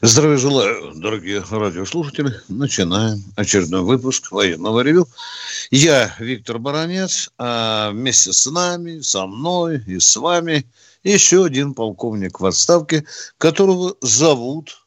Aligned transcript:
Здравия 0.00 0.36
желаю, 0.36 0.92
дорогие 0.94 1.42
радиослушатели. 1.50 2.32
Начинаем 2.48 3.24
очередной 3.34 3.82
выпуск 3.82 4.30
военного 4.30 4.80
ревю. 4.80 5.08
Я 5.72 6.14
Виктор 6.20 6.60
Баранец, 6.60 7.30
а 7.36 7.90
вместе 7.90 8.32
с 8.32 8.46
нами, 8.46 9.00
со 9.00 9.26
мной 9.26 9.82
и 9.88 9.98
с 9.98 10.14
вами 10.16 10.64
еще 11.02 11.44
один 11.44 11.74
полковник 11.74 12.38
в 12.38 12.46
отставке, 12.46 13.04
которого 13.38 13.96
зовут... 14.00 14.84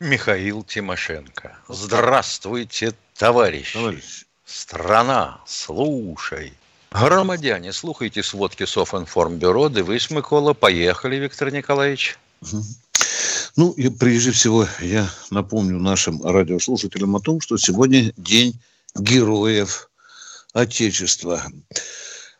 Михаил 0.00 0.62
Тимошенко. 0.62 1.58
Здравствуйте, 1.68 2.94
товарищи. 3.16 3.74
Товарищ. 3.74 4.24
Страна, 4.44 5.40
слушай. 5.46 6.54
Громадяне, 6.90 7.72
слухайте 7.72 8.22
сводки 8.22 8.64
Софинформбюро. 8.64 9.68
Дивись, 9.68 10.10
Микола. 10.10 10.54
Поехали, 10.54 11.16
Виктор 11.16 11.52
Николаевич. 11.52 12.18
Ну, 13.56 13.72
и 13.72 13.88
прежде 13.88 14.32
всего 14.32 14.68
я 14.80 15.10
напомню 15.30 15.78
нашим 15.78 16.22
радиослушателям 16.22 17.16
о 17.16 17.20
том, 17.20 17.40
что 17.40 17.56
сегодня 17.56 18.12
день 18.18 18.60
героев 18.94 19.90
Отечества. 20.52 21.42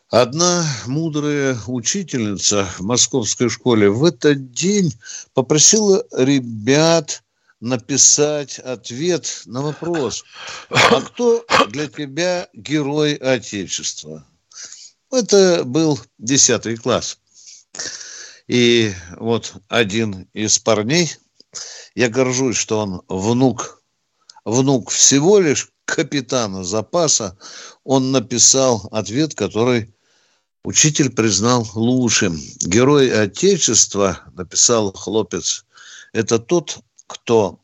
Одна 0.09 0.63
мудрая 0.85 1.57
учительница 1.65 2.65
в 2.77 2.81
московской 2.81 3.49
школе 3.49 3.89
в 3.89 4.05
этот 4.05 4.51
день 4.51 4.93
попросила 5.33 6.05
ребят 6.11 7.23
написать 7.59 8.59
ответ 8.59 9.41
на 9.45 9.63
вопрос, 9.63 10.23
а 10.69 11.01
кто 11.01 11.43
для 11.69 11.87
тебя 11.87 12.47
герой 12.53 13.15
Отечества? 13.15 14.23
Это 15.11 15.63
был 15.63 15.99
10 16.19 16.79
класс. 16.79 17.17
И 18.47 18.93
вот 19.17 19.55
один 19.67 20.27
из 20.33 20.57
парней, 20.59 21.15
я 21.95 22.09
горжусь, 22.09 22.55
что 22.57 22.79
он 22.79 23.01
внук, 23.07 23.83
внук 24.45 24.89
всего 24.89 25.39
лишь 25.39 25.69
капитана 25.85 26.63
запаса, 26.63 27.37
он 27.83 28.11
написал 28.11 28.87
ответ, 28.91 29.35
который 29.35 29.93
учитель 30.63 31.09
признал 31.09 31.67
лучшим. 31.75 32.39
Герой 32.61 33.11
Отечества, 33.11 34.19
написал 34.33 34.93
хлопец, 34.93 35.65
это 36.13 36.39
тот, 36.39 36.79
кто 37.07 37.59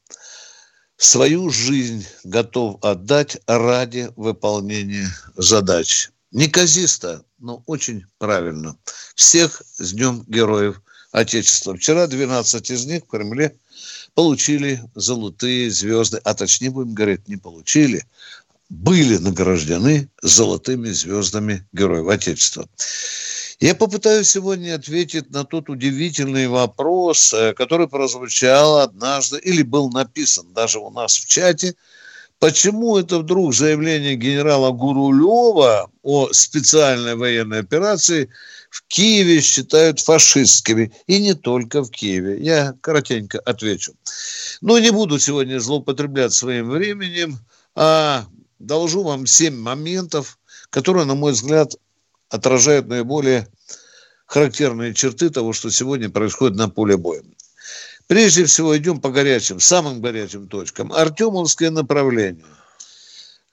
свою 0.97 1.49
жизнь 1.49 2.05
готов 2.23 2.83
отдать 2.83 3.37
ради 3.45 4.11
выполнения 4.15 5.09
задач. 5.35 6.09
Неказисто, 6.31 7.23
но 7.43 7.61
очень 7.67 8.05
правильно. 8.17 8.75
Всех 9.15 9.61
с 9.75 9.93
Днем 9.93 10.23
Героев 10.27 10.81
Отечества. 11.11 11.75
Вчера 11.75 12.07
12 12.07 12.71
из 12.71 12.85
них 12.85 13.03
в 13.03 13.07
Кремле 13.07 13.55
получили 14.15 14.81
золотые 14.95 15.69
звезды, 15.69 16.19
а 16.23 16.33
точнее 16.33 16.71
будем 16.71 16.93
говорить, 16.93 17.27
не 17.27 17.35
получили, 17.35 18.05
были 18.69 19.17
награждены 19.17 20.09
золотыми 20.21 20.89
звездами 20.89 21.67
Героев 21.73 22.07
Отечества. 22.07 22.67
Я 23.59 23.75
попытаюсь 23.75 24.29
сегодня 24.29 24.75
ответить 24.75 25.29
на 25.29 25.43
тот 25.43 25.69
удивительный 25.69 26.47
вопрос, 26.47 27.33
э, 27.33 27.53
который 27.53 27.87
прозвучал 27.87 28.79
однажды 28.79 29.37
или 29.37 29.61
был 29.61 29.89
написан 29.89 30.51
даже 30.53 30.79
у 30.79 30.89
нас 30.89 31.15
в 31.15 31.27
чате– 31.27 31.75
Почему 32.43 32.97
это 32.97 33.19
вдруг 33.19 33.53
заявление 33.53 34.17
генерала 34.17 34.71
Гурулева 34.71 35.89
о 36.01 36.27
специальной 36.33 37.15
военной 37.15 37.59
операции 37.59 38.29
в 38.69 38.83
Киеве 38.89 39.39
считают 39.39 40.01
фашистскими? 40.01 40.91
И 41.07 41.21
не 41.21 41.35
только 41.35 41.83
в 41.83 41.89
Киеве. 41.89 42.43
Я 42.43 42.73
коротенько 42.81 43.39
отвечу. 43.39 43.93
Но 44.59 44.77
не 44.77 44.91
буду 44.91 45.19
сегодня 45.19 45.57
злоупотреблять 45.61 46.33
своим 46.33 46.69
временем, 46.69 47.37
а 47.75 48.25
должу 48.59 49.03
вам 49.03 49.25
семь 49.25 49.55
моментов, 49.55 50.37
которые, 50.69 51.05
на 51.05 51.15
мой 51.15 51.31
взгляд, 51.31 51.77
отражают 52.27 52.87
наиболее 52.87 53.47
характерные 54.25 54.93
черты 54.93 55.29
того, 55.29 55.53
что 55.53 55.69
сегодня 55.69 56.09
происходит 56.09 56.57
на 56.57 56.67
поле 56.67 56.97
боя. 56.97 57.23
Прежде 58.07 58.45
всего 58.45 58.77
идем 58.77 58.99
по 58.99 59.09
горячим, 59.09 59.59
самым 59.59 60.01
горячим 60.01 60.47
точкам. 60.47 60.91
Артемовское 60.91 61.71
направление. 61.71 62.45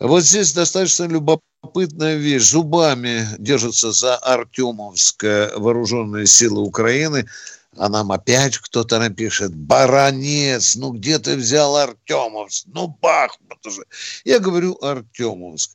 Вот 0.00 0.22
здесь 0.22 0.52
достаточно 0.52 1.04
любопытная 1.04 2.16
вещь. 2.16 2.50
Зубами 2.50 3.26
держатся 3.38 3.92
за 3.92 4.16
Артемовское 4.16 5.56
вооруженные 5.56 6.26
силы 6.26 6.62
Украины. 6.62 7.28
А 7.76 7.88
нам 7.88 8.10
опять 8.10 8.58
кто-то 8.58 8.98
напишет, 8.98 9.54
баронец, 9.54 10.74
ну 10.74 10.90
где 10.90 11.18
ты 11.20 11.36
взял 11.36 11.76
Артемовск? 11.76 12.66
Ну 12.66 12.88
Бахмут 13.00 13.64
уже. 13.64 13.84
Я 14.24 14.40
говорю 14.40 14.76
Артемовск. 14.82 15.70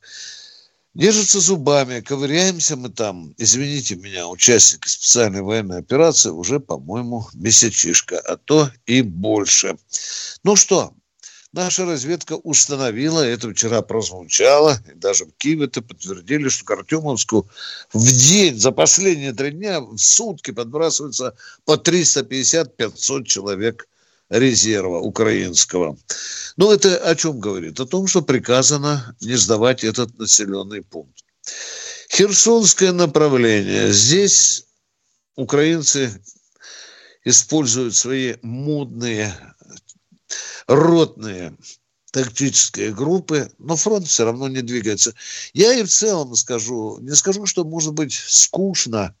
Держатся 0.96 1.40
зубами, 1.40 2.00
ковыряемся 2.00 2.74
мы 2.74 2.88
там, 2.88 3.34
извините 3.36 3.96
меня, 3.96 4.26
участники 4.28 4.88
специальной 4.88 5.42
военной 5.42 5.80
операции 5.80 6.30
уже, 6.30 6.58
по-моему, 6.58 7.26
месячишка, 7.34 8.18
а 8.18 8.38
то 8.38 8.70
и 8.86 9.02
больше. 9.02 9.76
Ну 10.42 10.56
что, 10.56 10.94
наша 11.52 11.84
разведка 11.84 12.36
установила, 12.36 13.20
это 13.20 13.50
вчера 13.50 13.82
прозвучало, 13.82 14.78
и 14.90 14.94
даже 14.94 15.26
в 15.26 15.32
Киеве 15.36 15.66
это 15.66 15.82
подтвердили, 15.82 16.48
что 16.48 16.64
к 16.64 16.70
Артемовску 16.70 17.46
в 17.92 18.10
день, 18.10 18.58
за 18.58 18.72
последние 18.72 19.34
три 19.34 19.50
дня, 19.50 19.82
в 19.82 19.98
сутки 19.98 20.50
подбрасывается 20.50 21.36
по 21.66 21.74
350-500 21.74 23.24
человек 23.24 23.86
резерва 24.28 24.98
украинского. 24.98 25.96
Ну, 26.56 26.72
это 26.72 26.96
о 26.98 27.14
чем 27.14 27.38
говорит? 27.38 27.78
О 27.80 27.86
том, 27.86 28.06
что 28.06 28.22
приказано 28.22 29.16
не 29.20 29.36
сдавать 29.36 29.84
этот 29.84 30.18
населенный 30.18 30.82
пункт. 30.82 31.24
Херсонское 32.10 32.92
направление. 32.92 33.92
Здесь 33.92 34.66
украинцы 35.36 36.20
используют 37.24 37.94
свои 37.94 38.34
модные 38.42 39.34
ротные 40.66 41.56
тактические 42.10 42.94
группы, 42.94 43.50
но 43.58 43.76
фронт 43.76 44.06
все 44.08 44.24
равно 44.24 44.48
не 44.48 44.62
двигается. 44.62 45.14
Я 45.52 45.74
и 45.74 45.82
в 45.82 45.88
целом 45.88 46.34
скажу, 46.34 46.98
не 47.00 47.14
скажу, 47.14 47.46
что 47.46 47.64
может 47.64 47.92
быть 47.92 48.14
скучно 48.14 49.14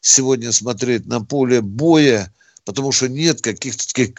сегодня 0.00 0.50
смотреть 0.50 1.06
на 1.06 1.20
поле 1.24 1.60
боя 1.60 2.32
потому 2.64 2.92
что 2.92 3.08
нет 3.08 3.40
каких-то 3.40 3.86
таких 3.86 4.14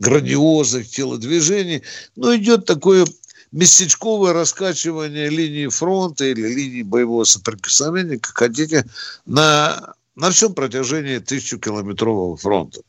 грандиозных 0.00 0.88
телодвижений, 0.88 1.82
но 2.16 2.34
идет 2.34 2.66
такое 2.66 3.06
местечковое 3.52 4.32
раскачивание 4.32 5.28
линии 5.28 5.68
фронта 5.68 6.24
или 6.24 6.42
линии 6.42 6.82
боевого 6.82 7.24
соприкосновения, 7.24 8.18
как 8.18 8.36
хотите, 8.36 8.84
на, 9.26 9.94
на 10.16 10.30
всем 10.30 10.54
протяжении 10.54 11.18
тысячекилометрового 11.18 12.36
фронта. 12.36 12.80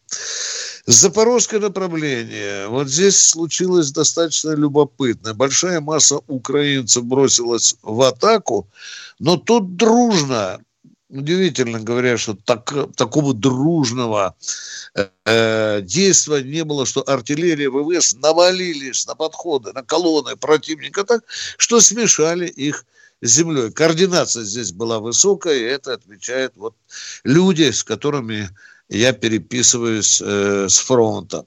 Запорожское 0.88 1.60
направление. 1.60 2.68
Вот 2.68 2.90
здесь 2.90 3.18
случилось 3.18 3.92
достаточно 3.92 4.52
любопытно. 4.52 5.34
Большая 5.34 5.82
масса 5.82 6.20
украинцев 6.28 7.04
бросилась 7.06 7.76
в 7.82 8.02
атаку, 8.02 8.68
но 9.20 9.38
тут 9.38 9.76
дружно 9.76 10.60
удивительно 11.10 11.80
говоря, 11.80 12.18
что 12.18 12.36
так, 12.36 12.74
такого 12.96 13.34
дружного 13.34 14.36
э, 15.26 15.82
действия 15.82 16.44
не 16.44 16.64
было, 16.64 16.86
что 16.86 17.04
артиллерия 17.08 17.70
ВВС 17.70 18.16
навалились 18.16 19.06
на 19.08 19.16
подходы, 19.16 19.72
на 19.74 19.84
колонны 19.84 20.36
противника 20.36 21.04
так, 21.04 21.24
что 21.58 21.80
смешали 21.80 22.48
их 22.48 22.86
землей. 23.22 23.72
Координация 23.72 24.44
здесь 24.44 24.72
была 24.72 25.00
высокая, 25.00 25.56
и 25.56 25.64
это 25.64 25.94
отвечает 25.94 26.54
вот 26.56 26.76
люди, 27.24 27.72
с 27.72 27.84
которыми 27.84 28.50
я 28.90 29.14
переписываюсь 29.14 30.22
э, 30.24 30.68
с 30.70 30.78
фронта. 30.78 31.46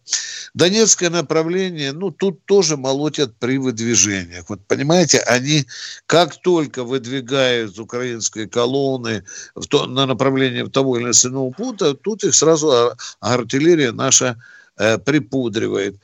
Донецкое 0.54 1.10
направление, 1.10 1.92
ну, 1.92 2.10
тут 2.10 2.44
тоже 2.46 2.76
молотят 2.76 3.34
при 3.38 3.58
выдвижениях. 3.58 4.48
Вот 4.48 4.66
понимаете, 4.66 5.18
они 5.20 5.66
как 6.06 6.40
только 6.42 6.84
выдвигают 6.84 7.78
украинские 7.78 8.48
колонны 8.48 9.24
в 9.54 9.66
то, 9.66 9.86
на 9.86 10.06
направление 10.06 10.68
того 10.68 10.98
или 10.98 11.10
иного 11.10 11.50
пункта, 11.50 11.94
тут 11.94 12.24
их 12.24 12.34
сразу 12.34 12.92
артиллерия 13.20 13.92
наша 13.92 14.36
э, 14.78 14.98
припудривает. 14.98 15.98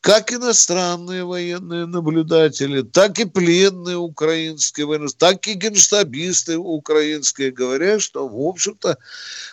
Как 0.00 0.32
иностранные 0.32 1.24
военные 1.24 1.86
наблюдатели, 1.86 2.82
так 2.82 3.20
и 3.20 3.24
пленные 3.24 3.96
украинские 3.96 4.86
военные, 4.86 5.10
так 5.16 5.46
и 5.46 5.54
генштабисты 5.54 6.58
украинские 6.58 7.52
говорят, 7.52 8.02
что, 8.02 8.28
в 8.28 8.40
общем-то, 8.40 8.98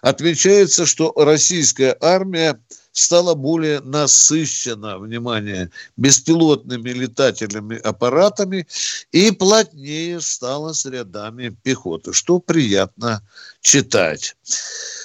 отмечается, 0.01 0.87
что 0.87 1.13
российская 1.15 1.95
армия 2.01 2.59
стала 2.91 3.35
более 3.35 3.79
насыщена, 3.81 4.97
внимание, 4.97 5.71
беспилотными 5.97 6.89
летательными 6.89 7.77
аппаратами 7.77 8.67
и 9.11 9.31
плотнее 9.31 10.19
стала 10.21 10.73
с 10.73 10.85
рядами 10.85 11.55
пехоты, 11.63 12.13
что 12.13 12.39
приятно 12.39 13.21
читать. 13.61 14.35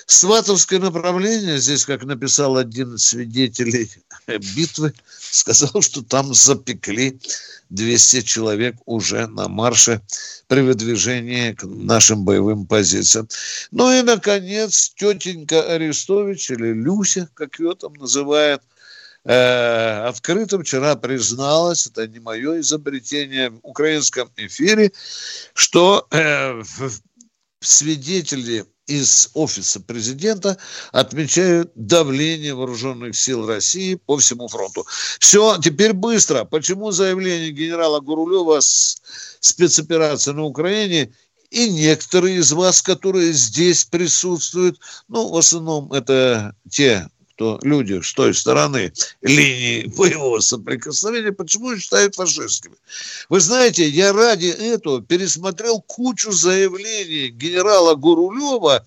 Сватовское 0.07 0.79
направление, 0.79 1.59
здесь, 1.59 1.85
как 1.85 2.05
написал 2.05 2.57
один 2.57 2.95
из 2.95 3.05
свидетелей 3.05 3.91
битвы, 4.55 4.93
сказал, 5.31 5.81
что 5.81 6.03
там 6.03 6.35
запекли 6.35 7.19
200 7.71 8.23
человек 8.23 8.77
уже 8.85 9.27
на 9.27 9.49
марше 9.49 10.01
при 10.47 10.61
выдвижении 10.61 11.53
к 11.53 11.65
нашим 11.65 12.25
боевым 12.25 12.67
позициям. 12.67 13.29
Ну 13.71 13.93
и, 13.93 14.03
наконец, 14.03 14.93
тетенька 14.95 15.63
Арестович, 15.75 16.51
или 16.51 16.73
Люся, 16.73 17.29
как 17.35 17.59
ее 17.59 17.75
там 17.75 17.95
называют, 17.95 18.63
э, 19.25 20.07
открыто 20.07 20.61
вчера 20.61 20.95
призналась, 20.97 21.87
это 21.87 22.07
не 22.07 22.21
мое 22.21 22.61
изобретение 22.61 23.51
в 23.51 23.59
украинском 23.63 24.31
эфире, 24.37 24.93
что 25.55 26.07
э, 26.11 26.63
свидетели 27.67 28.67
из 28.87 29.31
офиса 29.35 29.81
президента 29.81 30.59
отмечают 30.93 31.73
давление 31.75 32.55
вооруженных 32.55 33.17
сил 33.17 33.47
России 33.47 33.95
по 33.95 34.19
всему 34.19 34.49
фронту. 34.49 34.87
Все, 35.21 35.59
теперь 35.59 35.95
быстро. 35.95 36.45
Почему 36.45 36.91
заявление 36.91 37.51
генерала 37.51 38.01
Гурулева 38.01 38.61
с 38.61 38.97
спецоперации 39.41 40.33
на 40.33 40.45
Украине 40.45 41.13
и 41.51 41.71
некоторые 41.71 42.39
из 42.39 42.53
вас, 42.53 42.83
которые 42.83 43.33
здесь 43.33 43.85
присутствуют, 43.85 44.81
ну, 45.09 45.29
в 45.29 45.37
основном 45.37 45.93
это 45.93 46.55
те 46.69 47.09
кто 47.35 47.59
люди 47.63 48.01
с 48.01 48.13
той 48.15 48.33
стороны 48.33 48.93
линии 49.21 49.87
боевого 49.97 50.39
соприкосновения, 50.41 51.33
почему 51.33 51.77
считают 51.77 52.15
фашистскими. 52.15 52.77
Вы 53.29 53.41
знаете, 53.41 53.89
я 53.89 54.13
ради 54.13 54.47
этого 54.47 55.03
пересмотрел 55.03 55.81
кучу 55.81 56.31
заявлений 56.31 57.29
генерала 57.29 57.97
Гурулева 57.97 58.87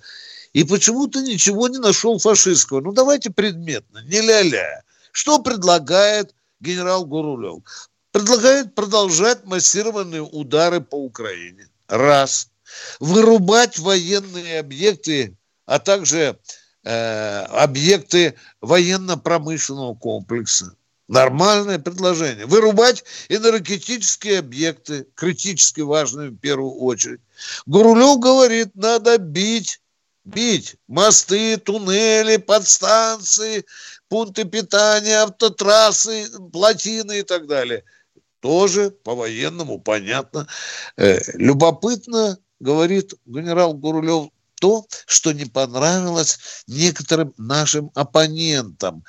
и 0.53 0.63
почему-то 0.63 1.21
ничего 1.21 1.67
не 1.67 1.77
нашел 1.77 2.19
фашистского. 2.19 2.79
Ну, 2.79 2.93
давайте 2.93 3.29
предметно, 3.31 4.01
не 4.05 4.21
ля-ля. 4.21 4.83
Что 5.11 5.39
предлагает 5.39 6.33
генерал 6.61 7.05
Гурулев? 7.05 7.63
Предлагает 8.11 8.73
продолжать 8.75 9.45
массированные 9.45 10.21
удары 10.21 10.79
по 10.79 10.95
Украине. 10.95 11.67
Раз. 11.87 12.49
Вырубать 12.99 13.77
военные 13.77 14.59
объекты, 14.59 15.35
а 15.65 15.79
также 15.79 16.37
Э, 16.89 17.41
объекты 17.49 18.35
военно-промышленного 18.61 19.93
комплекса. 19.95 20.73
Нормальное 21.09 21.79
предложение. 21.79 22.45
Вырубать 22.45 23.03
энергетические 23.27 24.39
объекты, 24.39 25.05
критически 25.13 25.81
важные 25.81 26.29
в 26.29 26.37
первую 26.37 26.75
очередь. 26.75 27.19
Гурулев 27.65 28.19
говорит, 28.19 28.73
надо 28.73 29.17
бить, 29.17 29.81
бить 30.23 30.77
мосты, 30.87 31.57
туннели, 31.57 32.37
подстанции, 32.37 33.65
пункты 34.07 34.45
питания, 34.45 35.23
автотрассы, 35.23 36.27
плотины 36.53 37.19
и 37.19 37.23
так 37.23 37.47
далее. 37.47 37.83
Тоже 38.39 38.91
по-военному 38.91 39.81
понятно. 39.81 40.47
Э, 40.95 41.19
любопытно, 41.33 42.37
говорит 42.61 43.13
генерал 43.25 43.73
Гурулев, 43.73 44.29
то, 44.59 44.85
что 45.05 45.31
не 45.31 45.45
понравилось 45.45 46.63
некоторым 46.67 47.33
нашим 47.37 47.91
оппонентам. 47.95 49.03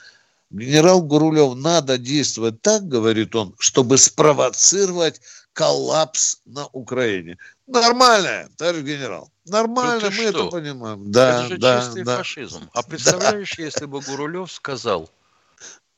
Генерал 0.50 1.02
Гурулев, 1.02 1.56
надо 1.56 1.98
действовать 1.98 2.62
так, 2.62 2.88
говорит 2.88 3.34
он, 3.34 3.54
чтобы 3.58 3.98
спровоцировать 3.98 5.20
коллапс 5.52 6.38
на 6.46 6.66
Украине. 6.66 7.36
Нормально, 7.66 8.48
товарищ 8.56 8.82
генерал. 8.82 9.30
Нормально, 9.46 10.06
мы 10.06 10.12
что? 10.12 10.22
это 10.22 10.44
понимаем. 10.44 11.10
Да, 11.10 11.40
это 11.40 11.48
же 11.48 11.58
да, 11.58 11.80
чистый 11.80 12.04
да. 12.04 12.16
фашизм. 12.18 12.70
А 12.72 12.82
представляешь, 12.82 13.54
да. 13.56 13.62
если 13.62 13.84
бы 13.86 14.00
Гурулев 14.00 14.50
сказал, 14.50 15.10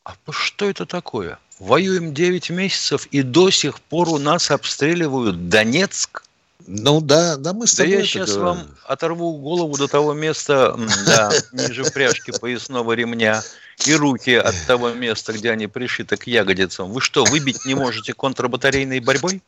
а 0.04 0.14
что 0.30 0.68
это 0.68 0.86
такое? 0.86 1.38
Воюем 1.58 2.14
9 2.14 2.50
месяцев, 2.50 3.06
и 3.10 3.22
до 3.22 3.50
сих 3.50 3.80
пор 3.80 4.08
у 4.08 4.18
нас 4.18 4.50
обстреливают 4.50 5.48
Донецк. 5.48 6.24
Ну 6.66 7.00
да, 7.00 7.36
да, 7.36 7.52
мы 7.52 7.66
с 7.66 7.74
тобой. 7.74 7.92
Да 7.92 7.98
я 7.98 8.04
сейчас 8.04 8.34
говорим. 8.34 8.44
вам 8.44 8.76
оторву 8.84 9.38
голову 9.38 9.76
до 9.76 9.88
того 9.88 10.12
места, 10.12 10.76
да, 11.06 11.32
ниже 11.52 11.84
пряжки 11.84 12.32
поясного 12.32 12.92
ремня 12.92 13.42
и 13.86 13.94
руки 13.94 14.34
от 14.34 14.54
того 14.66 14.90
места, 14.90 15.32
где 15.32 15.50
они 15.50 15.66
пришиты 15.66 16.16
к 16.16 16.26
ягодицам. 16.26 16.90
Вы 16.90 17.00
что, 17.00 17.24
выбить 17.24 17.64
не 17.64 17.74
можете 17.74 18.12
контрбатарейной 18.12 19.00
борьбой? 19.00 19.42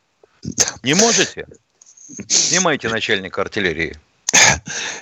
Не 0.83 0.93
можете? 0.93 1.47
Снимайте 2.27 2.89
начальника 2.89 3.41
артиллерии. 3.41 3.97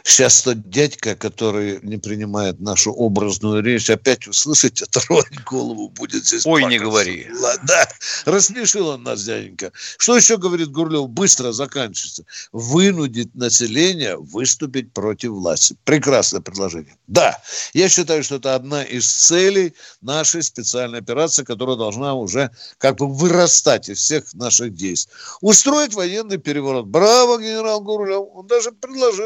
Сейчас 0.03 0.41
тот 0.41 0.69
дядька, 0.69 1.15
который 1.15 1.79
не 1.83 1.97
принимает 1.97 2.59
нашу 2.59 2.91
образную 2.91 3.63
речь, 3.63 3.89
опять 3.89 4.27
услышать, 4.27 4.81
оторвать 4.81 5.43
голову 5.45 5.89
будет 5.89 6.25
здесь. 6.25 6.45
Ой, 6.45 6.61
плакаться. 6.61 6.69
не 6.69 6.79
говори. 6.79 7.27
Да, 7.63 7.87
рассмешил 8.25 8.89
он 8.89 9.03
нас, 9.03 9.23
дяденька. 9.23 9.71
Что 9.97 10.17
еще, 10.17 10.37
говорит 10.37 10.69
Гурлев, 10.71 11.09
быстро 11.09 11.51
заканчивается. 11.51 12.25
Вынудить 12.51 13.33
население 13.35 14.17
выступить 14.17 14.93
против 14.93 15.31
власти. 15.31 15.75
Прекрасное 15.85 16.41
предложение. 16.41 16.97
Да, 17.07 17.37
я 17.73 17.89
считаю, 17.89 18.23
что 18.23 18.35
это 18.35 18.55
одна 18.55 18.83
из 18.83 19.07
целей 19.07 19.73
нашей 20.01 20.43
специальной 20.43 20.99
операции, 20.99 21.43
которая 21.43 21.77
должна 21.77 22.15
уже 22.15 22.51
как 22.77 22.97
бы 22.97 23.07
вырастать 23.07 23.89
из 23.89 23.99
всех 23.99 24.33
наших 24.33 24.73
действий. 24.73 25.13
Устроить 25.41 25.93
военный 25.93 26.37
переворот. 26.37 26.87
Браво, 26.87 27.39
генерал 27.39 27.81
Гурлев. 27.81 28.25
Он 28.33 28.47
даже 28.47 28.71
предложил 28.71 29.20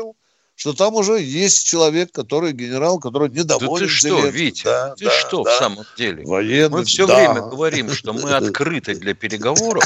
что 0.55 0.73
там 0.73 0.95
уже 0.95 1.19
есть 1.21 1.67
человек, 1.67 2.11
который 2.11 2.53
генерал, 2.53 2.99
который 2.99 3.29
недоволен. 3.29 3.73
Да 3.73 3.85
ты 3.85 3.87
что, 3.89 4.27
Витя, 4.27 4.63
да, 4.63 4.95
ты 4.95 5.05
да, 5.05 5.11
что 5.11 5.43
да. 5.43 5.51
в 5.51 5.59
самом 5.59 5.85
деле? 5.97 6.25
Военный, 6.25 6.69
мы 6.69 6.85
все 6.85 7.05
да. 7.05 7.15
время 7.15 7.41
говорим, 7.41 7.91
что 7.91 8.13
мы 8.13 8.31
открыты 8.31 8.95
для 8.95 9.13
переговоров, 9.13 9.83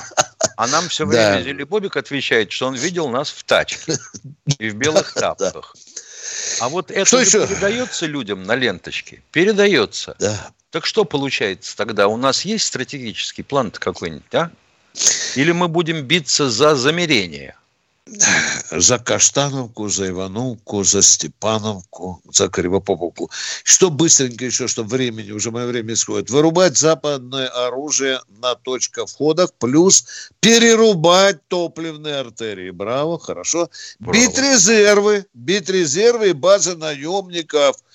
а 0.58 0.68
нам 0.68 0.88
все 0.90 1.06
время 1.06 1.38
да. 1.38 1.42
Зелебобик 1.42 1.98
отвечает, 1.98 2.52
что 2.52 2.68
он 2.68 2.76
видел 2.76 3.10
нас 3.10 3.32
в 3.32 3.44
тачке 3.44 3.98
и 4.60 4.70
в 4.70 4.76
белых 4.76 5.14
тапках. 5.16 5.76
А 6.60 6.70
вот 6.70 6.92
это 6.92 7.06
что 7.06 7.20
еще? 7.20 7.48
передается 7.48 8.06
людям 8.06 8.44
на 8.44 8.56
ленточке? 8.56 9.24
Передается. 9.32 10.16
Да. 10.20 10.52
Так 10.70 10.86
что 10.86 11.04
получается 11.04 11.76
тогда? 11.76 12.08
У 12.08 12.18
нас 12.18 12.46
есть 12.46 12.66
стратегический 12.66 13.42
план 13.42 13.72
какой-нибудь, 13.72 14.36
а? 14.36 14.52
Или 15.36 15.52
мы 15.52 15.68
будем 15.68 16.02
биться 16.04 16.50
за 16.50 16.76
замерение? 16.76 17.56
за 18.72 19.00
Каштановку, 19.00 19.90
за 19.90 20.08
Ивановку, 20.08 20.84
за 20.84 21.02
Степановку, 21.02 22.22
за 22.32 22.48
Кривопоповку. 22.50 23.30
Что 23.64 23.90
быстренько 23.90 24.46
еще, 24.46 24.68
чтобы 24.68 24.90
времени, 24.90 25.32
уже 25.32 25.52
мое 25.52 25.68
время 25.68 25.94
исходит. 25.94 26.30
Вырубать 26.30 26.78
западное 26.78 27.48
оружие 27.48 28.20
на 28.42 28.56
точках 28.56 29.10
входах, 29.10 29.54
плюс 29.60 30.06
перерубать 30.40 31.48
топливные 31.48 32.16
артерии. 32.16 32.72
Браво, 32.72 33.20
хорошо. 33.20 33.70
Браво. 34.00 34.14
Бить 34.14 34.38
резервы, 34.38 35.26
бить 35.34 35.70
резервы 35.70 36.30
и 36.30 36.34
базы 36.34 36.76
наемников– 36.76 37.76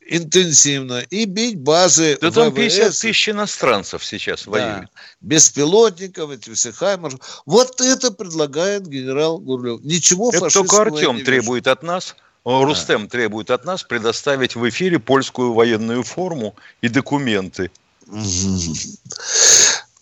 интенсивно 0.00 1.00
и 1.10 1.26
бить 1.26 1.58
базы 1.58 2.16
Да 2.20 2.30
там 2.30 2.52
50 2.52 2.92
тысяч 2.92 3.28
иностранцев 3.28 4.04
сейчас 4.04 4.44
да. 4.44 4.50
воюют. 4.50 4.90
Беспилотников, 5.20 6.30
эти 6.30 6.54
все 6.54 6.72
хаймеры. 6.72 7.18
Вот 7.44 7.80
это 7.80 8.10
предлагает 8.10 8.86
генерал 8.86 9.38
Гурлев. 9.38 9.82
Ничего 9.84 10.30
Это 10.32 10.48
только 10.48 10.80
Артем 10.80 11.24
требует 11.24 11.66
от 11.66 11.82
нас, 11.82 12.16
Рустем 12.44 13.04
да. 13.04 13.10
требует 13.10 13.50
от 13.50 13.64
нас 13.64 13.82
предоставить 13.82 14.54
в 14.56 14.68
эфире 14.68 14.98
польскую 14.98 15.52
военную 15.52 16.02
форму 16.04 16.54
и 16.80 16.88
документы. 16.88 17.70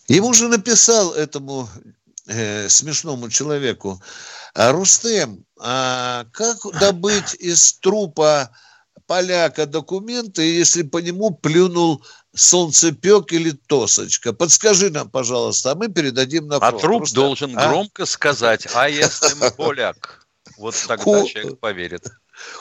Ему 0.06 0.34
же 0.34 0.48
написал 0.48 1.14
этому 1.14 1.68
э, 2.26 2.68
смешному 2.68 3.30
человеку, 3.30 4.00
«А, 4.54 4.72
Рустем, 4.72 5.44
а 5.58 6.26
как 6.32 6.58
добыть 6.78 7.34
из 7.34 7.72
трупа 7.74 8.50
поляка 9.06 9.66
документы, 9.66 10.42
если 10.42 10.82
по 10.82 10.98
нему 10.98 11.30
плюнул 11.30 12.04
солнцепек 12.34 13.32
или 13.32 13.50
тосочка. 13.50 14.32
Подскажи 14.32 14.90
нам, 14.90 15.10
пожалуйста, 15.10 15.72
а 15.72 15.74
мы 15.74 15.88
передадим 15.88 16.48
на 16.48 16.58
фронт. 16.58 16.74
А 16.74 16.78
труп 16.78 16.98
Просто... 16.98 17.14
должен 17.14 17.58
а? 17.58 17.68
громко 17.68 18.06
сказать, 18.06 18.66
а 18.74 18.88
если 18.88 19.34
мы 19.34 19.50
поляк? 19.50 20.26
Вот 20.58 20.74
тогда 20.86 21.24
человек 21.26 21.58
поверит. 21.58 22.08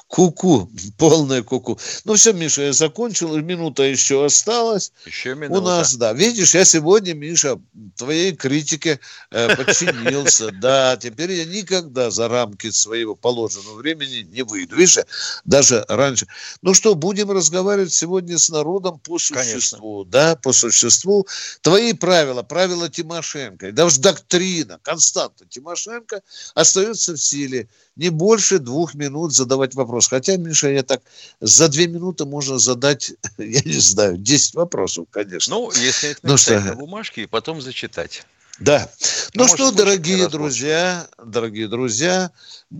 Куку, 0.08 0.70
полная 0.98 1.44
куку. 1.44 1.80
Ну 2.06 2.13
все, 2.13 2.34
Миша, 2.34 2.63
я 2.63 2.74
закончил, 2.74 3.36
минута 3.38 3.84
еще 3.84 4.25
осталась. 4.25 4.92
Еще 5.06 5.36
минута. 5.36 5.60
У 5.60 5.63
нас, 5.63 5.96
да. 5.96 6.13
Видишь, 6.13 6.53
я 6.53 6.65
сегодня, 6.65 7.13
Миша, 7.13 7.60
твоей 7.96 8.36
критике 8.36 9.00
э, 9.32 9.56
подчинился. 9.56 10.51
Да, 10.63 10.96
теперь 10.98 11.32
я 11.32 11.46
никогда 11.46 12.10
за 12.10 12.27
рамки 12.30 12.70
своего 12.70 13.15
положенного 13.15 13.75
времени 13.75 14.27
не 14.32 14.44
выйду. 14.44 14.75
Видишь, 14.75 15.00
даже 15.46 15.84
раньше. 15.88 16.27
Ну 16.62 16.74
что, 16.74 16.96
будем 16.96 17.32
разговаривать 17.32 17.92
сегодня 17.92 18.38
с 18.38 18.50
народом 18.50 19.00
по 19.00 19.20
существу. 19.20 20.06
Да, 20.06 20.36
по 20.36 20.53
существу. 20.53 21.27
Твои 21.62 21.94
правила, 21.94 22.44
правила 22.44 22.88
Тимошенко, 22.89 23.72
даже 23.72 24.00
доктрина, 24.00 24.80
константа 24.82 25.46
Тимошенко 25.46 26.22
остается 26.53 27.13
в 27.13 27.18
силе. 27.18 27.68
Не 27.96 28.10
больше 28.10 28.60
двух 28.60 28.96
минут 28.96 29.34
задавать 29.34 29.76
вопрос. 29.76 30.08
Хотя, 30.08 30.38
Миша, 30.38 30.70
я 30.70 30.84
так, 30.84 31.02
за 31.40 31.70
две 31.70 31.88
минуты 31.88 32.26
можно 32.26 32.58
задать, 32.58 33.14
я 33.38 33.62
не 33.62 33.80
знаю, 33.80 34.18
10 34.18 34.56
вопросов, 34.56 35.06
конечно. 35.12 35.56
Ну, 35.56 35.72
если 35.72 36.10
это 36.12 36.20
ну, 36.24 36.38
что... 36.38 36.60
на 36.60 36.76
бумажке 36.76 37.24
и 37.24 37.28
потом 37.28 37.62
зачитать. 37.62 38.26
Да. 38.60 38.90
Ну 39.34 39.44
Может, 39.44 39.56
что, 39.56 39.72
дорогие 39.72 40.28
друзья, 40.30 41.08
дорогие 41.24 41.68
друзья, 41.68 42.32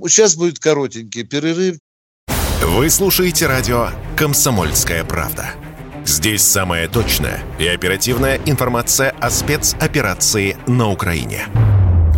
сейчас 0.08 0.36
будет 0.36 0.60
коротенький 0.60 1.24
перерыв. 1.24 1.77
Вы 2.62 2.89
слушаете 2.89 3.48
радио 3.48 3.89
«Комсомольская 4.15 5.03
правда». 5.03 5.53
Здесь 6.05 6.41
самая 6.41 6.88
точная 6.88 7.43
и 7.60 7.67
оперативная 7.67 8.39
информация 8.46 9.12
о 9.20 9.29
спецоперации 9.29 10.58
на 10.67 10.89
Украине. 10.89 11.48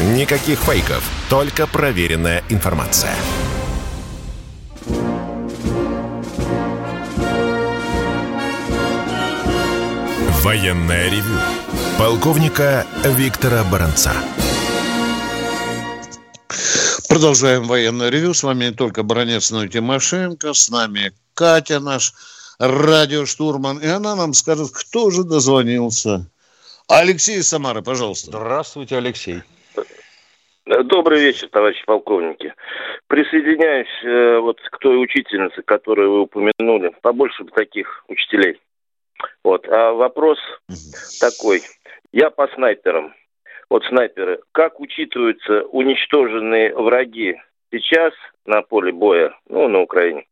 Никаких 0.00 0.58
фейков, 0.60 1.04
только 1.28 1.66
проверенная 1.66 2.42
информация. 2.48 3.14
Военная 10.42 11.10
ревю. 11.10 11.38
Полковника 11.98 12.86
Виктора 13.04 13.62
Баранца. 13.64 14.14
Продолжаем 17.06 17.64
военное 17.64 18.08
ревю. 18.08 18.32
С 18.32 18.42
вами 18.42 18.66
не 18.66 18.72
только 18.72 19.02
Баранец, 19.02 19.50
но 19.50 19.64
и 19.64 19.68
Тимошенко. 19.68 20.54
С 20.54 20.70
нами 20.70 21.12
Катя, 21.34 21.78
наш 21.78 22.14
радиоштурман. 22.58 23.78
И 23.80 23.86
она 23.86 24.16
нам 24.16 24.32
скажет, 24.32 24.70
кто 24.72 25.10
же 25.10 25.24
дозвонился. 25.24 26.26
Алексей 26.88 27.40
из 27.40 27.48
Самары, 27.48 27.82
пожалуйста. 27.82 28.30
Здравствуйте, 28.30 28.96
Алексей. 28.96 29.42
Добрый 30.66 31.20
вечер, 31.20 31.48
товарищи 31.48 31.84
полковники. 31.84 32.54
Присоединяюсь 33.06 34.04
э, 34.04 34.38
вот 34.38 34.60
к 34.60 34.78
той 34.78 35.02
учительнице, 35.02 35.62
которую 35.62 36.12
вы 36.12 36.20
упомянули. 36.22 36.94
Побольше 37.00 37.44
бы 37.44 37.50
таких 37.50 38.04
учителей. 38.08 38.60
Вот. 39.42 39.66
А 39.68 39.92
вопрос 39.92 40.38
такой. 41.20 41.62
Я 42.12 42.30
по 42.30 42.46
снайперам. 42.48 43.14
Вот 43.70 43.84
снайперы. 43.84 44.42
Как 44.52 44.80
учитываются 44.80 45.62
уничтоженные 45.62 46.74
враги 46.74 47.40
сейчас 47.72 48.12
на 48.44 48.62
поле 48.62 48.92
боя, 48.92 49.34
ну, 49.48 49.68
на 49.68 49.80
Украине? 49.80 50.26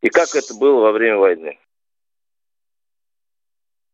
И 0.00 0.08
как 0.08 0.34
это 0.34 0.54
было 0.54 0.80
во 0.80 0.92
время 0.92 1.16
войны? 1.16 1.58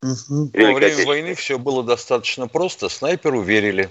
Во 0.03 0.75
время 0.75 1.07
войны 1.07 1.35
все 1.35 1.59
было 1.59 1.83
достаточно 1.83 2.47
просто. 2.47 2.89
Снайперу 2.89 3.41
верили. 3.41 3.89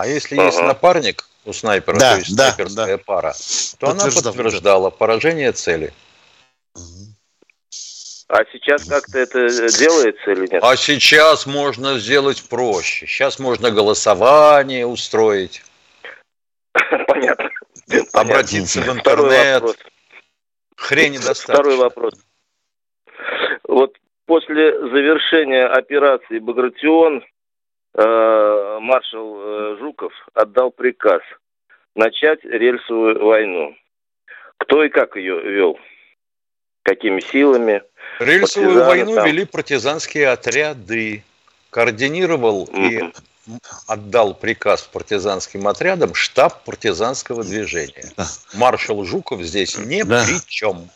А 0.00 0.06
если 0.06 0.34
ага. 0.36 0.46
есть 0.46 0.62
напарник 0.62 1.26
у 1.44 1.52
снайпера, 1.52 1.98
да, 1.98 2.12
то 2.12 2.18
есть 2.20 2.34
да, 2.34 2.52
снайперская 2.52 2.96
да. 2.96 3.02
пара, 3.04 3.34
то 3.78 3.90
она 3.90 4.04
подтверждала 4.04 4.88
поражение 4.88 5.52
цели. 5.52 5.92
А 8.28 8.44
сейчас 8.50 8.84
как-то 8.84 9.18
это 9.18 9.46
делается 9.48 10.30
или 10.30 10.50
нет? 10.50 10.64
А 10.64 10.74
сейчас 10.76 11.44
можно 11.44 11.98
сделать 11.98 12.48
проще. 12.48 13.06
Сейчас 13.06 13.38
можно 13.38 13.70
голосование 13.70 14.86
устроить. 14.86 15.62
Понятно. 17.06 17.50
Обратиться 18.14 18.80
в 18.80 18.88
интернет. 18.88 19.64
Хрень 20.76 21.16
достаточно. 21.16 21.54
Второй 21.56 21.76
вопрос. 21.76 22.14
Вот 23.64 23.94
после 24.24 24.78
завершения 24.78 25.66
операции 25.66 26.38
«Багратион» 26.38 27.22
маршал 28.80 29.40
э, 29.40 29.76
Жуков 29.78 30.12
отдал 30.34 30.70
приказ 30.70 31.22
начать 31.94 32.44
рельсовую 32.44 33.24
войну. 33.24 33.76
Кто 34.58 34.84
и 34.84 34.88
как 34.88 35.16
ее 35.16 35.40
вел? 35.40 35.78
Какими 36.82 37.20
силами? 37.20 37.82
Рельсовую 38.18 38.84
войну 38.84 39.14
там. 39.14 39.26
вели 39.26 39.44
партизанские 39.44 40.28
отряды. 40.28 41.24
Координировал 41.70 42.66
mm-hmm. 42.66 42.88
и 42.88 43.12
отдал 43.86 44.34
приказ 44.34 44.82
партизанским 44.82 45.68
отрядам 45.68 46.14
штаб 46.14 46.64
партизанского 46.64 47.44
движения. 47.44 48.12
Маршал 48.54 49.04
Жуков 49.04 49.42
здесь 49.42 49.78
ни 49.78 50.02
да. 50.02 50.24
при 50.24 50.40
чем. 50.46 50.90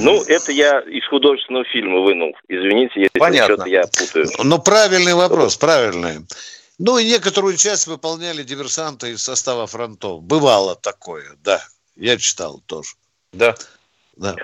Ну, 0.00 0.22
это 0.22 0.52
я 0.52 0.80
из 0.80 1.06
художественного 1.08 1.64
фильма 1.66 2.00
вынул. 2.00 2.32
Извините, 2.48 3.00
если 3.00 3.18
Понятно. 3.18 3.64
я 3.64 3.82
путаю. 3.82 4.26
Но 4.42 4.58
правильный 4.58 5.14
вопрос, 5.14 5.56
правильный. 5.56 6.20
Ну, 6.78 6.98
и 6.98 7.04
некоторую 7.04 7.56
часть 7.56 7.86
выполняли 7.86 8.42
диверсанты 8.42 9.12
из 9.12 9.22
состава 9.22 9.66
фронтов. 9.66 10.22
Бывало 10.22 10.74
такое, 10.74 11.36
да. 11.42 11.62
Я 11.96 12.16
читал 12.16 12.62
тоже. 12.66 12.90
Да. 13.32 13.54
Да. 14.16 14.36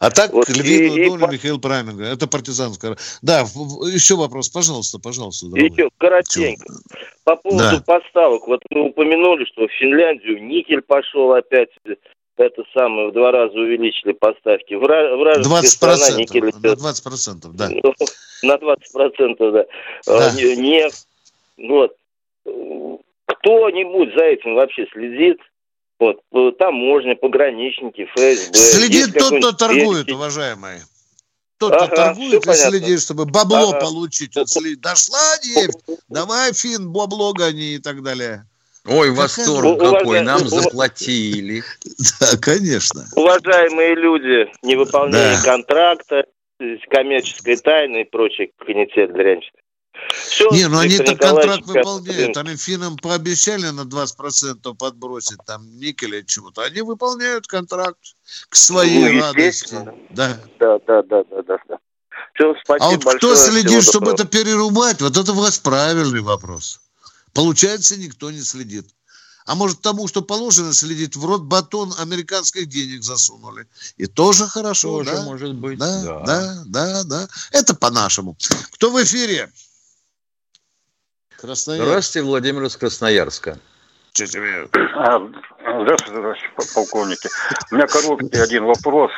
А 0.00 0.10
так, 0.10 0.32
вот 0.32 0.48
львиную 0.48 1.04
и, 1.04 1.08
долю 1.08 1.26
и... 1.26 1.32
Михаил 1.32 1.58
говорит. 1.58 2.00
Это 2.00 2.26
партизанская. 2.26 2.96
Да, 3.22 3.40
еще 3.40 4.16
вопрос, 4.16 4.48
пожалуйста, 4.48 4.98
пожалуйста. 4.98 5.46
Дорогой. 5.46 5.70
Еще 5.70 5.90
коротенько. 5.96 6.74
По 7.24 7.36
поводу 7.36 7.76
да. 7.76 7.82
поставок. 7.86 8.46
Вот 8.48 8.60
мы 8.70 8.88
упомянули, 8.88 9.44
что 9.44 9.68
в 9.68 9.72
Финляндию 9.78 10.44
никель 10.44 10.82
пошел 10.82 11.32
опять 11.34 11.70
это 12.42 12.62
самое, 12.74 13.08
в 13.08 13.12
два 13.12 13.30
раза 13.30 13.54
увеличили 13.54 14.12
поставки. 14.12 14.74
Вра, 14.74 15.16
вражеская 15.16 15.62
20%, 15.62 15.66
страна 15.66 16.10
никель... 16.18 16.44
На 16.44 16.74
20%, 16.74 17.50
да. 17.54 17.68
Ну, 17.70 17.94
на 18.42 18.56
20%, 18.56 19.36
да. 19.38 19.50
да. 19.50 19.66
А, 20.06 20.30
нефть. 20.34 21.06
Вот. 21.58 21.96
Кто-нибудь 23.26 24.14
за 24.14 24.24
этим 24.24 24.54
вообще 24.54 24.86
следит? 24.92 25.38
Вот, 25.98 26.20
таможня, 26.58 27.14
пограничники, 27.14 28.06
ФСБ. 28.06 28.54
Следит 28.54 29.14
тот, 29.14 29.38
кто 29.38 29.52
торгует, 29.52 30.10
уважаемые. 30.10 30.80
Тот, 31.58 31.72
ага, 31.74 31.86
кто 31.86 31.96
торгует 31.96 32.44
и 32.44 32.52
следит, 32.54 33.00
чтобы 33.00 33.24
бабло 33.24 33.70
ага. 33.70 33.80
получить. 33.80 34.34
Вот 34.34 34.48
следит. 34.48 34.80
Дошла 34.80 35.36
нефть, 35.44 35.78
давай, 36.08 36.52
Фин, 36.52 36.90
бабло 36.90 37.32
гони 37.32 37.74
и 37.74 37.78
так 37.78 38.02
далее. 38.02 38.44
Ой, 38.84 39.10
восторг 39.12 39.78
какой, 39.78 39.98
какой, 39.98 40.20
нам 40.22 40.48
заплатили. 40.48 41.62
Да, 42.20 42.36
конечно. 42.40 43.04
Уважаемые 43.14 43.94
люди, 43.94 44.50
не 44.62 44.76
выполняли 44.76 45.36
да. 45.36 45.42
контракта, 45.42 46.24
коммерческой 46.90 47.56
тайны 47.56 48.02
и 48.02 48.04
прочее 48.04 48.50
канитель 48.58 49.12
дрянь. 49.12 49.42
Все, 50.10 50.48
не, 50.50 50.68
ну 50.68 50.78
они-то 50.78 51.14
контракт 51.16 51.64
выполняют. 51.66 52.36
Они 52.36 52.56
финнам 52.56 52.96
пообещали 52.96 53.66
на 53.66 53.82
20% 53.82 54.74
подбросить 54.74 55.38
там 55.46 55.64
никеля 55.78 56.22
чего-то. 56.22 56.62
Они 56.62 56.80
выполняют 56.82 57.46
контракт 57.46 57.98
к 58.48 58.56
своей 58.56 59.14
ну, 59.14 59.20
радости. 59.20 59.76
Да. 60.10 60.40
Да, 60.58 60.78
да, 60.86 61.02
да, 61.02 61.24
да, 61.30 61.42
да. 61.42 61.56
да. 61.68 61.78
Все, 62.34 62.54
а 62.66 62.90
вот 62.90 63.04
большое, 63.04 63.18
кто 63.18 63.36
следит, 63.36 63.84
чтобы 63.84 64.06
доброго. 64.06 64.26
это 64.26 64.26
перерубать, 64.26 65.02
вот 65.02 65.16
это 65.16 65.32
у 65.32 65.34
вас 65.34 65.58
правильный 65.58 66.22
вопрос. 66.22 66.80
Получается, 67.32 67.96
никто 67.96 68.30
не 68.30 68.40
следит. 68.40 68.86
А 69.44 69.54
может, 69.54 69.80
тому, 69.80 70.06
что 70.06 70.22
положено, 70.22 70.72
следить 70.72 71.16
в 71.16 71.24
рот 71.24 71.42
батон 71.42 71.92
американских 71.98 72.68
денег 72.68 73.02
засунули. 73.02 73.66
И 73.96 74.06
тоже 74.06 74.46
хорошо, 74.46 74.98
тоже 74.98 75.12
да? 75.12 75.22
может 75.22 75.54
быть. 75.54 75.78
Да, 75.78 76.02
да, 76.02 76.24
да, 76.24 76.64
да, 76.66 77.04
да. 77.04 77.28
Это 77.50 77.74
по-нашему. 77.74 78.36
Кто 78.72 78.90
в 78.90 79.02
эфире? 79.02 79.50
Красноярск. 81.40 81.88
Здравствуйте, 81.88 82.26
Владимир 82.26 82.62
из 82.62 82.76
Красноярска. 82.76 83.58
Здравствуйте, 84.14 86.12
товарищи 86.12 86.46
полковники. 86.74 87.28
У 87.72 87.74
меня 87.74 87.86
короткий 87.88 88.38
один 88.38 88.64
вопрос. 88.64 89.10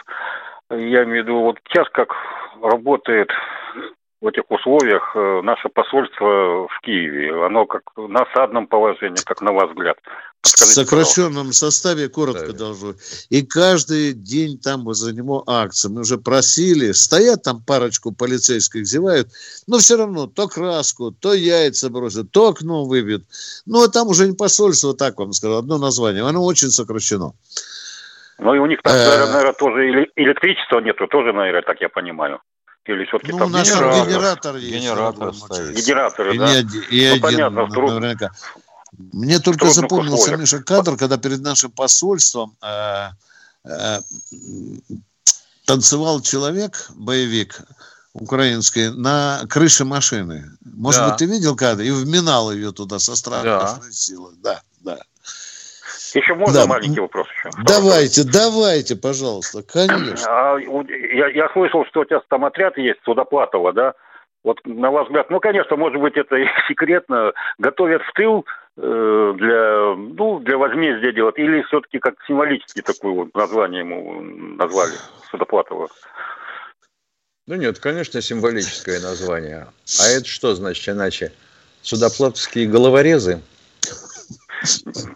Я 0.71 1.04
имею 1.04 1.25
в 1.25 1.26
виду, 1.26 1.40
вот 1.40 1.59
сейчас 1.68 1.87
как 1.92 2.09
работает 2.62 3.28
в 4.25 4.28
этих 4.28 4.45
условиях 4.49 5.14
э, 5.14 5.43
наше 5.43 5.69
посольство 5.69 6.66
в 6.66 6.81
Киеве? 6.83 7.45
Оно 7.45 7.66
как 7.66 7.83
на 7.97 8.23
осадном 8.23 8.66
положении, 8.66 9.23
как 9.25 9.43
на 9.43 9.52
ваш 9.52 9.71
взгляд? 9.71 9.99
в 10.43 10.49
сокращенном 10.49 11.52
составе, 11.52 12.09
коротко 12.09 12.52
да. 12.52 12.59
должно. 12.59 12.95
И 13.31 13.43
каждый 13.43 14.12
день 14.12 14.59
там 14.59 14.85
возле 14.85 15.14
него 15.14 15.43
акции. 15.47 15.88
Мы 15.88 16.02
уже 16.02 16.19
просили, 16.19 16.93
стоят 16.93 17.43
там 17.43 17.62
парочку 17.66 18.12
полицейских, 18.12 18.87
зевают, 18.87 19.28
но 19.66 19.78
все 19.78 19.97
равно 19.97 20.26
то 20.26 20.47
краску, 20.47 21.12
то 21.12 21.33
яйца 21.33 21.88
бросят, 21.88 22.31
то 22.31 22.49
окно 22.49 22.85
выбьют. 22.85 23.25
Ну, 23.66 23.83
а 23.83 23.88
там 23.88 24.09
уже 24.09 24.26
не 24.26 24.37
посольство, 24.37 24.95
так 24.95 25.19
вам 25.19 25.33
скажу, 25.33 25.57
одно 25.57 25.78
название. 25.78 26.23
Оно 26.23 26.45
очень 26.45 26.69
сокращено. 26.69 27.33
Ну, 28.38 28.54
и 28.54 28.59
у 28.59 28.66
них 28.66 28.83
там, 28.83 28.95
э. 28.95 29.26
наверное, 29.33 29.52
тоже 29.54 30.09
электричества 30.16 30.81
нету, 30.81 31.07
тоже, 31.07 31.33
наверное, 31.33 31.62
так 31.62 31.81
я 31.81 31.88
понимаю. 31.88 32.40
Или 32.87 33.05
все-таки 33.07 33.33
ну, 33.33 33.38
там 33.38 33.49
у 33.49 33.50
нас 33.50 33.67
генератор, 33.69 34.07
генератор 34.07 34.57
есть. 34.57 34.75
Генератор 34.75 35.35
стоит. 35.35 35.76
Генераторы, 35.76 36.35
и 36.35 36.38
да? 36.38 36.62
Не, 36.62 36.69
и 36.91 37.09
ну, 37.09 37.12
один, 37.12 37.21
понятно, 37.21 37.67
наверняка. 37.67 38.31
Мне 39.12 39.38
только 39.38 39.71
запомнился, 39.71 40.25
условиях. 40.25 40.41
Миша, 40.41 40.62
кадр, 40.62 40.97
когда 40.97 41.17
перед 41.17 41.41
нашим 41.41 41.71
посольством 41.71 42.57
э, 42.62 43.09
э, 43.64 44.00
танцевал 45.64 46.21
человек, 46.21 46.91
боевик 46.95 47.62
украинский, 48.12 48.91
на 48.91 49.45
крыше 49.49 49.85
машины. 49.85 50.50
Может 50.64 51.00
да. 51.00 51.09
быть, 51.09 51.19
ты 51.19 51.26
видел 51.26 51.57
кадр? 51.57 51.83
И 51.83 51.91
вминал 51.91 52.53
ее 52.53 52.73
туда 52.73 52.99
со 52.99 53.17
страшной 53.17 53.45
да. 53.45 53.81
силой. 53.91 54.35
Да, 54.43 54.62
да. 54.81 55.00
Еще 56.14 56.35
можно 56.35 56.61
да. 56.61 56.66
маленький 56.66 57.00
вопрос 57.00 57.26
еще? 57.28 57.50
Давайте, 57.64 58.23
давайте, 58.25 58.97
пожалуйста, 58.97 59.62
конечно. 59.62 60.26
А, 60.28 60.59
я, 60.59 61.28
я 61.28 61.49
слышал, 61.52 61.85
что 61.87 62.00
у 62.00 62.04
тебя 62.04 62.21
там 62.28 62.44
отряд 62.44 62.78
есть, 62.78 63.00
Судоплатова, 63.04 63.73
да? 63.73 63.94
Вот 64.44 64.59
на 64.64 64.90
ваш 64.90 65.06
взгляд, 65.06 65.30
ну, 65.30 65.40
конечно, 65.40 65.76
может 65.76 66.00
быть, 66.00 66.16
это 66.16 66.37
и 66.37 66.47
секретно, 66.68 67.33
готовят 67.59 68.02
в 68.02 68.12
тыл 68.12 68.44
э, 68.76 69.33
для, 69.37 69.94
ну, 69.97 70.38
для 70.40 70.59
возмездия 70.59 71.12
делать, 71.12 71.38
или 71.38 71.62
все-таки 71.62 71.99
как 71.99 72.14
символически 72.26 72.83
такое 72.83 73.12
вот 73.12 73.35
название 73.35 73.80
ему 73.80 74.21
назвали, 74.56 74.92
Судоплатова? 75.30 75.88
Ну 77.47 77.56
нет, 77.56 77.78
конечно, 77.78 78.23
символическое 78.23 79.00
название. 79.00 79.66
А 80.00 80.09
это 80.09 80.26
что 80.26 80.54
значит 80.54 80.88
иначе? 80.88 81.33
Судоплатовские 81.83 82.66
головорезы? 82.66 83.42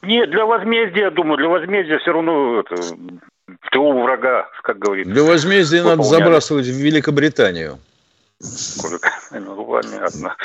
Нет, 0.02 0.30
для 0.30 0.46
возмездия, 0.46 1.10
думаю, 1.10 1.38
для 1.38 1.48
возмездия 1.48 1.98
все 1.98 2.12
равно 2.12 2.60
это, 2.60 2.74
в 2.76 3.70
тылу 3.70 4.02
врага, 4.02 4.48
как 4.62 4.78
говорится. 4.78 5.12
Для 5.12 5.22
возмездия 5.22 5.82
надо 5.82 6.02
забрасывать 6.02 6.66
в 6.66 6.76
Великобританию. 6.76 7.78
Ну, 9.32 9.64
понятно. 9.64 10.36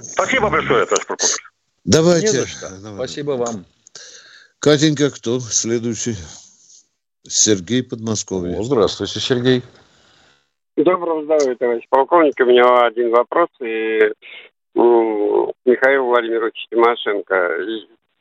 Спасибо 0.00 0.50
большое, 0.50 0.86
Товарищ 0.86 1.06
Прокопьевич. 1.06 1.36
Давайте. 1.84 2.46
Что. 2.46 2.68
Спасибо 2.94 3.32
вам. 3.32 3.64
Катенька, 4.60 5.10
кто 5.10 5.40
следующий? 5.40 6.16
Сергей 7.24 7.82
Подмосковье. 7.82 8.58
О, 8.58 8.62
здравствуйте, 8.62 9.20
Сергей. 9.20 9.62
Доброго 10.76 11.24
здоровья, 11.24 11.54
товарищ 11.56 11.84
полковник. 11.88 12.34
У 12.40 12.44
меня 12.44 12.86
один 12.86 13.10
вопрос. 13.10 13.48
И 13.60 13.98
Михаил 14.74 16.06
Владимирович 16.06 16.66
Тимошенко 16.70 17.58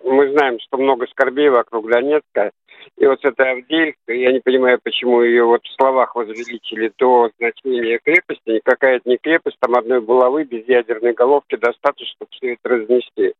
мы 0.03 0.31
знаем, 0.31 0.59
что 0.59 0.77
много 0.77 1.07
скорбей 1.07 1.49
вокруг 1.49 1.89
Донецка. 1.89 2.51
И 2.97 3.05
вот 3.05 3.23
эта 3.23 3.51
Авдеевка, 3.51 4.13
я 4.13 4.31
не 4.31 4.39
понимаю, 4.39 4.79
почему 4.81 5.21
ее 5.21 5.43
вот 5.43 5.63
в 5.63 5.75
словах 5.75 6.15
возвеличили 6.15 6.91
до 6.97 7.31
значения 7.37 7.99
крепости. 8.03 8.41
Никакая 8.49 8.97
это 8.97 9.09
не 9.09 9.17
крепость, 9.17 9.57
там 9.59 9.75
одной 9.75 10.01
булавы 10.01 10.43
без 10.43 10.67
ядерной 10.67 11.13
головки 11.13 11.55
достаточно, 11.55 12.15
чтобы 12.15 12.31
все 12.31 12.53
это 12.53 12.69
разнести. 12.69 13.33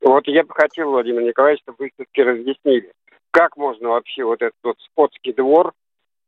Вот 0.00 0.26
я 0.26 0.44
бы 0.44 0.54
хотел, 0.54 0.90
Владимир 0.90 1.22
Николаевич, 1.22 1.62
чтобы 1.62 1.76
вы 1.80 1.90
все-таки 1.94 2.22
разъяснили, 2.22 2.92
как 3.30 3.56
можно 3.56 3.90
вообще 3.90 4.24
вот 4.24 4.40
этот 4.40 4.58
вот 4.62 4.76
скотский 4.90 5.32
двор 5.32 5.72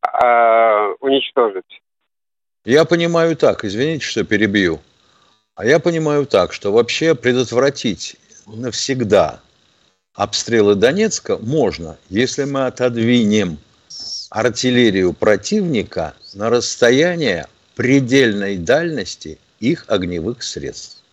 э, 0.03 0.95
уничтожить? 1.01 1.81
Я 2.65 2.85
понимаю 2.85 3.37
так, 3.37 3.65
извините, 3.65 4.05
что 4.05 4.25
перебью. 4.25 4.79
А 5.55 5.65
я 5.65 5.81
понимаю 5.81 6.27
так, 6.27 6.53
что 6.53 6.71
вообще 6.71 7.15
предотвратить 7.15 8.17
навсегда 8.47 9.41
обстрелы 10.19 10.75
Донецка 10.75 11.39
можно, 11.39 11.97
если 12.11 12.43
мы 12.43 12.67
отодвинем 12.67 13.61
артиллерию 14.31 15.13
противника 15.13 16.15
на 16.35 16.51
расстояние 16.51 17.47
предельной 17.77 18.57
дальности 18.57 19.39
их 19.61 19.85
огневых 19.87 20.43
средств. 20.43 21.05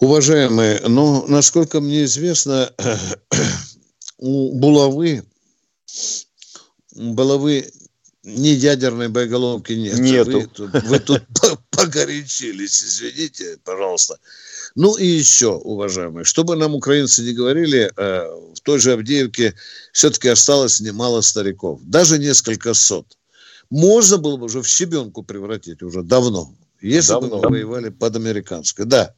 Уважаемые, 0.00 0.80
ну, 0.88 1.26
насколько 1.26 1.82
мне 1.82 2.04
известно, 2.04 2.72
у 4.16 4.58
булавы, 4.58 5.24
булавы 6.94 7.70
ни 8.22 8.48
ядерной 8.48 9.08
боеголовки 9.08 9.74
нет. 9.74 9.98
Нету. 9.98 10.40
Вы 10.40 10.46
тут, 10.46 10.84
вы 10.84 11.00
тут 11.00 11.22
погорячились, 11.70 12.82
извините, 12.82 13.58
пожалуйста. 13.62 14.18
Ну 14.76 14.96
и 14.96 15.06
еще, 15.06 15.52
уважаемые, 15.52 16.24
чтобы 16.24 16.56
нам 16.56 16.74
украинцы 16.74 17.22
не 17.22 17.32
говорили, 17.32 17.92
э, 17.96 18.24
в 18.54 18.60
той 18.60 18.80
же 18.80 18.92
Авдеевке 18.92 19.54
все-таки 19.92 20.28
осталось 20.28 20.80
немало 20.80 21.20
стариков, 21.20 21.80
даже 21.84 22.18
несколько 22.18 22.74
сот. 22.74 23.06
Можно 23.70 24.18
было 24.18 24.36
бы 24.36 24.46
уже 24.46 24.62
в 24.62 24.66
щебенку 24.66 25.22
превратить 25.22 25.82
уже 25.82 26.02
давно, 26.02 26.52
если 26.80 27.12
давно. 27.12 27.28
бы 27.28 27.36
мы 27.36 27.50
воевали 27.50 27.90
под 27.90 28.16
американской. 28.16 28.84
Да, 28.84 29.14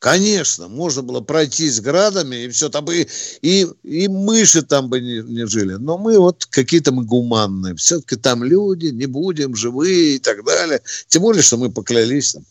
конечно, 0.00 0.66
можно 0.66 1.02
было 1.02 1.20
пройтись 1.20 1.80
градами, 1.80 2.44
и 2.44 2.48
все 2.48 2.68
там 2.68 2.84
бы, 2.84 3.06
и, 3.40 3.66
и 3.84 4.08
мыши 4.08 4.62
там 4.62 4.88
бы 4.88 5.00
не, 5.00 5.22
не 5.22 5.46
жили. 5.46 5.74
Но 5.74 5.96
мы 5.96 6.18
вот 6.18 6.44
какие-то 6.46 6.90
мы 6.90 7.04
гуманные. 7.04 7.76
Все-таки 7.76 8.16
там 8.16 8.42
люди, 8.42 8.86
не 8.86 9.06
будем, 9.06 9.54
живые 9.54 10.16
и 10.16 10.18
так 10.18 10.44
далее. 10.44 10.82
Тем 11.06 11.22
более, 11.22 11.42
что 11.42 11.56
мы 11.56 11.70
поклялись 11.70 12.32
там 12.32 12.44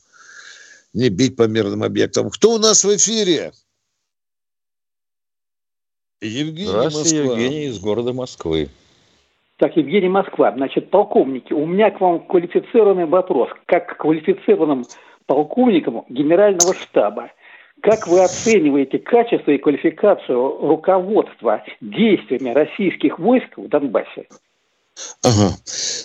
не 0.97 1.09
бить 1.09 1.35
по 1.35 1.43
мирным 1.43 1.83
объектам. 1.83 2.29
Кто 2.31 2.55
у 2.55 2.57
нас 2.57 2.83
в 2.83 2.95
эфире? 2.95 3.51
Евгений 6.21 6.65
Здравствуйте, 6.65 7.23
Москва. 7.23 7.39
Евгений 7.39 7.65
из 7.65 7.79
города 7.79 8.13
Москвы. 8.13 8.69
Так, 9.57 9.77
Евгений 9.77 10.09
Москва. 10.09 10.51
Значит, 10.55 10.89
полковники, 10.89 11.53
у 11.53 11.67
меня 11.67 11.91
к 11.91 12.01
вам 12.01 12.25
квалифицированный 12.25 13.05
вопрос. 13.05 13.49
Как 13.67 13.87
к 13.87 13.97
квалифицированным 13.97 14.85
полковникам 15.27 16.03
генерального 16.09 16.73
штаба, 16.73 17.31
как 17.83 18.07
вы 18.07 18.23
оцениваете 18.23 18.97
качество 18.97 19.51
и 19.51 19.59
квалификацию 19.59 20.67
руководства 20.67 21.63
действиями 21.79 22.49
российских 22.49 23.19
войск 23.19 23.55
в 23.55 23.67
Донбассе? 23.67 24.27
Ага. 25.21 25.53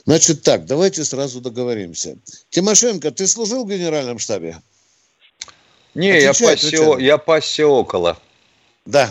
Значит 0.04 0.42
так, 0.42 0.66
давайте 0.66 1.02
сразу 1.04 1.40
договоримся. 1.40 2.18
Тимошенко, 2.50 3.10
ты 3.10 3.26
служил 3.26 3.64
в 3.64 3.70
генеральном 3.70 4.18
штабе? 4.18 4.56
Не, 5.94 6.20
я 6.20 6.32
пасся, 6.32 6.96
я 6.98 7.18
пасся 7.18 7.66
около. 7.66 8.16
Да. 8.86 9.10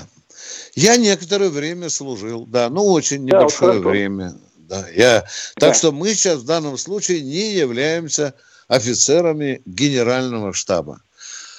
Я 0.75 0.97
некоторое 0.97 1.49
время 1.49 1.89
служил, 1.89 2.45
да, 2.45 2.69
ну 2.69 2.85
очень 2.85 3.23
небольшое 3.25 3.79
да, 3.79 3.89
время. 3.89 4.33
Да, 4.57 4.85
я... 4.93 5.21
Да. 5.57 5.67
Так 5.67 5.75
что 5.75 5.91
мы 5.91 6.13
сейчас 6.13 6.39
в 6.39 6.45
данном 6.45 6.77
случае 6.77 7.21
не 7.21 7.53
являемся 7.53 8.33
офицерами 8.67 9.61
генерального 9.65 10.53
штаба. 10.53 11.01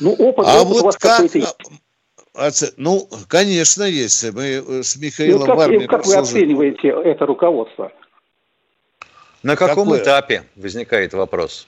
Ну, 0.00 0.12
опыт, 0.14 0.46
а 0.48 0.62
опыт 0.62 0.72
вот 0.72 0.80
у 0.80 0.84
вас 0.86 0.96
как... 0.96 1.30
А, 2.34 2.50
ну, 2.78 3.08
конечно, 3.28 3.82
есть. 3.82 4.24
Мы 4.32 4.42
э, 4.44 4.82
с 4.82 4.96
Михаилом 4.96 5.40
ну, 5.40 5.46
как, 5.46 5.56
в 5.56 5.60
армии 5.60 5.86
Как 5.86 6.06
вы 6.06 6.14
оцениваете 6.16 6.88
это 6.88 7.26
руководство? 7.26 7.92
На 9.42 9.56
каком 9.56 9.84
Какое? 9.84 10.02
этапе 10.02 10.44
возникает 10.56 11.12
вопрос? 11.12 11.66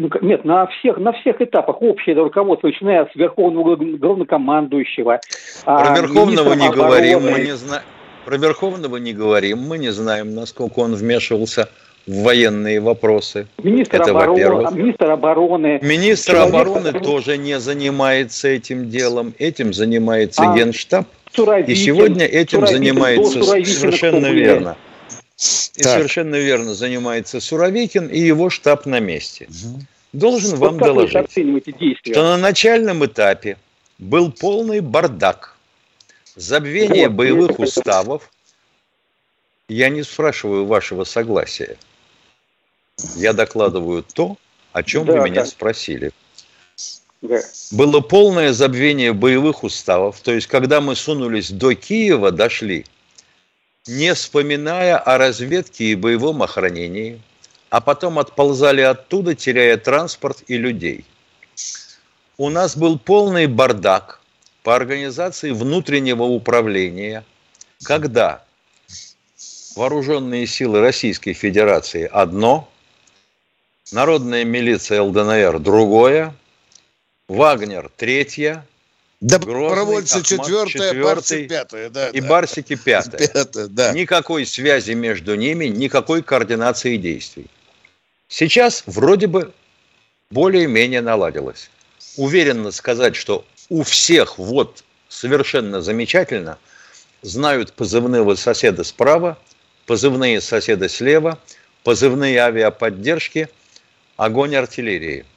Ну, 0.00 0.08
нет, 0.22 0.46
на 0.46 0.66
всех, 0.66 0.96
на 0.96 1.12
всех 1.12 1.42
этапах 1.42 1.82
общее 1.82 2.16
руководство, 2.16 2.68
начиная 2.68 3.04
с 3.04 3.14
верховного 3.14 3.76
главнокомандующего. 3.76 5.20
А 5.66 5.84
Про 5.84 6.00
верховного 6.00 6.54
не 6.54 6.68
обороны. 6.68 6.88
говорим, 6.88 7.22
мы 7.30 7.40
не 7.40 7.54
знаем. 7.54 7.82
Про 8.24 8.36
Верховного 8.38 8.96
не 8.96 9.12
говорим, 9.12 9.58
мы 9.58 9.76
не 9.76 9.90
знаем, 9.90 10.34
насколько 10.34 10.78
он 10.78 10.94
вмешивался 10.94 11.68
в 12.06 12.22
военные 12.22 12.80
вопросы. 12.80 13.46
Министр, 13.62 14.00
Это, 14.00 14.10
обороны, 14.12 14.70
министр 14.74 15.10
обороны. 15.10 15.78
Министр 15.82 16.36
обороны 16.36 16.92
тоже 17.00 17.36
не 17.36 17.58
занимается 17.60 18.48
этим 18.48 18.88
делом. 18.88 19.34
Этим 19.38 19.74
занимается 19.74 20.42
а, 20.42 20.56
Генштаб. 20.56 21.06
Суровикин, 21.30 21.72
и 21.72 21.74
сегодня 21.74 22.24
этим 22.24 22.60
Суровикин, 22.60 22.76
занимается 22.78 23.42
совершенно 23.42 24.28
верно. 24.28 24.76
И 25.74 25.82
так. 25.82 25.94
совершенно 25.94 26.34
верно 26.34 26.74
занимается 26.74 27.40
Суровикин 27.40 28.08
и 28.08 28.18
его 28.18 28.50
штаб 28.50 28.84
на 28.84 29.00
месте. 29.00 29.48
Угу. 29.48 29.80
Должен 30.12 30.56
вот 30.56 30.72
вам 30.72 30.78
доложить, 30.78 31.30
что 32.02 32.22
на 32.22 32.36
начальном 32.36 33.04
этапе 33.06 33.56
был 33.98 34.32
полный 34.32 34.80
бардак, 34.80 35.56
забвение 36.36 37.08
вот, 37.08 37.16
боевых 37.16 37.58
уставов 37.58 38.30
Я 39.68 39.88
не 39.88 40.02
спрашиваю 40.02 40.66
вашего 40.66 41.04
согласия. 41.04 41.76
Я 43.16 43.32
докладываю 43.32 44.02
то, 44.02 44.36
о 44.72 44.82
чем 44.82 45.06
да, 45.06 45.12
вы 45.12 45.30
меня 45.30 45.42
да. 45.42 45.46
спросили. 45.46 46.12
Да. 47.22 47.40
Было 47.70 48.00
полное 48.00 48.52
забвение 48.52 49.12
боевых 49.12 49.62
уставов. 49.62 50.20
То 50.20 50.32
есть, 50.32 50.48
когда 50.48 50.80
мы 50.80 50.96
сунулись 50.96 51.50
до 51.50 51.74
Киева, 51.74 52.30
дошли, 52.30 52.84
не 53.86 54.14
вспоминая 54.14 54.98
о 54.98 55.18
разведке 55.18 55.86
и 55.86 55.94
боевом 55.94 56.42
охранении, 56.42 57.20
а 57.70 57.80
потом 57.80 58.18
отползали 58.18 58.80
оттуда, 58.80 59.34
теряя 59.34 59.76
транспорт 59.76 60.42
и 60.48 60.56
людей. 60.56 61.04
У 62.36 62.48
нас 62.48 62.76
был 62.76 62.98
полный 62.98 63.46
бардак 63.46 64.20
по 64.62 64.74
организации 64.74 65.52
внутреннего 65.52 66.24
управления, 66.24 67.24
когда 67.82 68.44
вооруженные 69.76 70.46
силы 70.46 70.80
Российской 70.80 71.32
Федерации 71.32 72.08
одно, 72.10 72.68
народная 73.92 74.44
милиция 74.44 75.02
ЛДНР 75.02 75.58
другое, 75.60 76.34
Вагнер 77.28 77.90
третье, 77.96 78.66
Добровольцы 79.20 80.22
четвертое, 80.22 81.02
Барсик 81.02 81.48
пятое, 81.48 81.90
да. 81.90 82.08
И 82.08 82.20
да. 82.22 82.28
Барсики 82.28 82.74
пятое. 82.74 83.28
пятое 83.28 83.66
да. 83.66 83.92
Никакой 83.92 84.46
связи 84.46 84.92
между 84.92 85.34
ними, 85.34 85.66
никакой 85.66 86.22
координации 86.22 86.96
действий. 86.96 87.46
Сейчас 88.28 88.82
вроде 88.86 89.26
бы 89.26 89.52
более-менее 90.30 91.02
наладилось. 91.02 91.70
Уверенно 92.16 92.70
сказать, 92.70 93.14
что 93.14 93.44
у 93.68 93.82
всех 93.82 94.38
вот 94.38 94.84
совершенно 95.10 95.82
замечательно 95.82 96.58
знают 97.20 97.74
позывные 97.74 98.36
соседа 98.36 98.84
справа, 98.84 99.36
позывные 99.84 100.40
соседа 100.40 100.88
слева, 100.88 101.38
позывные 101.84 102.38
авиаподдержки, 102.38 103.50
огонь 104.16 104.56
артиллерии– 104.56 105.26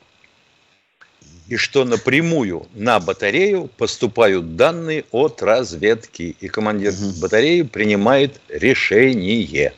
и 1.48 1.58
что 1.58 1.86
напрямую 1.86 2.68
на 2.74 3.00
батарею 3.00 3.70
поступают 3.78 4.56
данные 4.56 5.06
от 5.12 5.42
разведки, 5.42 6.36
и 6.40 6.48
командир 6.48 6.94
угу. 6.94 7.22
батареи 7.22 7.62
принимает 7.64 8.40
решение. 8.50 9.74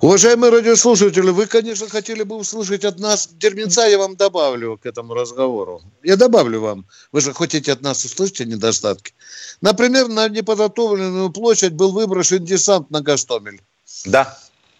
Уважаемые 0.00 0.50
радиослушатели, 0.50 1.30
вы, 1.30 1.46
конечно, 1.46 1.88
хотели 1.88 2.22
бы 2.22 2.36
услышать 2.36 2.84
от 2.84 2.98
нас 2.98 3.28
терминца, 3.38 3.86
я 3.86 3.98
вам 3.98 4.16
добавлю 4.16 4.78
к 4.82 4.86
этому 4.86 5.14
разговору. 5.14 5.82
Я 6.02 6.16
добавлю 6.16 6.60
вам. 6.60 6.86
Вы 7.12 7.20
же 7.20 7.32
хотите 7.32 7.72
от 7.72 7.82
нас 7.82 8.04
услышать 8.04 8.40
недостатки. 8.46 9.14
Например, 9.60 10.08
на 10.08 10.28
неподготовленную 10.28 11.30
площадь 11.30 11.74
был 11.74 11.92
выброшен 11.92 12.44
десант 12.44 12.90
на 12.90 13.00
Гастомель. 13.00 13.60
Да. 14.06 14.36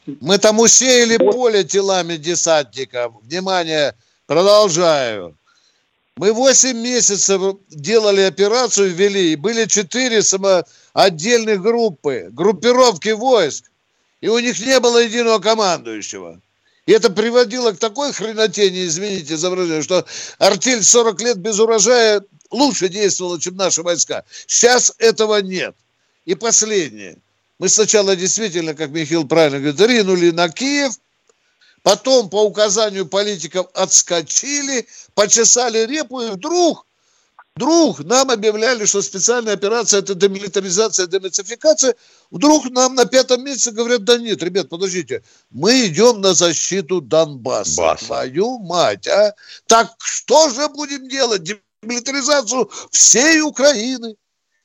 Мы 0.07 0.39
там 0.39 0.59
усеяли 0.59 1.19
поле 1.19 1.63
телами 1.63 2.17
десантников. 2.17 3.13
Внимание, 3.23 3.95
продолжаю. 4.27 5.37
Мы 6.17 6.33
8 6.33 6.77
месяцев 6.77 7.41
делали 7.71 8.21
операцию, 8.21 8.95
вели, 8.95 9.33
и 9.33 9.37
были 9.37 9.65
4 9.65 10.23
само... 10.23 10.65
отдельных 10.93 11.63
группы, 11.63 12.29
группировки 12.31 13.09
войск, 13.11 13.65
и 14.21 14.29
у 14.29 14.39
них 14.39 14.61
не 14.61 14.79
было 14.79 14.99
единого 14.99 15.39
командующего. 15.39 16.41
И 16.85 16.93
это 16.93 17.11
приводило 17.11 17.73
к 17.73 17.79
такой 17.79 18.13
хренотени, 18.13 18.85
извините 18.85 19.37
за 19.37 19.49
выражение, 19.49 19.83
что 19.83 20.05
артель 20.39 20.83
40 20.83 21.21
лет 21.23 21.39
без 21.39 21.59
урожая 21.59 22.23
лучше 22.51 22.89
действовала, 22.89 23.41
чем 23.41 23.57
наши 23.57 23.83
войска. 23.83 24.25
Сейчас 24.47 24.93
этого 24.99 25.41
нет. 25.41 25.75
И 26.27 26.35
последнее. 26.35 27.17
Мы 27.59 27.69
сначала 27.69 28.17
действительно, 28.17 28.75
как 28.75 28.91
Михаил 28.91 29.27
правильно 29.27 29.61
говорит, 29.61 29.81
ринули 29.81 30.31
на 30.31 30.51
Киев– 30.51 30.93
Потом 31.83 32.31
по 32.31 32.45
указанию 32.45 33.07
политиков 33.07 33.67
отскочили, 33.75 34.87
почесали 35.15 35.85
репу, 35.85 36.21
и 36.21 36.31
вдруг, 36.31 36.87
вдруг 37.57 38.05
нам 38.05 38.31
объявляли, 38.31 38.85
что 38.85 39.03
специальная 39.03 39.55
операция– 39.55 39.99
это 40.01 40.15
демилитаризация, 40.15 41.09
денацификация. 41.09 41.97
Вдруг 42.31 42.71
нам 42.71 42.95
на 42.95 43.05
пятом 43.05 43.45
месяце 43.45 43.73
говорят, 43.73 44.05
да 44.05 44.17
нет, 44.17 44.43
ребят, 44.43 44.69
подождите, 44.69 45.25
мы 45.51 45.87
идем 45.87 46.21
на 46.21 46.35
защиту 46.35 47.01
Донбасса. 47.01 47.81
Баса. 47.81 48.07
Твою 48.07 48.59
мать, 48.61 49.09
а? 49.09 49.35
Так 49.67 49.93
что 49.99 50.51
же 50.51 50.69
будем 50.69 51.09
делать? 51.09 51.43
Демилитаризацию 51.43 52.71
всей 52.93 53.41
Украины? 53.41 54.15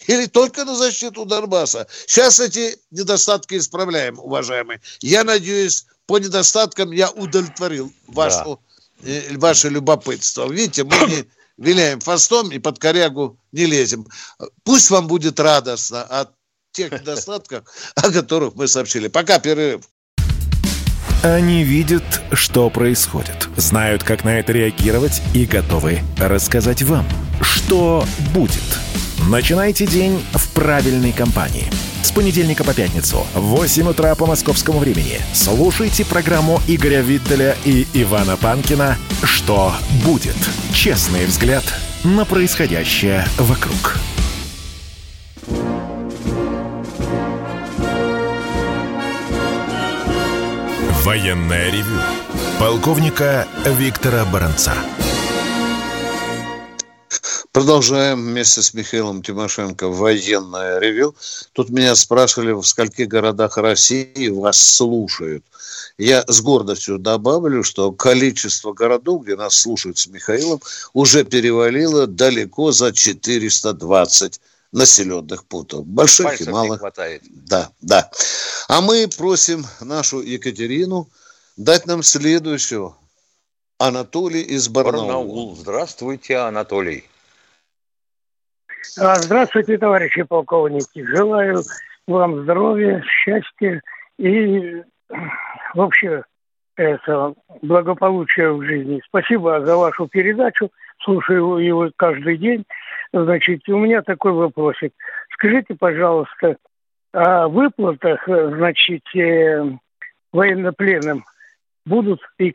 Или 0.05 0.27
только 0.27 0.65
на 0.65 0.75
защиту 0.75 1.25
Донбасса? 1.25 1.87
Сейчас 2.05 2.39
эти 2.39 2.77
недостатки 2.91 3.57
исправляем, 3.57 4.19
уважаемые. 4.19 4.79
Я 5.01 5.23
надеюсь, 5.23 5.85
по 6.07 6.17
недостаткам 6.17 6.91
я 6.91 7.11
удовлетворил 7.11 7.93
вашу, 8.07 8.59
да. 9.03 9.09
э, 9.09 9.37
ваше 9.37 9.69
любопытство. 9.69 10.51
Видите, 10.51 10.83
мы 10.83 10.95
не 11.07 11.25
виляем 11.57 11.99
фастом 11.99 12.49
и 12.51 12.59
под 12.59 12.79
корягу 12.79 13.37
не 13.51 13.65
лезем. 13.65 14.07
Пусть 14.63 14.89
вам 14.89 15.07
будет 15.07 15.39
радостно 15.39 16.03
от 16.03 16.31
тех 16.71 16.91
недостатков, 16.99 17.65
о 17.95 18.11
которых 18.11 18.55
мы 18.55 18.67
сообщили. 18.67 19.09
Пока, 19.09 19.39
перерыв. 19.39 19.81
Они 21.23 21.63
видят, 21.63 22.21
что 22.31 22.69
происходит, 22.69 23.49
знают, 23.57 24.03
как 24.03 24.23
на 24.23 24.39
это 24.39 24.53
реагировать 24.53 25.21
и 25.33 25.45
готовы 25.45 25.99
рассказать 26.17 26.83
вам, 26.83 27.05
что 27.41 28.05
будет. 28.33 28.86
Начинайте 29.27 29.85
день 29.85 30.23
в 30.33 30.49
правильной 30.53 31.11
компании– 31.11 31.67
с 32.01 32.11
понедельника 32.13 32.63
по 32.63 32.73
пятницу 32.73 33.27
в 33.33 33.41
8 33.41 33.89
утра 33.89 34.15
по 34.15 34.25
московскому 34.25 34.79
времени 34.79 35.19
слушайте 35.33 36.05
программу 36.05 36.61
Игоря 36.65 37.01
Виттеля 37.01 37.57
и 37.65 37.85
Ивана 37.93 38.37
Панкина 38.37 38.97
«Что 39.23 39.73
будет?» 40.05 40.37
Честный 40.73 41.25
взгляд 41.25 41.65
на 42.05 42.23
происходящее 42.23 43.25
вокруг. 43.37 43.97
Военная 51.03 51.69
ревю. 51.69 51.99
Полковника 52.59 53.45
Виктора 53.65 54.23
Баранца. 54.23 54.73
Продолжаем 57.57 58.23
вместе 58.23 58.61
с 58.61 58.75
Михаилом 58.75 59.23
Тимошенко 59.23 59.87
военное 59.87 60.77
ревю. 60.77 61.15
Тут 61.53 61.71
меня 61.71 61.95
спрашивали, 61.95 62.51
в 62.51 62.61
скольких 62.61 63.07
городах 63.07 63.57
России 63.57 64.29
вас 64.29 64.61
слушают. 64.61 65.43
Я 65.97 66.23
с 66.27 66.39
гордостью 66.41 66.99
добавлю, 66.99 67.63
что 67.63 67.91
количество 67.91 68.73
городов, 68.73 69.23
где 69.23 69.35
нас 69.35 69.55
слушают 69.55 69.97
с 69.97 70.05
Михаилом, 70.05 70.61
уже 70.93 71.23
перевалило 71.23 72.05
далеко 72.05 72.71
за 72.71 72.93
420 72.93 74.39
населенных 74.71 75.43
пунктов. 75.45 75.83
Больших 75.83 76.27
Пальцев 76.27 76.47
и 76.49 76.51
малых. 76.51 76.79
Хватает. 76.79 77.23
Да, 77.27 77.71
да. 77.81 78.11
А 78.67 78.81
мы 78.81 79.07
просим 79.07 79.65
нашу 79.81 80.21
Екатерину 80.21 81.09
дать 81.55 81.87
нам 81.87 82.03
следующего. 82.03 82.95
Анатолий 83.79 84.43
из 84.43 84.67
Барнаула. 84.67 85.07
Барнаул. 85.07 85.55
Здравствуйте, 85.55 86.37
Анатолий. 86.37 87.03
А, 88.95 89.15
здравствуйте, 89.15 89.77
товарищи 89.77 90.23
полковники. 90.23 91.03
Желаю 91.03 91.63
вам 92.07 92.43
здоровья, 92.43 93.03
счастья 93.05 93.81
и 94.17 94.83
вообще 95.73 96.23
это, 96.75 97.33
благополучия 97.61 98.51
в 98.51 98.63
жизни. 98.63 99.01
Спасибо 99.07 99.63
за 99.65 99.75
вашу 99.75 100.07
передачу. 100.07 100.71
Слушаю 101.03 101.57
его 101.57 101.89
каждый 101.95 102.37
день. 102.37 102.65
Значит, 103.13 103.67
у 103.69 103.77
меня 103.77 104.01
такой 104.01 104.31
вопросик. 104.31 104.93
Скажите, 105.33 105.75
пожалуйста, 105.75 106.57
о 107.13 107.47
выплатах, 107.47 108.23
значит, 108.25 109.03
э, 109.15 109.63
военнопленным– 110.31 111.23
будут 111.87 112.21
ну, 112.39 112.45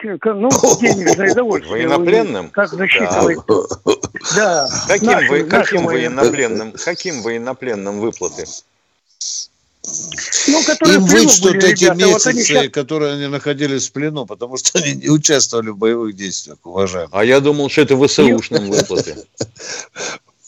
денежное 0.81 1.33
удовольствие. 1.33 1.89
Военнопленным? 1.89 2.51
Как 2.51 2.69
засчитывать? 2.69 3.39
Да. 3.49 4.12
Каким, 4.87 5.07
нашим, 5.07 5.29
вы, 5.29 5.45
каким 5.45 5.85
военнопленным? 5.85 6.73
Каким 6.73 7.23
военнопленным 7.23 8.01
выплаты? 8.01 8.45
Ну, 10.49 10.63
которые 10.65 10.99
Им 10.99 11.05
вычтут 11.05 11.57
эти 11.57 11.85
ребята, 11.85 11.99
месяцы, 11.99 12.55
вот 12.55 12.61
они... 12.61 12.69
которые 12.69 13.15
они 13.15 13.27
находились 13.27 13.89
в 13.89 13.93
плену, 13.93 14.27
потому 14.27 14.57
что 14.57 14.79
они 14.79 14.95
не 14.95 15.09
участвовали 15.09 15.71
в 15.71 15.77
боевых 15.77 16.15
действиях, 16.15 16.59
уважаемые. 16.63 17.11
А 17.13 17.25
я 17.25 17.41
думал, 17.41 17.69
что 17.69 17.83
это 17.83 17.97
ВСУшным 17.97 18.71
выплаты. 18.71 19.17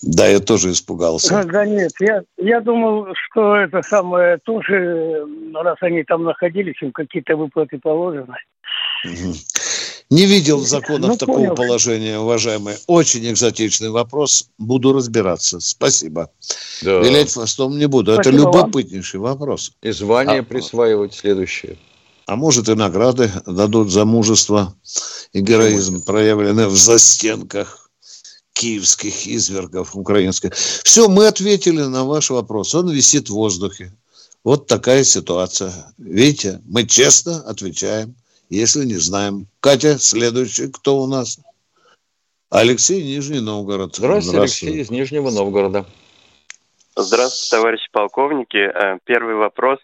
Да, 0.06 0.26
я 0.26 0.38
тоже 0.38 0.72
испугался. 0.72 1.42
Да 1.44 1.64
нет, 1.64 1.92
я, 1.98 2.22
я 2.36 2.60
думал, 2.60 3.06
что 3.14 3.56
это 3.56 3.80
самое 3.80 4.36
тоже, 4.36 5.24
раз 5.54 5.78
они 5.80 6.04
там 6.04 6.24
находились, 6.24 6.76
им 6.82 6.92
какие-то 6.92 7.36
выплаты 7.36 7.78
положены. 7.78 8.36
Не 10.14 10.26
видел 10.26 10.64
законов 10.64 11.10
ну, 11.10 11.16
такого 11.16 11.38
понял. 11.38 11.54
положения, 11.56 12.18
уважаемые. 12.20 12.78
Очень 12.86 13.28
экзотичный 13.28 13.90
вопрос. 13.90 14.48
Буду 14.58 14.92
разбираться. 14.92 15.58
Спасибо. 15.58 16.30
Да. 16.82 17.00
Вилять 17.00 17.32
хвостом 17.32 17.76
не 17.76 17.86
буду. 17.86 18.14
Спасибо 18.14 18.36
Это 18.36 18.44
любопытнейший 18.44 19.18
вам. 19.18 19.32
вопрос. 19.32 19.72
И 19.82 19.90
звание 19.90 20.40
а, 20.40 20.42
присваивать 20.44 21.14
следующее. 21.14 21.78
А 22.26 22.36
может 22.36 22.68
и 22.68 22.74
награды 22.74 23.28
дадут 23.44 23.90
за 23.90 24.04
мужество 24.04 24.76
и 25.32 25.40
героизм, 25.40 26.00
проявленные 26.04 26.68
в 26.68 26.76
застенках 26.76 27.90
киевских 28.52 29.26
извергов 29.26 29.96
украинских. 29.96 30.54
Все, 30.54 31.08
мы 31.08 31.26
ответили 31.26 31.82
на 31.82 32.04
ваш 32.04 32.30
вопрос. 32.30 32.72
Он 32.76 32.88
висит 32.88 33.30
в 33.30 33.34
воздухе. 33.34 33.92
Вот 34.44 34.68
такая 34.68 35.02
ситуация. 35.02 35.92
Видите, 35.98 36.60
мы 36.66 36.86
честно 36.86 37.40
отвечаем, 37.40 38.14
если 38.48 38.84
не 38.84 38.94
знаем. 38.96 39.46
Катя, 39.60 39.98
следующий, 39.98 40.70
кто 40.70 40.98
у 40.98 41.06
нас? 41.06 41.38
Алексей, 42.50 43.02
Нижний 43.02 43.40
Новгород. 43.40 43.96
Здравствуйте, 43.96 44.38
Здравствуйте. 44.38 44.74
Алексей 44.74 44.82
из 44.82 44.90
Нижнего 44.90 45.30
Новгорода. 45.30 45.86
Здравствуйте, 46.96 47.56
товарищи 47.56 47.88
полковники. 47.90 48.56
Э, 48.56 48.98
первый 49.04 49.34
вопрос. 49.34 49.80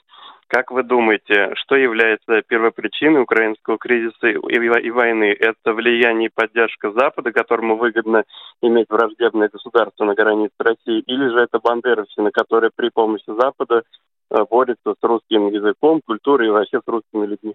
Как 0.46 0.73
вы 0.73 0.83
думаете, 0.83 1.55
что 1.55 1.77
является 1.77 2.42
первопричиной 2.42 3.23
украинского 3.23 3.79
кризиса 3.79 4.29
и 4.29 4.90
войны? 4.90 5.37
Это 5.38 5.73
влияние 5.73 6.29
и 6.29 6.33
поддержка 6.33 6.90
Запада, 6.90 7.31
которому 7.33 7.77
выгодно 7.77 8.25
иметь 8.61 8.87
враждебное 8.88 9.49
государство 9.49 10.05
на 10.05 10.14
границе 10.14 10.55
России, 10.59 11.01
или 11.07 11.29
же 11.29 11.38
это 11.38 11.61
бандеровщина, 11.61 12.33
которая 12.33 12.70
при 12.75 12.90
помощи 12.90 13.25
Запада 13.29 13.83
э, 14.31 14.44
борется 14.51 14.94
с 14.94 15.03
русским 15.03 15.49
языком, 15.49 16.01
культурой 16.05 16.49
и 16.49 16.51
вообще 16.51 16.81
с 16.81 16.88
русскими 16.88 17.27
людьми? 17.27 17.55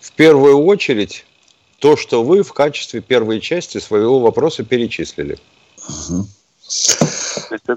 В 0.00 0.12
первую 0.12 0.58
очередь, 0.64 1.26
то, 1.78 1.96
что 1.96 2.22
вы 2.22 2.42
в 2.42 2.52
качестве 2.52 3.00
первой 3.00 3.40
части 3.40 3.78
своего 3.78 4.20
вопроса 4.20 4.64
перечислили. 4.64 5.38
Угу. 5.88 6.26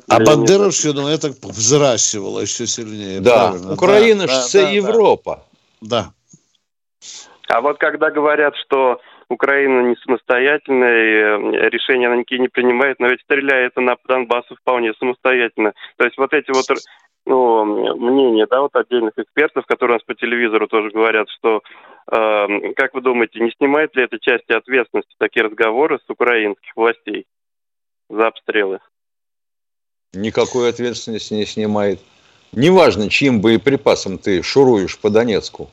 А 0.09 0.19
Бандеровщину 0.19 1.07
это 1.07 1.29
взращивало 1.41 2.41
еще 2.41 2.67
сильнее. 2.67 3.21
Да, 3.21 3.51
правильно? 3.51 3.73
Украина 3.73 4.27
да, 4.27 4.41
же 4.41 4.51
да, 4.53 4.69
Европа. 4.69 5.45
Да. 5.81 6.13
А 7.47 7.61
вот 7.61 7.77
когда 7.79 8.11
говорят, 8.11 8.55
что 8.57 8.99
Украина 9.29 9.87
не 9.87 9.95
самостоятельная, 9.97 11.37
э, 11.37 11.69
решения 11.69 12.07
она 12.07 12.17
никакие 12.17 12.39
не 12.41 12.49
принимает, 12.49 12.99
но 12.99 13.07
ведь 13.07 13.21
стреляет 13.21 13.73
она 13.75 13.95
по 13.95 14.07
Донбассу 14.09 14.55
вполне 14.55 14.93
самостоятельно. 14.95 15.73
То 15.97 16.05
есть 16.05 16.17
вот 16.17 16.33
эти 16.33 16.51
вот 16.51 16.65
ну, 17.25 17.95
мнения, 17.95 18.47
да, 18.49 18.61
вот 18.61 18.75
отдельных 18.75 19.13
экспертов, 19.17 19.65
которые 19.65 19.95
у 19.95 19.97
нас 19.97 20.03
по 20.03 20.15
телевизору 20.15 20.67
тоже 20.67 20.89
говорят, 20.89 21.29
что, 21.29 21.61
э, 22.11 22.73
как 22.75 22.93
вы 22.93 23.01
думаете, 23.01 23.39
не 23.39 23.51
снимает 23.51 23.95
ли 23.95 24.03
это 24.03 24.19
части 24.19 24.51
ответственности 24.51 25.15
такие 25.17 25.45
разговоры 25.45 25.99
с 26.05 26.09
украинских 26.09 26.71
властей 26.75 27.25
за 28.09 28.27
обстрелы? 28.27 28.79
никакой 30.13 30.69
ответственности 30.69 31.33
не 31.33 31.45
снимает. 31.45 31.99
Неважно, 32.51 33.09
чьим 33.09 33.39
боеприпасом 33.39 34.17
ты 34.17 34.43
шуруешь 34.43 34.97
по 34.99 35.09
Донецку. 35.09 35.69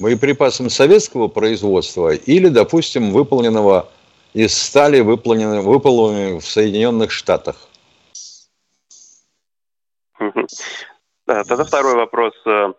Боеприпасом 0.00 0.70
советского 0.70 1.28
производства 1.28 2.14
или, 2.14 2.48
допустим, 2.48 3.12
выполненного 3.12 3.88
из 4.32 4.54
стали, 4.54 5.00
выполненного, 5.00 5.62
выполненного 5.62 6.40
в 6.40 6.46
Соединенных 6.46 7.10
Штатах. 7.10 7.68
Да, 11.26 11.42
тогда 11.44 11.64
второй 11.64 11.96
вопрос. 11.96 12.34
Э, 12.46 12.72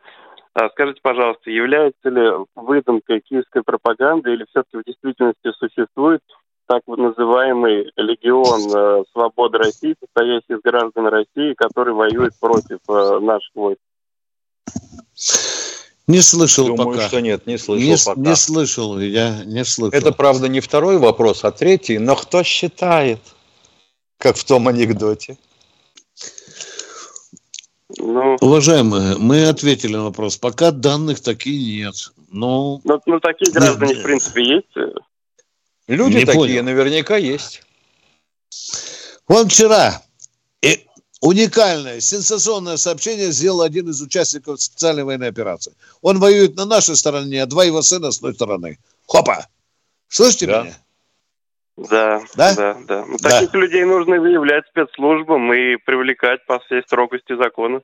а 0.53 0.69
скажите, 0.69 1.01
пожалуйста, 1.03 1.51
является 1.51 2.09
ли 2.09 2.31
выдумкой 2.55 3.19
киевской 3.19 3.61
пропаганды 3.61 4.33
или 4.33 4.45
все-таки 4.49 4.77
в 4.77 4.83
действительности 4.85 5.51
существует 5.59 6.21
так 6.67 6.81
называемый 6.87 7.91
легион 7.95 8.61
э, 8.75 9.03
свободы 9.11 9.57
России, 9.57 9.95
состоящий 9.99 10.53
из 10.53 10.61
граждан 10.61 11.07
России, 11.07 11.53
который 11.55 11.93
воюет 11.93 12.33
против 12.39 12.79
э, 12.89 13.19
наших 13.19 13.51
войск. 13.55 13.81
Не 16.07 16.21
слышал 16.21 16.67
Думаю, 16.67 16.97
пока. 16.97 17.07
что 17.07 17.19
нет, 17.19 17.47
не 17.47 17.57
слышал 17.57 17.85
не, 17.85 17.97
пока. 18.05 18.29
Не 18.29 18.35
слышал, 18.35 18.99
я 18.99 19.43
не 19.43 19.65
слышал. 19.65 19.97
Это, 19.97 20.13
правда, 20.13 20.47
не 20.47 20.61
второй 20.61 20.97
вопрос, 20.97 21.43
а 21.43 21.51
третий. 21.51 21.97
Но 21.97 22.15
кто 22.15 22.43
считает, 22.43 23.19
как 24.17 24.37
в 24.37 24.43
том 24.45 24.67
анекдоте? 24.69 25.37
Ну, 27.95 28.35
Уважаемые, 28.41 29.17
мы 29.17 29.47
ответили 29.47 29.93
на 29.93 30.03
вопрос. 30.03 30.37
Пока 30.37 30.71
данных 30.71 31.21
таких 31.21 31.53
нет. 31.53 32.11
Но... 32.29 32.81
Ну, 32.83 33.01
ну 33.05 33.19
такие 33.19 33.51
граждане, 33.51 33.93
нет. 33.93 34.01
в 34.01 34.03
принципе, 34.03 34.43
есть. 34.43 34.67
Люди 35.87 36.17
не 36.17 36.25
такие 36.25 36.35
понял. 36.35 36.63
наверняка 36.63 37.15
есть. 37.15 37.63
Вон 39.27 39.47
вчера 39.47 40.01
и 40.61 40.85
уникальное, 41.21 42.01
сенсационное 42.01 42.75
сообщение 42.75 43.31
сделал 43.31 43.61
один 43.61 43.89
из 43.89 44.01
участников 44.01 44.61
специальной 44.61 45.05
военной 45.05 45.29
операции. 45.29 45.73
Он 46.01 46.19
воюет 46.19 46.55
на 46.57 46.65
нашей 46.65 46.97
стороне, 46.97 47.43
а 47.43 47.45
два 47.45 47.63
его 47.63 47.81
сына 47.81 48.11
с 48.11 48.19
той 48.19 48.33
стороны. 48.33 48.79
Хопа! 49.05 49.47
Слышите 50.09 50.47
да. 50.47 50.63
меня? 50.63 50.77
Да, 51.77 52.23
да, 52.35 52.55
да. 52.55 52.77
да. 52.87 53.05
да. 53.19 53.29
Таких 53.29 53.53
людей 53.53 53.85
нужно 53.85 54.19
выявлять 54.19 54.65
спецслужбам 54.69 55.53
и 55.53 55.77
привлекать 55.77 56.45
по 56.45 56.59
всей 56.59 56.81
строгости 56.81 57.35
закона. 57.37 57.81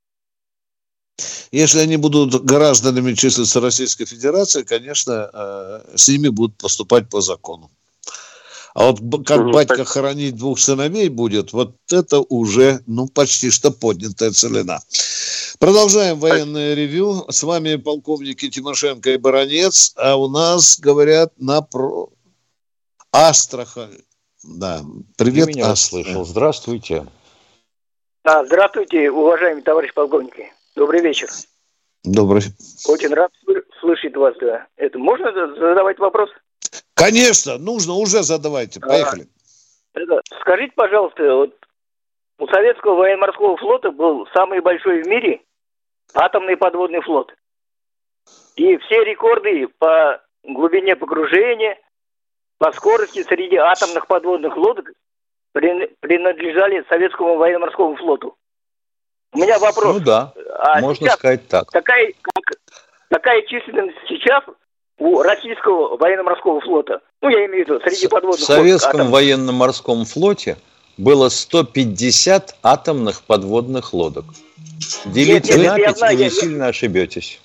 Если 1.51 1.79
они 1.79 1.97
будут 1.97 2.43
гражданами 2.43 3.13
числиться 3.13 3.61
Российской 3.61 4.05
Федерации, 4.05 4.63
конечно, 4.63 5.29
э, 5.31 5.81
с 5.95 6.09
ними 6.09 6.29
будут 6.29 6.57
поступать 6.57 7.07
по 7.09 7.21
закону. 7.21 7.69
А 8.73 8.91
вот 8.91 9.25
как 9.25 9.45
батька 9.51 9.85
хоронить 9.85 10.35
двух 10.35 10.57
сыновей 10.57 11.09
будет, 11.09 11.53
вот 11.53 11.75
это 11.91 12.21
уже, 12.21 12.81
ну, 12.87 13.07
почти 13.07 13.51
что 13.51 13.69
поднятая 13.69 14.31
целина. 14.31 14.79
Продолжаем 15.59 16.19
военное 16.19 16.73
ревю. 16.73 17.25
С 17.29 17.43
вами 17.43 17.75
полковники 17.75 18.49
Тимошенко 18.49 19.11
и 19.11 19.17
Баранец. 19.17 19.93
А 19.95 20.15
у 20.15 20.27
нас, 20.27 20.79
говорят, 20.79 21.33
на 21.37 21.61
про... 21.61 22.09
Астрахань. 23.13 23.99
Да, 24.43 24.81
привет, 25.17 25.45
Ты 25.45 25.53
меня 25.53 25.75
слышал. 25.75 26.25
Здравствуйте. 26.25 27.05
А, 28.23 28.43
здравствуйте, 28.45 29.11
уважаемые 29.11 29.63
товарищи 29.63 29.93
полковники. 29.93 30.51
Добрый 30.75 31.01
вечер. 31.01 31.29
Добрый. 32.03 32.41
Очень 32.87 33.13
рад 33.13 33.31
слышать 33.79 34.15
вас. 34.15 34.35
Это 34.77 34.97
можно 34.97 35.31
задавать 35.31 35.99
вопрос? 35.99 36.29
Конечно, 36.95 37.57
нужно, 37.59 37.93
уже 37.93 38.23
задавайте. 38.23 38.79
Поехали. 38.79 39.27
А, 39.93 39.99
это, 39.99 40.21
скажите, 40.41 40.73
пожалуйста, 40.75 41.23
вот 41.35 41.55
у 42.39 42.47
советского 42.47 42.95
военно-морского 42.95 43.57
флота 43.57 43.91
был 43.91 44.27
самый 44.33 44.59
большой 44.61 45.03
в 45.03 45.07
мире 45.07 45.41
атомный 46.15 46.57
подводный 46.57 47.01
флот. 47.01 47.31
И 48.55 48.77
все 48.77 49.03
рекорды 49.03 49.67
по 49.77 50.19
глубине 50.43 50.95
погружения, 50.95 51.77
по 52.63 52.71
скорости 52.71 53.21
среди 53.23 53.57
атомных 53.57 54.07
подводных 54.07 54.55
лодок 54.55 54.89
принадлежали 55.51 56.85
советскому 56.87 57.35
военно-морскому 57.35 57.97
флоту. 57.97 58.37
У 59.33 59.39
меня 59.39 59.59
вопрос. 59.59 59.95
Ну 59.95 59.99
да, 59.99 60.31
а 60.59 60.79
можно 60.79 61.09
сказать 61.09 61.45
так. 61.49 61.67
Какая, 61.67 62.13
как, 62.21 62.57
какая 63.09 63.41
численность 63.47 63.97
сейчас 64.07 64.45
у 64.97 65.21
российского 65.21 65.97
военно-морского 65.97 66.61
флота. 66.61 67.01
Ну, 67.21 67.27
я 67.27 67.45
имею 67.47 67.65
в 67.65 67.67
виду, 67.67 67.81
среди 67.81 68.07
подводных 68.07 68.39
В 68.39 68.45
советском 68.45 69.01
атом... 69.01 69.11
военно-морском 69.11 70.05
флоте 70.05 70.55
было 70.95 71.27
150 71.27 72.59
атомных 72.63 73.23
подводных 73.23 73.93
лодок. 73.93 74.23
Делите 75.03 75.59
нет, 75.59 75.77
нет, 75.79 75.99
на 75.99 76.07
5, 76.07 76.13
и 76.13 76.15
не 76.15 76.23
я, 76.23 76.29
сильно 76.29 76.67
ошибетесь. 76.67 77.41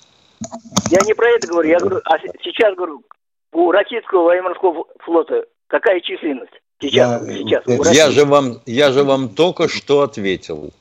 Я 0.89 1.01
не 1.05 1.13
про 1.13 1.27
это 1.31 1.45
говорю, 1.45 1.67
я 1.67 1.79
говорю, 1.79 1.99
а 2.05 2.17
сейчас 2.41 2.73
говорю, 2.75 3.03
у 3.51 3.71
российского 3.71 4.23
военно-морского 4.23 4.85
флота 4.99 5.45
какая 5.67 5.99
численность? 6.01 6.53
Сейчас, 6.81 7.27
я, 7.27 7.35
сейчас, 7.35 7.93
я, 7.93 8.09
же 8.11 8.25
вам, 8.25 8.61
я 8.65 8.91
же 8.91 9.03
вам 9.03 9.29
только 9.29 9.67
что 9.67 10.01
ответил. 10.01 10.71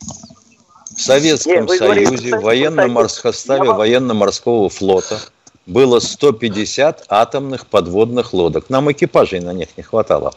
В 0.97 1.01
Советском 1.01 1.67
Нет, 1.67 1.71
Союзе 1.71 2.37
в 2.37 2.43
военно-морском 2.43 3.33
составе 3.33 3.73
военно-морского 3.73 4.69
флота 4.69 5.19
было 5.67 5.99
150 5.99 7.05
атомных 7.09 7.67
подводных 7.67 8.33
лодок. 8.33 8.71
Нам 8.71 8.91
экипажей 8.91 9.41
на 9.41 9.53
них 9.53 9.69
не 9.77 9.83
хватало. 9.83 10.33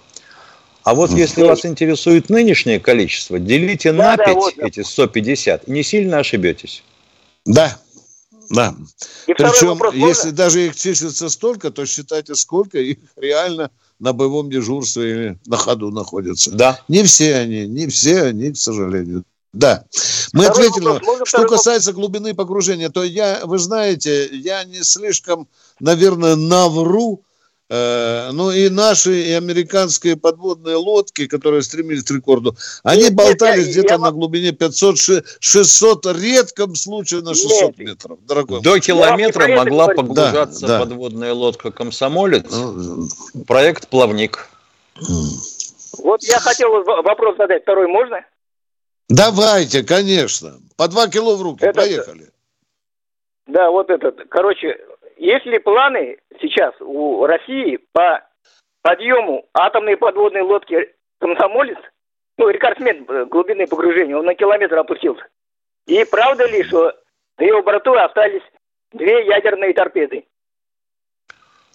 А 0.83 0.95
вот 0.95 1.11
если 1.11 1.43
вас 1.43 1.65
интересует 1.65 2.29
нынешнее 2.29 2.79
количество, 2.79 3.37
делите 3.37 3.91
да, 3.93 4.11
на 4.11 4.17
5 4.17 4.27
да, 4.27 4.33
вот, 4.33 4.53
эти 4.57 4.81
150, 4.81 5.67
и 5.67 5.71
не 5.71 5.83
сильно 5.83 6.17
ошибетесь. 6.17 6.83
Да, 7.45 7.77
да. 8.51 8.75
И 9.27 9.33
Причем, 9.33 9.69
вопрос, 9.69 9.93
если 9.95 10.27
можно? 10.27 10.31
даже 10.31 10.67
их 10.67 10.75
числится 10.75 11.29
столько, 11.29 11.71
то 11.71 11.85
считайте, 11.85 12.35
сколько 12.35 12.77
их 12.77 12.97
реально 13.15 13.71
на 13.99 14.13
боевом 14.13 14.49
дежурстве 14.49 15.11
или 15.11 15.39
на 15.45 15.57
ходу 15.57 15.91
находятся. 15.91 16.51
Да. 16.51 16.79
Не 16.87 17.03
все 17.03 17.35
они, 17.35 17.67
не 17.67 17.87
все 17.87 18.23
они, 18.23 18.51
к 18.51 18.57
сожалению. 18.57 19.23
Да, 19.53 19.83
мы 20.31 20.45
Второй 20.45 20.67
ответили. 20.67 20.85
Вопрос, 20.85 21.27
что 21.27 21.45
касается 21.45 21.91
глубины 21.91 22.33
погружения, 22.33 22.89
то 22.89 23.03
я, 23.03 23.41
вы 23.43 23.59
знаете, 23.59 24.29
я 24.31 24.63
не 24.63 24.81
слишком, 24.81 25.49
наверное, 25.79 26.37
навру, 26.37 27.23
ну 27.71 28.51
и 28.51 28.69
наши, 28.69 29.21
и 29.21 29.31
американские 29.31 30.17
подводные 30.17 30.75
лодки, 30.75 31.25
которые 31.27 31.61
стремились 31.61 32.03
к 32.03 32.11
рекорду, 32.11 32.55
они 32.83 33.03
нет, 33.03 33.15
болтались 33.15 33.69
где-то 33.69 33.93
я... 33.93 33.97
на 33.97 34.11
глубине 34.11 34.49
500-600, 34.49 36.19
редком 36.19 36.75
случае 36.75 37.21
на 37.21 37.33
600 37.33 37.77
нет. 37.77 37.77
метров. 37.79 38.19
Дорогой 38.25 38.61
До 38.61 38.77
километра 38.79 39.47
могла 39.47 39.87
погружаться 39.87 40.67
да, 40.67 40.79
подводная 40.79 41.33
лодка 41.33 41.71
«Комсомолец». 41.71 42.51
Ну, 42.51 43.07
Проект 43.47 43.87
«Плавник». 43.87 44.49
Вот 45.97 46.23
я 46.23 46.39
хотел 46.39 46.83
вопрос 46.83 47.37
задать. 47.37 47.63
Второй 47.63 47.87
можно? 47.87 48.25
Давайте, 49.07 49.83
конечно. 49.83 50.59
По 50.75 50.87
два 50.87 51.07
кило 51.07 51.35
в 51.35 51.41
руки. 51.41 51.63
Это... 51.63 51.81
Поехали. 51.81 52.31
Да, 53.47 53.69
вот 53.69 53.89
этот. 53.89 54.27
Короче, 54.29 54.77
есть 55.21 55.45
ли 55.45 55.59
планы 55.59 56.17
сейчас 56.41 56.73
у 56.79 57.27
России 57.27 57.77
по 57.93 58.27
подъему 58.81 59.47
атомной 59.53 59.95
подводной 59.95 60.41
лодки 60.41 60.95
«Комсомолец», 61.19 61.77
ну, 62.39 62.49
рекордсмен 62.49 63.05
глубины 63.29 63.67
погружения, 63.67 64.17
он 64.17 64.25
на 64.25 64.33
километр 64.33 64.79
опустился. 64.79 65.23
И 65.85 66.03
правда 66.05 66.47
ли, 66.47 66.63
что 66.63 66.95
на 67.37 67.43
его 67.43 67.61
борту 67.61 67.93
остались 67.93 68.41
две 68.93 69.27
ядерные 69.27 69.73
торпеды? 69.73 70.25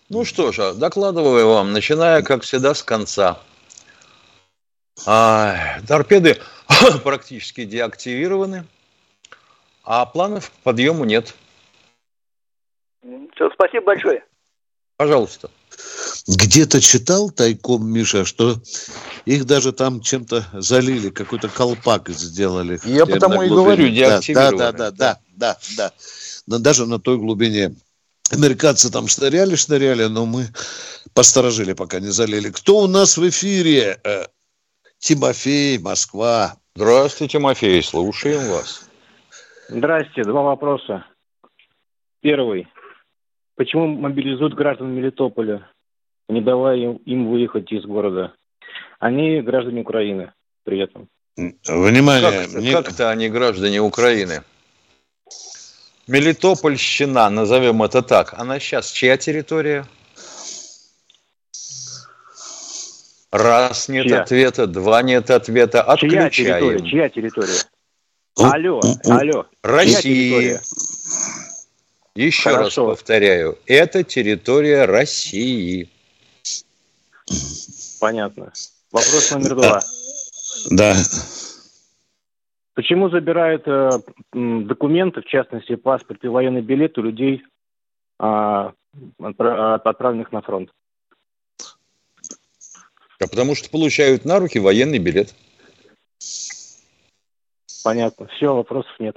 Ну 0.09 0.25
что 0.25 0.51
же, 0.51 0.75
докладываю 0.75 1.47
вам, 1.47 1.73
начиная, 1.73 2.23
как 2.23 2.43
всегда, 2.43 2.75
с 2.75 2.83
конца. 2.83 3.39
А, 5.07 5.55
торпеды 5.87 6.37
практически 7.05 7.65
деактивированы, 7.65 8.65
а 9.85 10.05
планов 10.05 10.51
к 10.51 10.55
подъему 10.65 11.05
нет. 11.05 11.33
Все, 13.35 13.51
спасибо 13.51 13.87
большое. 13.87 14.25
Пожалуйста. 14.97 15.51
Где-то 16.27 16.81
читал 16.81 17.31
тайком, 17.31 17.87
Миша, 17.87 18.25
что 18.25 18.55
их 19.27 19.45
даже 19.45 19.73
там 19.73 20.01
чем-то 20.01 20.47
залили, 20.55 21.11
какой-то 21.11 21.49
колпак 21.49 22.09
сделали. 22.09 22.81
Я 22.85 23.05
потому 23.07 23.43
и 23.43 23.49
говорю, 23.49 23.89
деактивировали. 23.89 24.57
Да, 24.57 24.73
да, 24.73 24.91
да, 24.91 24.91
да, 24.91 25.21
да, 25.37 25.57
да. 25.77 25.93
Но 26.47 26.59
даже 26.59 26.87
на 26.87 26.99
той 26.99 27.19
глубине. 27.19 27.75
Американцы 28.33 28.91
там 28.91 29.07
шныряли, 29.07 29.55
шныряли, 29.55 30.05
но 30.05 30.27
мы 30.27 30.47
посторожили, 31.15 31.75
пока 31.75 32.01
не 32.01 32.09
залили. 32.09 32.51
Кто 32.51 32.79
у 32.79 32.87
нас 32.87 33.17
в 33.19 33.29
эфире? 33.29 34.01
Э, 34.03 34.27
Тимофей, 34.99 35.79
Москва. 35.79 36.57
Здравствуйте, 36.75 37.39
Тимофей, 37.39 37.83
слушаем 37.83 38.51
вас. 38.51 38.89
Здрасте, 39.69 40.25
два 40.25 40.43
вопроса. 40.43 41.07
Первый. 42.21 42.67
Почему 43.57 43.87
мобилизуют 43.87 44.55
граждан 44.55 44.95
Мелитополя, 44.95 45.69
не 46.29 46.43
давая 46.43 46.77
им, 46.77 46.97
им 47.07 47.31
выехать 47.31 47.73
из 47.73 47.85
города? 47.85 48.35
Они 48.99 49.41
граждане 49.41 49.81
Украины 49.81 50.33
при 50.65 50.79
этом. 50.79 51.09
Внимание! 51.37 52.47
Как, 52.47 52.53
мне... 52.53 52.73
Как-то 52.73 53.11
они 53.11 53.29
граждане 53.31 53.81
Украины. 53.81 54.43
Мелитопольщина, 56.07 57.29
назовем 57.31 57.83
это 57.83 58.03
так, 58.03 58.35
она 58.39 58.61
сейчас 58.61 58.91
чья 58.91 59.17
территория? 59.17 59.87
Раз 63.33 63.89
нет 63.89 64.07
чья? 64.07 64.23
ответа, 64.23 64.67
два 64.67 65.03
нет 65.03 65.31
ответа, 65.31 65.83
отключаем. 65.83 66.31
Чья 66.31 66.61
территория? 66.61 66.91
Чья 66.91 67.09
территория? 67.09 67.59
Алло, 68.39 68.81
алло. 69.07 69.47
Россия. 69.63 70.61
Еще 72.17 72.51
Хорошо. 72.51 72.89
раз 72.89 72.99
повторяю, 72.99 73.59
это 73.67 74.03
территория 74.03 74.87
России. 74.87 75.91
Понятно. 78.01 78.53
Вопрос 78.91 79.31
номер 79.33 79.55
два. 79.55 79.81
Да. 80.71 80.95
Почему 82.75 83.11
забирают 83.11 83.65
э, 83.67 83.91
документы, 84.33 85.21
в 85.21 85.27
частности 85.27 85.77
паспорт 85.77 86.25
и 86.25 86.29
военный 86.29 86.63
билет 86.63 86.97
у 86.99 87.03
людей, 87.03 87.43
э, 88.19 88.71
отправленных 89.19 90.33
на 90.33 90.41
фронт? 90.41 90.71
А 93.19 93.27
потому 93.29 93.55
что 93.55 93.71
получают 93.71 94.25
на 94.25 94.39
руки 94.39 94.59
военный 94.59 94.99
билет. 94.99 95.35
Понятно. 97.85 98.27
Все, 98.29 98.55
вопросов 98.55 98.93
нет. 98.99 99.17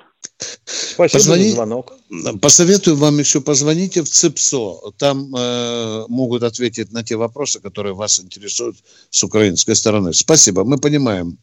Спасибо 0.99 1.19
Позвони... 1.19 1.43
за 1.43 1.55
звонок. 1.55 1.93
Посоветую 2.41 2.97
вам 2.97 3.19
еще 3.19 3.39
позвоните 3.39 4.01
в 4.01 4.09
ЦИПСО. 4.09 4.91
Там 4.99 5.33
э, 5.33 6.05
могут 6.09 6.43
ответить 6.43 6.91
на 6.91 7.03
те 7.03 7.15
вопросы, 7.15 7.61
которые 7.61 7.93
вас 7.93 8.19
интересуют 8.19 8.75
с 9.09 9.23
украинской 9.23 9.75
стороны. 9.75 10.11
Спасибо. 10.11 10.65
Мы 10.65 10.77
понимаем 10.77 11.37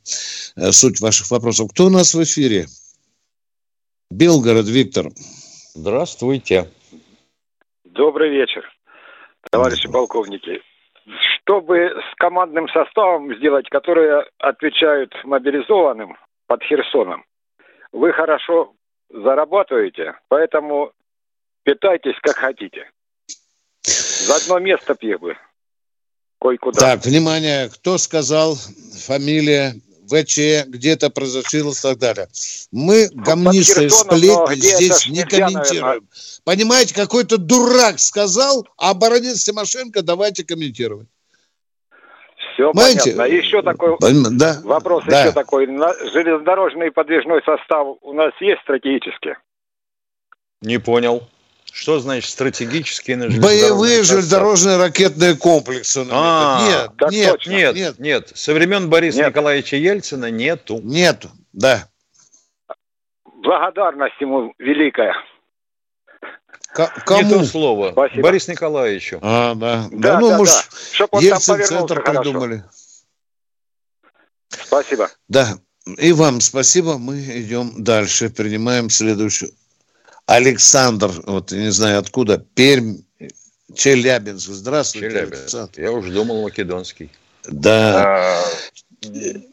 э, 0.57 0.73
суть 0.73 1.01
ваших 1.01 1.31
вопросов. 1.31 1.71
Кто 1.71 1.87
у 1.87 1.91
нас 1.91 2.15
в 2.15 2.23
эфире? 2.23 2.67
Белгород 4.11 4.67
Виктор. 4.67 5.07
Здравствуйте. 5.75 6.69
Добрый 7.85 8.29
вечер, 8.29 8.63
товарищи 9.51 9.89
полковники. 9.89 10.61
Чтобы 11.41 11.77
с 11.77 12.15
командным 12.17 12.69
составом 12.69 13.35
сделать, 13.37 13.71
которые 13.71 14.25
отвечают 14.39 15.15
мобилизованным 15.25 16.19
под 16.47 16.63
Херсоном, 16.63 17.25
вы 17.93 18.13
хорошо 18.13 18.76
зарабатываете, 19.11 20.15
поэтому 20.29 20.93
питайтесь 21.63 22.17
как 22.23 22.37
хотите. 22.37 22.91
За 23.83 24.37
одно 24.37 24.59
место 24.59 24.95
пьешь 24.95 25.21
бы. 25.21 25.37
Кое-куда. 26.41 26.81
Так, 26.81 27.05
внимание, 27.05 27.69
кто 27.71 27.99
сказал 27.99 28.57
фамилия, 29.07 29.75
ВЧ, 30.07 30.67
где-то 30.69 31.11
произошло 31.11 31.73
и 31.73 31.75
так 31.75 31.99
далее. 31.99 32.29
Мы 32.71 33.09
гомнисты 33.13 33.91
сплетни 33.91 34.55
здесь 34.55 35.09
не 35.09 35.25
комментируем. 35.25 35.83
Наверное. 35.83 36.09
Понимаете, 36.45 36.95
какой-то 36.95 37.39
дурак 37.39 37.99
сказал, 37.99 38.67
а 38.77 38.95
баронец 38.95 39.43
Тимошенко 39.43 40.03
давайте 40.03 40.45
комментировать. 40.45 41.09
Все 42.57 42.73
Понимаете? 42.73 43.13
понятно. 43.13 43.35
Еще 43.35 43.63
такой 43.63 43.97
да, 44.31 44.61
вопрос, 44.65 45.05
да. 45.07 45.21
еще 45.21 45.33
такой. 45.33 45.67
Железнодорожный 45.67 46.91
подвижной 46.91 47.43
состав 47.45 47.99
у 48.01 48.13
нас 48.15 48.33
есть 48.41 48.63
стратегически? 48.63 49.37
Не 50.63 50.79
понял. 50.79 51.29
Что 51.71 51.99
значит 51.99 52.31
стратегические 52.31 53.19
на 53.19 53.27
Боевые 53.27 54.03
железнодорожные 54.03 54.79
ракетные 54.79 55.37
комплексы. 55.37 56.07
А, 56.11 56.67
нет, 56.67 57.11
нет, 57.11 57.47
нет, 57.47 57.75
нет, 57.75 57.99
нет. 57.99 58.33
Со 58.35 58.55
времен 58.55 58.89
Бориса 58.89 59.19
нет. 59.19 59.29
Николаевича 59.29 59.77
Ельцина 59.77 60.31
нету. 60.31 60.81
Нету, 60.83 61.29
да. 61.53 61.89
Благодарность 63.43 64.19
ему 64.19 64.55
великая. 64.59 65.15
Кому? 66.77 67.23
Не 67.23 67.31
то 67.31 67.45
слово. 67.45 67.93
Спасибо. 67.93 68.23
Борис 68.23 68.49
Николаевичу. 68.49 69.19
А, 69.23 69.55
да. 69.55 69.89
Да, 69.91 70.13
да 70.13 70.21
ну, 70.21 70.29
да, 70.31 70.37
может, 70.39 70.55
да. 70.99 71.21
Ельцин-центр 71.21 72.03
придумали. 72.03 72.65
Спасибо. 74.49 75.11
Да. 75.29 75.59
И 75.99 76.13
вам 76.13 76.41
спасибо. 76.41 76.99
Мы 76.99 77.21
идем 77.21 77.73
дальше. 77.83 78.29
Принимаем 78.29 78.91
следующую. 78.91 79.53
Александр, 80.27 81.11
вот 81.25 81.53
не 81.53 81.71
знаю 81.71 82.01
откуда, 82.01 82.39
Пермь, 82.39 82.97
Челябинск. 83.75 84.49
Здравствуйте, 84.51 85.11
Челябинск. 85.11 85.43
Александр. 85.43 85.81
Я 85.81 85.93
уже 85.93 86.13
думал 86.13 86.43
македонский. 86.43 87.11
Да. 87.45 88.43
А, 88.43 88.45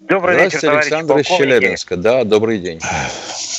добрый 0.01 0.43
вечер, 0.43 0.69
Александр 0.69 1.17
из 1.19 1.27
Челябинска. 1.27 1.95
Да, 1.95 2.23
добрый 2.23 2.59
день. 2.59 2.81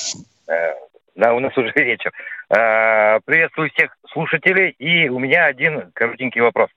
Э, 1.15 1.21
да, 1.21 1.35
у 1.35 1.41
нас 1.41 1.57
уже 1.57 1.73
вечер. 1.77 2.13
Э, 2.51 3.21
приветствую 3.25 3.71
всех 3.71 3.97
слушателей. 4.13 4.71
И 4.79 5.09
у 5.09 5.19
меня 5.19 5.47
один 5.47 5.91
коротенький 5.93 6.41
вопрос. 6.41 6.71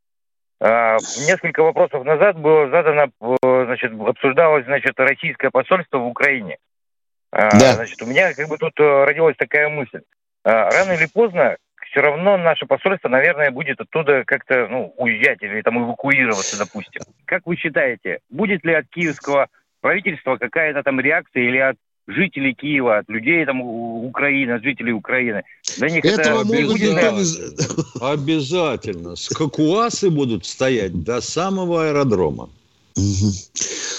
Э, 0.60 0.98
несколько 1.28 1.64
вопросов 1.64 2.04
назад 2.06 2.38
было 2.38 2.70
задано, 2.70 3.10
э, 3.22 3.66
значит, 3.66 3.92
обсуждалось, 4.00 4.66
значит, 4.66 4.94
российское 4.98 5.50
посольство 5.50 5.98
в 6.00 6.08
Украине. 6.08 6.58
Да. 7.32 7.74
Значит, 7.74 8.02
у 8.02 8.06
меня 8.06 8.34
как 8.34 8.48
бы 8.48 8.58
тут 8.58 8.74
родилась 8.80 9.36
такая 9.38 9.68
мысль. 9.68 10.02
Рано 10.46 10.94
или 10.94 11.08
поздно 11.14 11.58
все 11.92 12.00
равно 12.00 12.38
наше 12.38 12.66
посольство, 12.66 13.10
наверное, 13.10 13.52
будет 13.52 13.82
оттуда 13.82 14.24
как-то 14.26 14.68
ну, 14.70 14.94
уезжать 14.98 15.42
или 15.42 15.62
там 15.62 15.78
эвакуироваться, 15.78 16.58
допустим. 16.58 17.02
Как 17.26 17.46
вы 17.46 17.58
считаете, 17.58 18.20
будет 18.30 18.64
ли 18.64 18.74
от 18.74 18.88
киевского 18.88 19.50
правительства 19.82 20.38
какая-то 20.38 20.84
там 20.84 21.02
реакция 21.02 21.44
или 21.44 21.58
от 21.58 21.76
жителей 22.08 22.54
Киева, 22.54 23.00
от 23.00 23.10
людей 23.10 23.46
там 23.46 23.62
Украины, 23.62 24.52
от 24.52 24.64
жителей 24.64 24.94
Украины. 24.94 25.44
Для 25.78 25.90
них 25.90 26.06
Этого 26.06 26.42
это 26.42 26.46
могут 26.46 26.80
не... 26.80 28.02
Обязательно. 28.14 29.16
Скакуасы 29.16 30.10
будут 30.10 30.46
стоять 30.46 31.04
до 31.04 31.22
самого 31.22 31.88
аэродрома. 31.88 32.50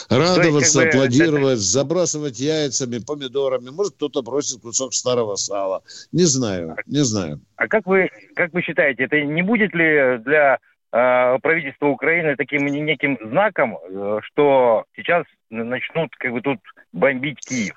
Радоваться, 0.09 0.49
есть, 0.49 0.75
как 0.75 0.85
бы, 0.85 0.89
аплодировать, 0.89 1.53
это... 1.55 1.63
забрасывать 1.63 2.41
яйцами, 2.41 2.99
помидорами. 2.99 3.71
Может, 3.71 3.95
кто-то 3.95 4.23
бросит 4.23 4.61
кусок 4.63 4.95
старого 4.95 5.37
сала. 5.37 5.83
Не 6.13 6.25
знаю, 6.25 6.77
не 6.87 7.05
знаю. 7.05 7.41
А 7.57 7.69
как 7.69 7.87
вы, 7.87 8.11
как 8.35 8.53
вы 8.53 8.63
считаете, 8.63 9.05
это 9.05 9.21
не 9.21 9.43
будет 9.43 9.75
ли 9.75 10.19
для 10.25 10.59
э, 10.93 11.39
правительство 11.41 11.87
Украины 11.87 12.37
таким 12.37 12.67
неким 12.67 13.19
знаком, 13.23 13.79
э, 13.79 14.21
что 14.25 14.85
сейчас 14.97 15.25
начнут 15.51 16.11
как 16.17 16.33
бы 16.33 16.41
тут 16.41 16.59
бомбить 16.93 17.41
Киев. 17.47 17.75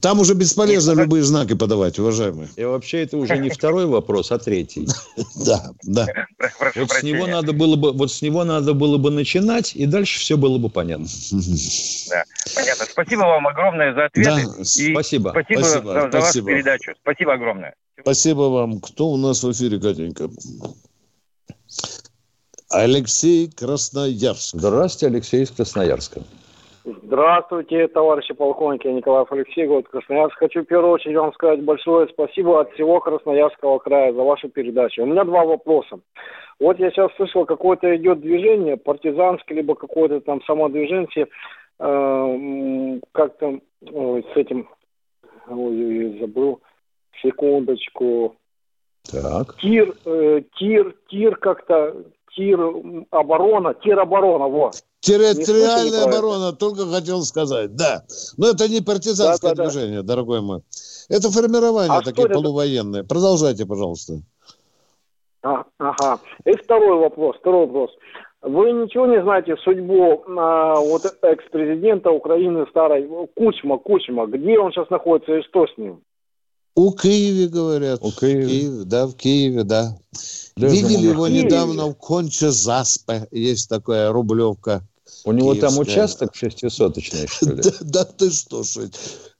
Там 0.00 0.20
уже 0.20 0.34
бесполезно 0.34 0.90
Нет, 0.90 1.00
любые 1.00 1.22
знаки 1.22 1.54
подавать, 1.54 1.98
уважаемые. 1.98 2.48
И 2.56 2.64
вообще 2.64 3.02
это 3.02 3.16
уже 3.16 3.38
не 3.38 3.50
второй 3.50 3.86
вопрос, 3.86 4.32
а 4.32 4.38
третий. 4.38 4.88
Да, 5.44 5.70
да. 5.82 6.06
Вот 6.76 6.90
с 6.90 7.02
него 7.02 7.26
надо 7.26 7.52
было 7.52 7.76
бы, 7.76 7.92
вот 7.92 8.10
с 8.12 8.22
него 8.22 8.44
надо 8.44 8.74
было 8.74 8.98
бы 8.98 9.10
начинать, 9.10 9.74
и 9.74 9.86
дальше 9.86 10.18
все 10.18 10.36
было 10.36 10.58
бы 10.58 10.68
понятно. 10.68 11.06
Да, 12.10 12.24
понятно. 12.54 12.86
Спасибо 12.90 13.20
вам 13.20 13.46
огромное 13.46 13.94
за 13.94 14.04
ответы. 14.06 14.30
Да, 14.30 14.64
спасибо. 14.64 15.30
Спасибо, 15.30 15.62
за 15.62 16.18
вашу 16.18 16.44
передачу. 16.44 16.92
Спасибо 17.00 17.34
огромное. 17.34 17.74
Спасибо 18.00 18.42
вам. 18.42 18.80
Кто 18.80 19.08
у 19.08 19.16
нас 19.16 19.42
в 19.42 19.52
эфире, 19.52 19.78
Катенька? 19.78 20.30
Алексей 22.68 23.50
Красноярск. 23.50 24.56
Здравствуйте, 24.56 25.14
Алексей 25.14 25.42
из 25.42 25.50
Красноярска. 25.50 26.22
Здравствуйте, 26.84 27.86
товарищи 27.86 28.34
полковники, 28.34 28.88
я 28.88 28.92
Николаев 28.92 29.30
Алексей, 29.30 29.68
город 29.68 29.86
Красноярск. 29.88 30.36
Хочу 30.36 30.62
в 30.62 30.66
первую 30.66 30.92
очередь 30.92 31.16
вам 31.16 31.32
сказать 31.32 31.62
большое 31.62 32.08
спасибо 32.08 32.60
от 32.60 32.72
всего 32.72 32.98
Красноярского 32.98 33.78
края 33.78 34.12
за 34.12 34.20
вашу 34.20 34.48
передачу. 34.48 35.02
У 35.02 35.06
меня 35.06 35.22
два 35.22 35.44
вопроса. 35.44 36.00
Вот 36.58 36.80
я 36.80 36.90
сейчас 36.90 37.14
слышал, 37.14 37.46
какое-то 37.46 37.94
идет 37.94 38.20
движение, 38.20 38.76
партизанское, 38.76 39.54
либо 39.54 39.76
какое-то 39.76 40.20
там 40.22 40.42
самодвижение, 40.42 41.28
э, 41.78 43.00
как-то 43.12 43.60
э, 43.82 44.22
с 44.34 44.36
этим, 44.36 44.68
ой, 45.48 46.18
забыл, 46.18 46.62
секундочку. 47.22 48.34
Так. 49.08 49.56
Тир, 49.60 49.94
э, 50.04 50.42
тир, 50.56 50.96
тир 51.08 51.36
как-то, 51.36 51.94
тир 52.36 52.60
оборона, 53.10 53.74
тир 53.74 53.98
оборона, 54.00 54.46
вот. 54.46 54.82
Территориальная 55.00 56.04
оборона, 56.04 56.52
только 56.52 56.86
хотел 56.86 57.22
сказать, 57.22 57.74
да. 57.74 58.04
Но 58.36 58.50
это 58.50 58.68
не 58.68 58.80
партизанское 58.80 59.54
да, 59.54 59.64
да, 59.64 59.70
движение, 59.70 60.02
да. 60.02 60.14
дорогой 60.14 60.40
мой. 60.40 60.62
Это 61.08 61.30
формирование 61.30 61.98
а 61.98 62.02
такие 62.02 62.28
полувоенные. 62.28 63.02
Продолжайте, 63.02 63.66
пожалуйста. 63.66 64.22
А, 65.42 65.64
ага. 65.78 66.20
И 66.44 66.52
второй 66.52 66.98
вопрос, 66.98 67.36
второй 67.40 67.66
вопрос. 67.66 67.90
Вы 68.42 68.72
ничего 68.72 69.06
не 69.06 69.20
знаете 69.22 69.56
судьбу 69.56 70.24
а, 70.38 70.76
вот 70.76 71.02
экс-президента 71.22 72.10
Украины 72.10 72.66
старой 72.70 73.08
Кучма, 73.34 73.78
Кучма, 73.78 74.26
где 74.26 74.58
он 74.58 74.72
сейчас 74.72 74.88
находится 74.90 75.34
и 75.34 75.42
что 75.42 75.66
с 75.66 75.76
ним? 75.76 76.00
У 76.74 76.92
Киеве, 76.92 77.48
говорят. 77.48 78.00
У 78.02 78.10
Киеве. 78.10 78.46
Киеве 78.46 78.84
да, 78.84 79.06
в 79.06 79.14
Киеве, 79.14 79.62
да. 79.64 79.96
Видели 80.56 81.08
его 81.08 81.28
недавно 81.28 81.86
в 81.86 81.94
Конче 81.94 82.50
Заспе. 82.50 83.26
Есть 83.30 83.68
такая 83.68 84.12
рублевка. 84.12 84.82
У 85.24 85.32
него 85.32 85.52
Киевская. 85.52 85.70
там 85.70 85.78
участок 85.78 86.34
шестисоточный, 86.34 87.26
что 87.28 87.50
ли? 87.50 87.62
да, 87.62 87.70
да 87.80 88.04
ты 88.04 88.30
что, 88.30 88.62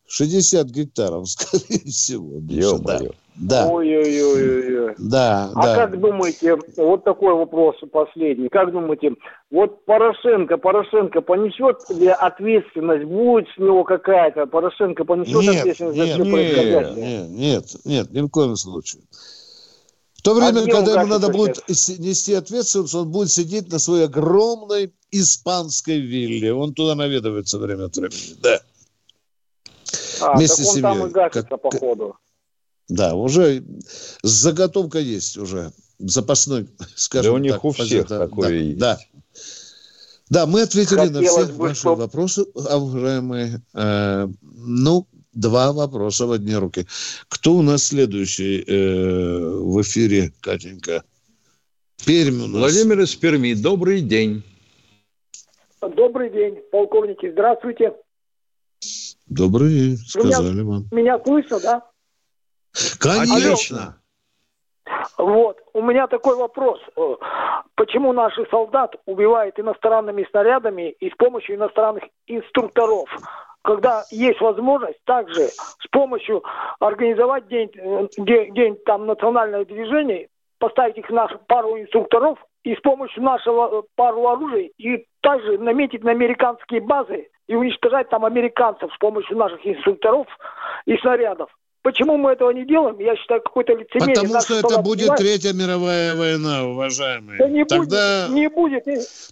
60 0.06 0.66
гектаров, 0.66 1.28
скорее 1.28 1.84
всего. 1.86 2.38
Да. 2.40 3.00
Да. 3.34 3.68
Ой-ой-ой. 3.68 4.94
Да, 4.98 5.50
а 5.54 5.62
да. 5.62 5.74
как 5.74 5.98
думаете, 5.98 6.58
вот 6.76 7.02
такой 7.02 7.34
вопрос 7.34 7.76
последний, 7.90 8.48
как 8.48 8.72
думаете, 8.72 9.14
вот 9.50 9.86
Порошенко, 9.86 10.58
Порошенко 10.58 11.22
понесет 11.22 11.78
ли 11.88 12.08
ответственность, 12.08 13.04
будет 13.04 13.46
с 13.54 13.58
него 13.58 13.84
какая-то, 13.84 14.46
Порошенко 14.46 15.04
понесет 15.06 15.40
нет, 15.40 15.56
ответственность 15.56 15.96
нет, 15.96 16.08
за 16.08 16.14
все 16.14 16.30
происходящее? 16.30 17.28
Нет, 17.28 17.30
нет, 17.30 17.64
нет, 17.86 18.12
ни 18.12 18.20
в 18.20 18.28
коем 18.28 18.56
случае. 18.56 19.02
В 20.22 20.24
то 20.24 20.34
время, 20.34 20.60
а 20.60 20.66
когда 20.70 21.00
ему 21.00 21.08
надо 21.08 21.30
будет 21.30 21.68
нести 21.68 22.32
ответственность, 22.34 22.94
он 22.94 23.10
будет 23.10 23.32
сидеть 23.32 23.72
на 23.72 23.80
своей 23.80 24.04
огромной 24.04 24.94
испанской 25.10 25.98
вилле. 25.98 26.54
Он 26.54 26.74
туда 26.74 26.94
наведывается 26.94 27.58
время 27.58 27.86
от 27.86 27.96
времени. 27.96 28.36
Да. 28.40 28.60
А, 30.20 30.36
Вместе 30.36 30.58
так 30.58 30.66
он 30.66 30.72
с 30.72 30.76
семьей. 30.76 30.82
там 30.82 31.06
и 31.08 31.10
гасится, 31.10 31.42
как, 31.42 31.60
походу. 31.62 32.16
Да, 32.88 33.16
уже 33.16 33.64
заготовка 34.22 35.00
есть 35.00 35.38
уже. 35.38 35.72
Запасной, 35.98 36.68
скажем 36.94 37.32
да 37.32 37.36
у 37.36 37.38
них 37.38 37.54
так, 37.54 37.64
у 37.64 37.72
всех 37.72 38.06
позита. 38.06 38.18
такое 38.20 38.48
да, 38.48 38.54
есть. 38.54 38.78
Да. 38.78 38.98
Да, 40.30 40.46
мы 40.46 40.62
ответили 40.62 40.98
Хотелось 40.98 41.14
на 41.14 41.22
все 41.22 41.46
бы, 41.46 41.52
ваши 41.54 41.80
чтоб... 41.80 41.98
вопросы, 41.98 42.44
уважаемые. 42.54 43.60
Э, 43.74 44.28
ну, 44.40 45.08
два 45.32 45.72
вопроса 45.72 46.26
в 46.26 46.32
одни 46.32 46.54
руки. 46.54 46.86
Кто 47.28 47.52
у 47.54 47.62
нас 47.62 47.84
следующий 47.84 48.62
э, 48.62 49.38
в 49.60 49.80
эфире, 49.82 50.32
Катенька? 50.40 51.02
Пермь 52.04 52.42
у 52.42 52.46
нас. 52.48 52.60
Владимир 52.60 53.00
из 53.00 53.14
Перми. 53.14 53.54
Добрый 53.54 54.00
день. 54.00 54.42
Добрый 55.80 56.30
день, 56.30 56.60
полковники. 56.70 57.30
Здравствуйте. 57.30 57.94
Добрый 59.26 59.70
день, 59.70 59.96
сказали 59.96 60.52
меня, 60.52 60.64
вам. 60.64 60.88
Меня 60.92 61.18
слышно, 61.24 61.60
да? 61.60 61.82
Конечно. 62.98 63.98
Вот, 65.18 65.58
у 65.72 65.82
меня 65.82 66.06
такой 66.06 66.36
вопрос. 66.36 66.80
Почему 67.74 68.12
наши 68.12 68.46
солдат 68.50 68.94
убивают 69.06 69.58
иностранными 69.58 70.26
снарядами 70.30 70.90
и 70.90 71.10
с 71.10 71.14
помощью 71.16 71.56
иностранных 71.56 72.04
инструкторов? 72.26 73.08
Когда 73.62 74.02
есть 74.10 74.40
возможность 74.40 74.98
также 75.04 75.48
с 75.48 75.86
помощью 75.90 76.42
организовать 76.80 77.46
день, 77.46 77.70
день, 78.18 78.54
день 78.54 78.76
там 78.84 79.06
национальное 79.06 79.64
движение, 79.64 80.28
поставить 80.58 80.98
их 80.98 81.08
на 81.10 81.28
пару 81.46 81.78
инструкторов 81.78 82.38
и 82.64 82.74
с 82.74 82.80
помощью 82.80 83.22
нашего 83.22 83.84
пару 83.96 84.28
оружия 84.28 84.70
и 84.78 85.06
также 85.20 85.58
наметить 85.58 86.02
на 86.02 86.10
американские 86.10 86.80
базы 86.80 87.28
и 87.46 87.54
уничтожать 87.54 88.08
там 88.08 88.24
американцев 88.24 88.92
с 88.92 88.98
помощью 88.98 89.36
наших 89.36 89.64
инструкторов 89.66 90.26
и 90.86 90.96
снарядов. 90.98 91.50
Почему 91.82 92.16
мы 92.16 92.30
этого 92.30 92.50
не 92.50 92.64
делаем? 92.64 92.96
Я 93.00 93.16
считаю, 93.16 93.42
какой-то 93.42 93.72
лицемерие. 93.72 94.14
Потому 94.14 94.40
что 94.40 94.54
это 94.54 94.78
будет 94.82 95.08
понимает. 95.08 95.18
Третья 95.18 95.52
мировая 95.52 96.14
война, 96.14 96.64
уважаемые. 96.64 97.38
Да 97.38 97.48
не 97.48 97.64
Тогда... 97.64 98.28
будет, 98.28 98.36
не 98.36 98.48
будет. 98.48 98.86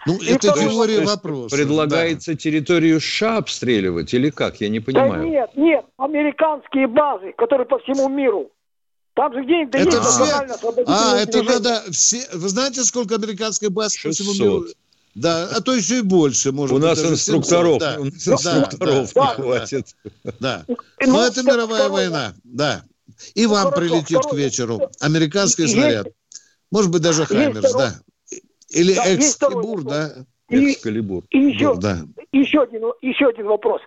Ну, 0.05 0.17
и 0.17 0.33
это 0.33 0.53
теория 0.53 1.01
вопроса. 1.05 1.55
Предлагается 1.55 2.33
да. 2.33 2.37
территорию 2.37 3.01
США 3.01 3.37
обстреливать 3.37 4.13
или 4.15 4.31
как? 4.31 4.61
Я 4.61 4.69
не 4.69 4.81
понимаю. 4.81 5.13
Да 5.13 5.29
нет, 5.29 5.51
нет. 5.55 5.85
Американские 5.97 6.89
базы, 6.89 7.33
которые 7.39 7.69
по 7.69 7.79
всему 7.79 8.09
миру. 8.09 8.51
Там 9.15 9.33
же 9.33 9.45
где-нибудь 9.45 9.75
это 9.75 9.97
есть 9.97 10.09
все... 10.09 10.25
А, 10.87 11.17
это 11.19 11.43
надо 11.45 11.83
все... 11.93 12.19
Вы 12.33 12.49
знаете, 12.49 12.83
сколько 12.83 13.15
американских 13.15 13.71
баз 13.71 13.95
600. 13.95 14.27
по 14.27 14.33
всему 14.33 14.51
миру? 14.51 14.67
Да, 15.15 15.49
а 15.57 15.61
то 15.61 15.75
еще 15.75 15.99
и 15.99 16.03
больше, 16.03 16.53
может 16.53 16.77
У 16.77 16.81
быть. 16.81 16.89
нас 16.89 17.05
инструкторов, 17.05 17.79
да. 17.79 17.97
у 17.99 18.05
нас 18.05 18.29
инструкторов 18.29 19.13
да, 19.13 19.21
не 19.21 19.43
хватит. 19.43 19.97
Да. 20.39 20.65
Но 20.69 20.77
ну, 21.07 21.21
это 21.23 21.43
мировая 21.43 21.89
война, 21.89 22.33
да. 22.45 22.85
И 23.35 23.47
ну, 23.47 23.55
вам 23.55 23.73
прилетит 23.73 24.21
к 24.21 24.33
вечеру 24.33 24.91
американский 25.01 25.67
снаряд. 25.67 26.09
Может 26.71 26.91
быть, 26.93 27.03
даже 27.03 27.27
Хаймерс, 27.27 27.73
да. 27.73 27.95
Или 28.69 28.93
Экскалибур, 28.93 29.83
да. 29.83 30.25
Экскалибур. 30.49 31.25
И, 31.31 31.39
еще, 31.39 31.75
да. 31.77 31.99
еще, 32.33 32.63
один, 32.63 32.93
еще 33.03 33.29
один 33.29 33.47
вопрос. 33.47 33.83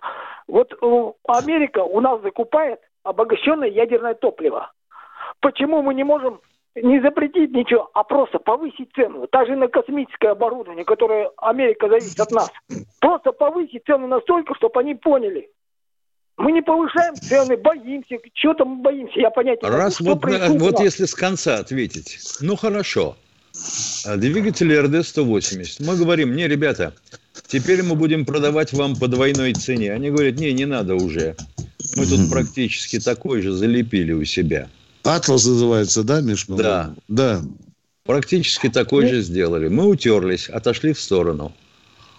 Вот 0.46 0.72
э, 0.72 1.12
Америка 1.26 1.80
у 1.80 2.00
нас 2.00 2.20
закупает 2.22 2.80
обогащенное 3.02 3.68
ядерное 3.68 4.14
топливо. 4.14 4.72
Почему 5.40 5.82
мы 5.82 5.94
не 5.94 6.04
можем 6.04 6.40
не 6.76 7.00
запретить 7.00 7.52
ничего, 7.52 7.90
а 7.94 8.02
просто 8.02 8.38
повысить 8.38 8.90
цену. 8.94 9.26
Также 9.28 9.56
на 9.56 9.68
космическое 9.68 10.30
оборудование, 10.30 10.84
которое 10.84 11.30
Америка 11.36 11.88
зависит 11.88 12.18
от 12.18 12.32
нас. 12.32 12.50
Просто 13.00 13.32
повысить 13.32 13.84
цену 13.86 14.06
настолько, 14.06 14.54
чтобы 14.54 14.80
они 14.80 14.94
поняли. 14.94 15.50
Мы 16.36 16.50
не 16.50 16.62
повышаем 16.62 17.14
цены, 17.14 17.56
боимся. 17.56 18.16
Чего 18.32 18.54
там 18.54 18.82
боимся, 18.82 19.20
я 19.20 19.30
понять 19.30 19.62
не 19.62 19.68
Раз 19.68 20.00
могу. 20.00 20.20
вот, 20.20 20.60
вот 20.60 20.80
если 20.80 21.04
с 21.04 21.14
конца 21.14 21.58
ответить. 21.58 22.18
Ну, 22.40 22.56
хорошо. 22.56 23.16
А 24.04 24.16
двигатели 24.16 24.76
РД-180. 24.76 25.84
Мы 25.86 25.96
говорим, 25.96 26.34
не, 26.34 26.48
ребята, 26.48 26.92
теперь 27.46 27.84
мы 27.84 27.94
будем 27.94 28.24
продавать 28.24 28.72
вам 28.72 28.96
по 28.96 29.06
двойной 29.06 29.52
цене. 29.52 29.92
Они 29.92 30.10
говорят, 30.10 30.34
не, 30.34 30.52
не 30.52 30.64
надо 30.64 30.96
уже. 30.96 31.36
Мы 31.96 32.06
тут 32.06 32.28
практически 32.30 32.98
такой 32.98 33.42
же 33.42 33.52
залепили 33.52 34.10
у 34.10 34.24
себя. 34.24 34.68
Атлас 35.04 35.46
называется, 35.46 36.02
да, 36.02 36.20
Миш? 36.20 36.46
Да. 36.48 36.94
Да. 37.08 37.42
Практически 38.04 38.68
такой 38.68 39.08
же 39.08 39.22
сделали. 39.22 39.68
Мы 39.68 39.86
утерлись, 39.86 40.48
отошли 40.48 40.92
в 40.92 41.00
сторону. 41.00 41.52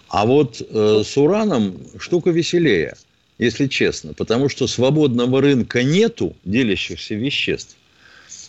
А 0.08 0.24
вот 0.24 0.60
э, 0.60 1.02
с 1.04 1.16
ураном 1.16 1.78
штука 1.98 2.30
веселее, 2.30 2.96
если 3.38 3.66
честно, 3.66 4.14
потому 4.14 4.48
что 4.48 4.66
свободного 4.66 5.40
рынка 5.40 5.82
нету 5.82 6.34
делящихся 6.44 7.14
веществ. 7.14 7.76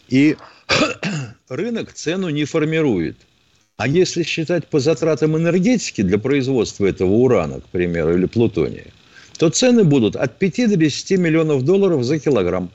И 0.08 0.38
рынок 1.50 1.94
цену 1.94 2.30
не 2.30 2.46
формирует. 2.46 3.18
А 3.78 3.88
если 3.88 4.24
считать 4.24 4.68
по 4.68 4.80
затратам 4.80 5.38
энергетики 5.38 6.02
для 6.02 6.18
производства 6.18 6.86
этого 6.86 7.12
урана, 7.12 7.62
к 7.62 7.66
примеру, 7.66 8.16
или 8.18 8.26
плутония, 8.26 8.88
то 9.38 9.50
цены 9.50 9.84
будут 9.84 10.16
от 10.16 10.40
5 10.40 10.70
до 10.70 10.76
10 10.76 11.20
миллионов 11.20 11.64
долларов 11.64 12.04
за 12.04 12.18
килограмм. 12.18 12.72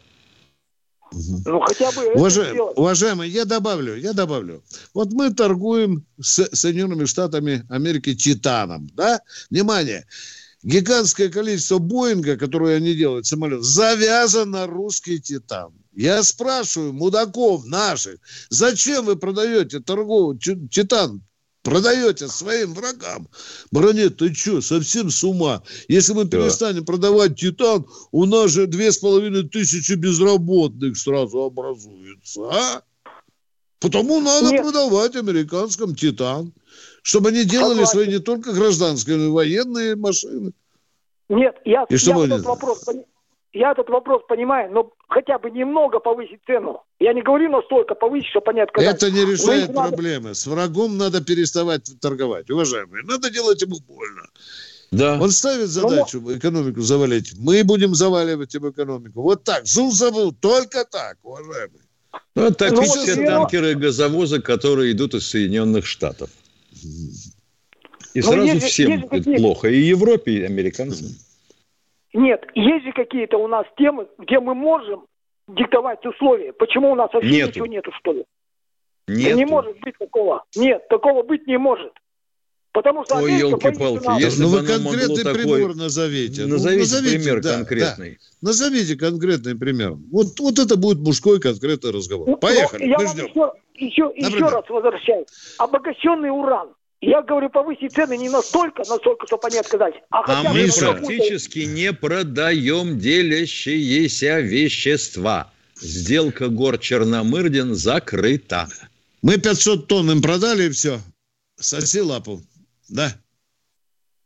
Ну, 1.13 1.61
хотя 1.61 1.93
бы 1.93 2.13
Уважаем, 2.15 2.59
Уважаемые, 2.77 3.31
я 3.31 3.45
добавлю, 3.45 3.97
я 3.97 4.13
добавлю. 4.13 4.63
Вот 4.95 5.13
мы 5.13 5.33
торгуем 5.33 6.05
с 6.21 6.49
Соединенными 6.53 7.05
Штатами 7.05 7.65
Америки 7.69 8.15
титаном, 8.15 8.89
да? 8.95 9.21
Внимание! 9.51 10.07
Гигантское 10.63 11.29
количество 11.29 11.79
Боинга, 11.79 12.37
которое 12.37 12.77
они 12.77 12.95
делают, 12.95 13.27
самолет, 13.27 13.65
завязан 13.65 14.51
на 14.53 14.67
русский 14.67 15.21
титан. 15.21 15.73
Я 15.95 16.23
спрашиваю 16.23 16.93
мудаков 16.93 17.67
наших, 17.67 18.21
зачем 18.49 19.05
вы 19.05 19.17
продаете 19.17 19.81
торговый 19.81 20.39
титан 20.39 21.23
продаете 21.63 22.29
своим 22.29 22.75
врагам. 22.75 23.29
Бронет, 23.71 24.19
ты 24.19 24.35
что, 24.35 24.61
совсем 24.61 25.11
с 25.11 25.25
ума? 25.25 25.63
Если 25.89 26.13
мы 26.13 26.29
перестанем 26.29 26.85
продавать 26.85 27.39
титан, 27.39 27.87
у 28.11 28.25
нас 28.27 28.51
же 28.51 28.67
две 28.67 28.93
с 28.93 28.99
половиной 28.99 29.49
тысячи 29.49 29.93
безработных 29.93 30.97
сразу 30.97 31.43
образуется, 31.43 32.43
а? 32.51 32.83
Потому 33.81 34.21
надо 34.21 34.51
Нет. 34.51 34.63
продавать 34.63 35.17
американским 35.17 35.95
титан, 35.97 36.53
чтобы 37.03 37.31
они 37.31 37.45
делали 37.45 37.85
Согласен. 37.85 37.93
свои 37.93 38.07
не 38.09 38.19
только 38.21 38.53
гражданские, 38.53 39.17
но 39.17 39.25
и 39.25 39.31
военные 39.31 39.97
машины. 39.97 40.53
Нет, 41.29 41.57
я, 41.65 41.85
и 41.89 41.97
я 41.97 42.25
этот 42.25 42.43
вопрос 42.43 42.85
я 43.53 43.73
этот 43.73 43.89
вопрос 43.91 44.23
понимаю, 44.29 44.73
но 44.73 44.93
хотя 45.09 45.39
бы 45.39 45.51
немного 45.51 46.01
повысить 46.01 46.41
цену. 46.47 46.83
Я 46.99 47.13
не 47.13 47.23
говорю 47.23 47.51
настолько 47.51 47.95
повысить, 47.95 48.29
чтобы 48.29 48.45
понять, 48.47 48.71
когда... 48.73 48.91
Это 48.91 49.11
не 49.11 49.25
решает 49.25 49.73
надо... 49.73 49.89
проблемы. 49.89 50.35
С 50.35 50.47
врагом 50.47 50.97
надо 50.97 51.23
переставать 51.23 51.91
торговать, 52.01 52.51
уважаемые. 52.51 53.05
Надо 53.05 53.31
делать 53.31 53.61
ему 53.61 53.77
больно. 53.87 54.23
Да. 54.91 55.19
Он 55.21 55.31
ставит 55.31 55.67
ну, 55.67 55.89
задачу 55.89 56.21
но... 56.21 56.37
экономику 56.37 56.81
завалить. 56.81 57.35
Мы 57.39 57.63
будем 57.65 57.95
заваливать 57.95 58.55
ему 58.55 58.71
экономику. 58.71 59.23
Вот 59.23 59.45
так. 59.45 59.67
Зул 59.67 59.91
забыл. 59.91 60.33
Только 60.33 60.85
так, 60.85 61.19
уважаемые. 61.23 61.83
Ну, 62.35 62.51
топите 62.51 63.17
ну, 63.17 63.27
танкеры 63.27 63.73
и 63.73 63.75
газовозы, 63.75 64.41
которые 64.41 64.93
идут 64.93 65.15
из 65.15 65.27
Соединенных 65.27 65.87
Штатов. 65.87 66.31
И 68.15 68.21
ну, 68.21 68.23
сразу 68.23 68.47
есть, 68.47 68.67
всем 68.67 69.09
есть 69.11 69.37
плохо. 69.37 69.69
И 69.69 69.79
Европе, 69.79 70.33
и 70.33 70.43
американцам. 70.43 71.09
Нет, 72.13 72.45
есть 72.55 72.85
же 72.85 72.93
какие-то 72.93 73.39
у 73.39 73.49
нас 73.49 73.67
темы, 73.77 74.07
где 74.19 74.39
мы 74.39 74.55
можем 74.55 75.07
диктовать 75.49 76.05
условия. 76.05 76.53
Почему 76.53 76.93
у 76.93 76.95
нас 76.95 77.13
вообще 77.13 77.31
нету. 77.31 77.49
ничего 77.49 77.67
нету, 77.67 77.91
что 77.99 78.13
ли? 78.13 78.25
Нет. 79.09 79.37
Не 79.37 79.47
может 79.47 79.79
быть 79.81 79.97
такого. 79.99 80.45
Нет, 80.55 80.87
такого 80.89 81.23
быть 81.23 81.47
не 81.47 81.59
может. 81.59 81.93
Потому 82.73 83.05
что 83.05 83.17
Ой, 83.17 83.33
елки-палки, 83.35 84.23
если 84.23 84.43
ну 84.43 84.49
вы 84.49 84.67
конкретный 84.67 85.25
такой... 85.25 85.43
пример 85.43 85.75
назовите. 85.75 86.43
Ну, 86.47 86.55
назовите, 86.55 86.79
ну, 86.79 86.81
назовите 86.81 87.19
пример 87.19 87.43
да, 87.43 87.57
конкретный. 87.57 88.11
Да. 88.13 88.49
Назовите 88.49 88.97
конкретный 88.97 89.59
пример. 89.59 89.93
Вот, 90.11 90.41
вот 90.41 90.59
это 90.59 90.77
будет 90.77 90.99
мужской 90.99 91.39
конкретный 91.39 91.91
разговор. 91.91 92.29
Ну, 92.29 92.37
Поехали, 92.39 92.87
я 92.87 92.99
мы 92.99 93.09
ждем. 93.09 93.27
Еще, 93.27 93.53
еще, 93.75 94.13
еще 94.17 94.47
раз 94.47 94.65
возвращаюсь. 94.71 95.27
Обогащенный 95.59 96.31
уран 96.31 96.71
я 97.03 97.21
говорю, 97.21 97.51
повысить 97.51 97.93
цены 97.93 98.17
не 98.17 98.29
настолько, 98.29 98.85
настолько, 98.89 99.27
чтобы 99.27 99.49
они 99.49 99.59
отказались. 99.59 100.01
А, 100.11 100.23
а 100.25 100.43
мы 100.45 100.69
практически 100.69 101.61
не 101.61 101.93
продаем 101.93 102.99
делящиеся 102.99 104.39
вещества. 104.39 105.51
Сделка 105.75 106.49
гор 106.49 106.79
Черномырдин 106.79 107.75
закрыта. 107.75 108.69
Мы 109.21 109.39
500 109.39 109.89
тонн 109.89 110.13
им 110.13 110.23
продали, 110.23 110.69
и 110.69 110.71
все. 110.71 111.01
Соси 111.59 112.01
лапу. 112.01 112.41
Да. 112.89 113.13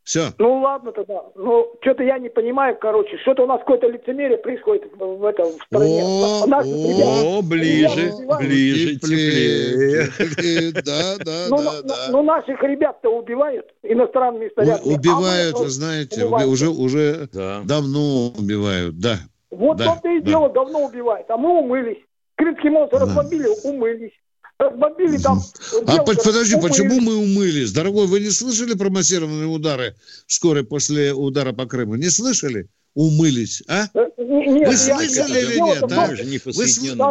Все. 0.07 0.31
Ну 0.37 0.61
ладно 0.61 0.93
тогда. 0.93 1.21
Ну, 1.35 1.67
что-то 1.81 2.01
я 2.01 2.17
не 2.17 2.29
понимаю, 2.29 2.77
короче. 2.79 3.17
Что-то 3.17 3.43
у 3.43 3.45
нас 3.45 3.59
какое-то 3.59 3.87
лицемерие 3.87 4.37
происходит 4.37 4.83
в, 4.97 5.25
этом 5.25 5.47
в 5.47 5.61
стране. 5.65 6.01
О, 6.01 6.45
о, 6.45 7.41
ближе, 7.41 8.13
ближе, 8.39 8.95
теплее. 8.95 10.71
Да, 10.71 11.17
да, 11.25 11.47
ну, 11.49 11.57
да, 11.57 11.63
ну, 11.63 11.87
да. 11.89 11.95
Ну, 12.09 12.23
наших 12.23 12.63
ребят-то 12.63 13.09
убивают 13.09 13.65
снарядами. 13.83 14.93
Убивают, 14.95 15.55
а 15.55 15.59
вы 15.59 15.69
знаете, 15.69 16.23
уже, 16.23 16.69
уже 16.69 17.27
давно 17.65 18.27
убивают, 18.29 18.97
да. 19.01 19.17
Вот 19.51 19.77
то-то 19.77 20.09
и 20.09 20.21
дело, 20.21 20.47
давно 20.47 20.85
убивают. 20.85 21.29
А 21.29 21.35
мы 21.35 21.59
умылись. 21.59 22.01
Крымский 22.35 22.69
мост 22.69 22.93
разбомбили, 22.93 23.49
умылись 23.65 24.13
разбомбили 24.59 25.17
там... 25.17 25.41
А 25.85 25.97
подожди, 26.03 26.55
умылись. 26.55 26.77
почему 26.77 26.99
мы 26.99 27.15
умылись? 27.17 27.71
Дорогой, 27.71 28.07
вы 28.07 28.19
не 28.19 28.29
слышали 28.29 28.73
про 28.73 28.89
массированные 28.89 29.47
удары 29.47 29.95
вскоре 30.25 30.63
после 30.63 31.13
удара 31.13 31.53
по 31.53 31.65
Крыму? 31.65 31.95
Не 31.95 32.09
слышали? 32.09 32.67
Умылись, 32.95 33.61
а? 33.67 33.85
Э, 33.93 34.07
нет, 34.17 34.69
вы 34.69 34.75
слышали 34.75 35.39
или 35.39 35.59
нет? 35.59 35.83
А? 35.83 36.07
Вы, 36.07 36.17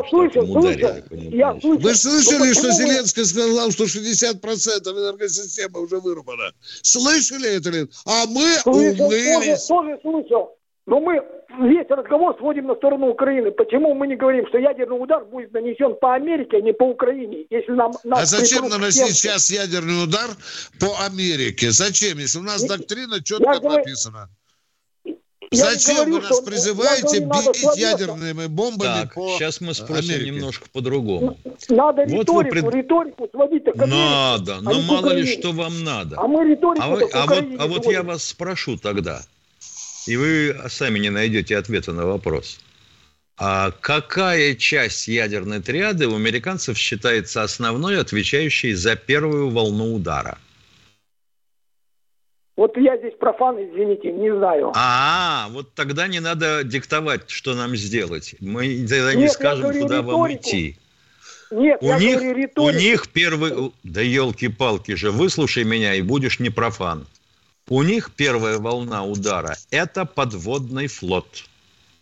слышал, 0.09 0.59
ударили, 0.59 1.37
я 1.37 1.53
слышал, 1.61 1.79
вы 1.79 1.95
слышали, 1.95 2.53
что 2.55 2.73
Зеленский 2.73 3.25
сказал, 3.25 3.71
что 3.71 3.85
60% 3.85 4.43
энергосистемы 4.91 5.81
уже 5.81 6.01
вырубана? 6.01 6.53
Слышали 6.83 7.57
это 7.57 7.71
ли? 7.71 7.89
А 8.05 8.27
мы 8.27 8.49
слышал, 8.65 9.07
умылись. 9.07 9.65
Тоже, 9.67 9.97
тоже 9.97 9.99
слышал. 10.03 10.57
Но 10.87 10.99
мы 10.99 11.23
весь 11.59 11.89
разговор 11.89 12.37
сводим 12.39 12.67
на 12.67 12.75
сторону 12.75 13.09
Украины. 13.09 13.51
Почему 13.51 13.95
мы 13.95 14.07
не 14.07 14.17
говорим, 14.17 14.47
что 14.49 14.59
ядерный 14.59 15.03
удар 15.03 15.25
будет 15.25 15.53
нанесен 15.53 15.95
по 16.01 16.15
Америке, 16.15 16.59
а 16.59 16.61
не 16.61 16.73
по 16.73 16.85
Украине? 16.85 17.47
Если 17.51 17.73
нам, 17.73 17.93
а 18.11 18.25
зачем 18.25 18.69
наносить 18.69 19.17
сейчас 19.17 19.51
ядерный 19.51 20.05
удар 20.05 20.31
по 20.81 21.05
Америке? 21.05 21.71
Зачем, 21.71 22.19
если 22.19 22.39
у 22.39 22.43
нас 22.43 22.65
и, 22.65 22.69
доктрина 22.69 23.23
четко 23.23 23.59
я 23.63 23.71
написана? 23.71 24.29
Я 25.53 25.71
Зачем 25.71 25.95
говорю, 25.95 26.15
вы 26.15 26.21
нас 26.23 26.41
призываете 26.41 27.21
говорю, 27.21 27.53
бить 27.53 27.77
ядерными 27.77 28.47
бомбами 28.47 29.03
так, 29.03 29.15
по 29.15 29.29
сейчас 29.37 29.61
мы 29.61 29.75
спросим 29.75 30.15
Америке. 30.15 30.31
немножко 30.33 30.67
по-другому. 30.73 31.37
Надо 31.69 32.03
вот 32.03 32.11
риторику, 32.11 32.51
пред... 32.51 32.75
риторику 32.75 33.29
сводить 33.31 33.65
к 33.65 33.69
Америке, 33.69 33.87
Надо, 33.87 34.57
а 34.57 34.61
но 34.61 34.81
мало 34.83 35.13
ли 35.13 35.25
что 35.25 35.53
вам 35.53 35.85
надо. 35.85 36.17
А 36.19 36.27
мы 36.27 36.49
риторику 36.49 36.83
а, 36.83 36.89
вы, 36.89 37.09
а 37.13 37.27
вот, 37.27 37.45
а 37.61 37.67
вот 37.69 37.87
я 37.87 38.03
вас 38.03 38.25
спрошу 38.25 38.77
тогда– 38.77 39.23
и 40.07 40.17
вы 40.17 40.57
сами 40.69 40.99
не 40.99 41.11
найдете 41.11 41.57
ответа 41.57 41.93
на 41.93 42.07
вопрос. 42.07 42.61
А 43.39 43.71
какая 43.71 44.55
часть 44.55 45.09
ядерной 45.09 45.61
триады 45.61 46.07
у 46.07 46.17
американцев 46.17 46.79
считается 46.79 47.43
основной, 47.43 48.01
отвечающей 48.01 48.73
за 48.73 48.97
первую 48.97 49.51
волну 49.51 49.95
удара? 49.95 50.39
Вот 52.57 52.75
я 52.79 52.97
здесь 52.97 53.13
профан, 53.21 53.57
извините, 53.57 54.11
не 54.13 54.35
знаю. 54.35 54.73
А, 54.75 55.49
вот 55.51 55.75
тогда 55.75 56.07
не 56.07 56.21
надо 56.21 56.65
диктовать, 56.65 57.29
что 57.29 57.55
нам 57.55 57.77
сделать. 57.77 58.35
Мы 58.41 58.87
тогда 58.89 59.13
Нет, 59.13 59.17
не 59.17 59.29
скажем, 59.29 59.67
куда 59.67 59.99
риторику. 59.99 60.11
вам 60.11 60.35
идти. 60.35 60.79
Нет, 61.51 61.79
у 61.83 61.87
я 61.87 61.99
них, 61.99 62.15
говорю 62.15 62.35
риторику. 62.35 62.79
У 62.79 62.81
них 62.81 63.09
первый... 63.09 63.73
Да 63.83 64.01
елки-палки 64.01 64.95
же, 64.95 65.11
выслушай 65.11 65.65
меня, 65.65 65.95
и 65.95 66.01
будешь 66.01 66.41
не 66.41 66.49
профан. 66.49 67.07
У 67.69 67.83
них 67.83 68.13
первая 68.13 68.59
волна 68.59 69.05
удара– 69.05 69.57
это 69.71 70.05
подводный 70.05 70.87
флот, 70.87 71.45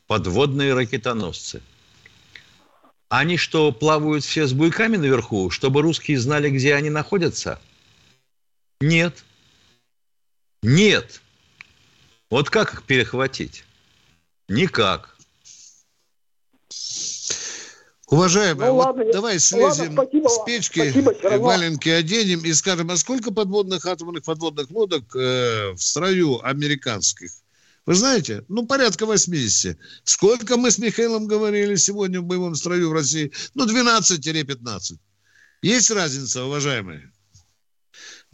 подводные 0.07 0.75
ракетоносцы. 0.75 1.63
Они 3.09 3.39
что, 3.39 3.73
плавают 3.73 4.25
все 4.25 4.47
с 4.47 4.53
буйками 4.53 4.97
наверху, 4.97 5.49
чтобы 5.49 5.81
русские 5.81 6.19
знали, 6.19 6.51
где 6.51 6.75
они 6.75 6.91
находятся? 6.91 7.61
Нет. 8.81 9.25
Нет. 10.63 11.23
Вот 12.29 12.51
как 12.51 12.75
их 12.75 12.83
перехватить? 12.83 13.65
Никак. 14.49 15.14
Уважаемые, 18.09 18.71
ну, 18.71 18.77
вот 18.77 18.87
ладно, 18.87 19.05
давай 19.13 19.39
слезем 19.39 19.97
ладно, 19.97 20.03
спасибо, 20.03 20.29
с 20.29 20.45
печки, 20.45 20.91
спасибо, 20.91 21.39
валенки 21.39 21.89
оденем 21.89 22.45
и 22.45 22.53
скажем, 22.53 22.91
а 22.91 22.97
сколько 22.97 23.33
подводных 23.33 23.87
атомных 23.87 24.25
подводных 24.25 24.71
лодок 24.71 25.17
э, 25.17 25.73
в 25.73 25.79
строю 25.79 26.45
американских? 26.47 27.31
Вы 27.87 27.95
знаете, 27.95 28.45
ну, 28.49 28.67
порядка 28.67 29.07
80. 29.07 29.79
Сколько 30.05 30.57
мы 30.57 30.71
с 30.71 30.79
Михаилом 30.79 31.27
говорили 31.27 31.77
сегодня 31.77 32.21
в 32.21 32.25
боевом 32.25 32.55
строю 32.55 32.91
в 32.91 32.93
России? 32.93 33.33
Ну, 33.55 33.67
12-15. 33.67 34.97
Есть 35.63 35.91
разница, 35.91 36.45
уважаемые? 36.45 37.13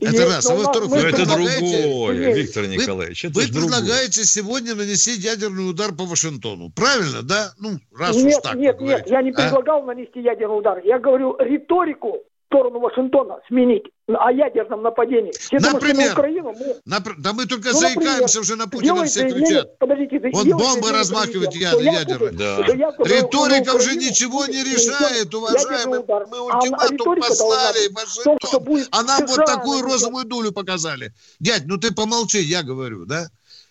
Это 0.00 0.26
раз. 0.26 0.50
А 0.50 0.54
во-вторых, 0.54 0.90
вы 0.90 0.98
это 0.98 1.26
другое, 1.26 2.34
Виктор 2.34 2.66
Николаевич. 2.66 3.24
Это 3.24 3.38
вы 3.38 3.46
предлагаете 3.46 4.24
сегодня 4.24 4.74
нанести 4.74 5.12
ядерный 5.12 5.68
удар 5.68 5.92
по 5.92 6.04
Вашингтону. 6.04 6.70
Правильно, 6.70 7.22
да? 7.22 7.52
Ну, 7.58 7.78
раз 7.96 8.16
нет, 8.16 8.36
уж 8.36 8.42
так. 8.42 8.54
Нет, 8.56 8.80
нет, 8.80 9.08
я 9.08 9.22
не 9.22 9.30
а? 9.30 9.34
предлагал 9.34 9.82
а? 9.82 9.86
нанести 9.86 10.20
ядерный 10.20 10.58
удар. 10.58 10.80
Я 10.84 10.98
говорю 10.98 11.36
риторику 11.38 12.22
сторону 12.50 12.80
Вашингтона 12.80 13.38
сменить 13.46 13.84
о 14.08 14.32
ядерном 14.32 14.82
нападении. 14.82 15.30
Все 15.30 15.58
Например, 15.58 15.94
думают, 15.94 16.12
Украину 16.12 16.52
мы... 16.52 16.76
Напр... 16.84 17.14
Да 17.18 17.32
мы 17.32 17.46
только 17.46 17.70
ну, 17.72 17.78
заикаемся 17.78 18.40
уже 18.40 18.56
на 18.56 18.66
Путина, 18.66 19.04
все 19.04 19.30
кричат. 19.30 19.78
Подождите, 19.78 20.20
Он 20.34 20.50
бомбы 20.50 20.90
размахивает 20.90 21.54
яд, 21.54 21.80
ядерные. 21.80 22.32
Да. 22.32 22.58
Риторика 23.04 23.76
уже 23.76 23.94
ничего 23.94 24.46
не 24.46 24.64
решает, 24.64 25.32
уважаемые. 25.32 26.04
Мы 26.08 26.40
ультиматум 26.40 27.12
а 27.12 27.16
послали 27.16 27.88
Вашингтон. 27.94 28.84
А 28.90 29.02
нам 29.04 29.26
вот 29.26 29.46
такую 29.46 29.82
розовую 29.82 30.24
дулю 30.24 30.52
показали. 30.52 31.12
Дядь, 31.38 31.66
ну 31.66 31.76
ты 31.78 31.94
помолчи, 31.94 32.38
я 32.38 32.62
говорю, 32.62 33.06
да? 33.06 33.28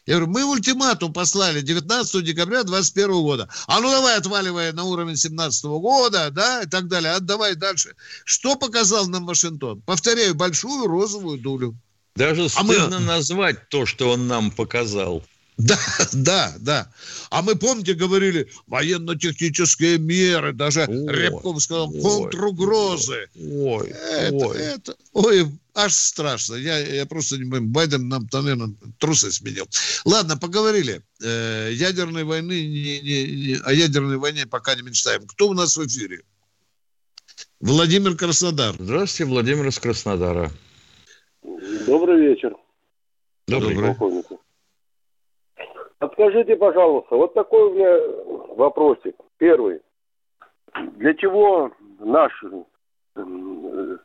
Я 0.10 0.16
говорю, 0.16 0.32
мы 0.32 0.43
ультиматум 0.43 1.14
послали 1.14 1.62
19 1.62 2.26
декабря 2.26 2.64
21 2.64 3.12
года. 3.22 3.47
А 3.68 3.80
ну 3.80 3.91
давай 3.91 4.18
отваливай 4.18 4.74
на 4.74 4.84
уровень 4.86 5.16
17 5.16 5.66
года, 5.66 6.32
да, 6.32 6.64
и 6.64 6.66
так 6.66 6.88
далее. 6.88 7.12
Отдавай 7.12 7.53
дальше. 7.53 7.95
Что 8.26 8.55
показал 8.55 9.07
нам 9.07 9.28
Вашингтон? 9.28 9.84
Повторяю, 9.84 10.34
большую 10.34 10.88
розовую 10.88 11.38
дулю. 11.38 11.76
Даже 12.16 12.49
стыдно 12.49 12.88
а 12.88 12.99
мы... 12.99 13.05
назвать 13.05 13.70
то, 13.70 13.86
что 13.86 14.10
он 14.10 14.28
нам 14.28 14.49
показал. 14.49 15.24
Да, 15.60 15.78
да, 16.14 16.55
да. 16.60 16.91
А 17.30 17.41
мы, 17.41 17.55
помните, 17.55 17.93
говорили, 17.93 18.49
военно-технические 18.68 19.97
меры, 19.97 20.53
даже 20.53 20.86
ой, 20.88 21.14
Рябков 21.14 21.62
сказал, 21.62 21.91
контругрозы. 21.91 23.28
Ой, 23.36 23.89
это, 23.89 24.36
ой. 24.36 24.57
Это, 24.57 24.95
ой, 25.12 25.47
аж 25.76 25.93
страшно. 25.93 26.55
Я, 26.55 26.80
я 26.80 27.05
просто 27.05 27.38
не 27.38 27.43
понимаю, 27.43 27.64
Байден 27.64 28.07
нам, 28.07 28.28
наверное, 28.32 28.74
трусы 28.99 29.32
сменил. 29.34 29.68
Ладно, 30.05 30.38
поговорили. 30.38 31.01
Э, 31.22 31.70
ядерной 31.74 32.24
войны, 32.24 32.66
не, 32.66 33.01
не, 33.01 33.24
не, 33.26 33.53
о 33.62 33.74
ядерной 33.74 34.18
войне 34.18 34.45
пока 34.47 34.76
не 34.76 34.82
мечтаем. 34.82 35.28
Кто 35.28 35.49
у 35.49 35.53
нас 35.53 35.76
в 35.76 35.86
эфире? 35.86 36.22
Владимир 37.60 38.16
Краснодар. 38.16 38.76
Здравствуйте, 38.80 39.30
Владимир 39.30 39.68
из 39.68 39.78
Краснодара. 39.78 40.51
Добрый 41.86 42.30
вечер. 42.30 42.55
Добрый. 43.45 43.76
Добрый. 43.76 44.38
Подскажите, 45.99 46.55
пожалуйста, 46.55 47.15
вот 47.15 47.33
такой 47.33 47.61
у 47.61 47.73
меня 47.73 48.55
вопросик. 48.55 49.15
Первый. 49.37 49.81
Для 50.95 51.13
чего 51.15 51.71
наш 51.99 52.31
э, 52.43 53.97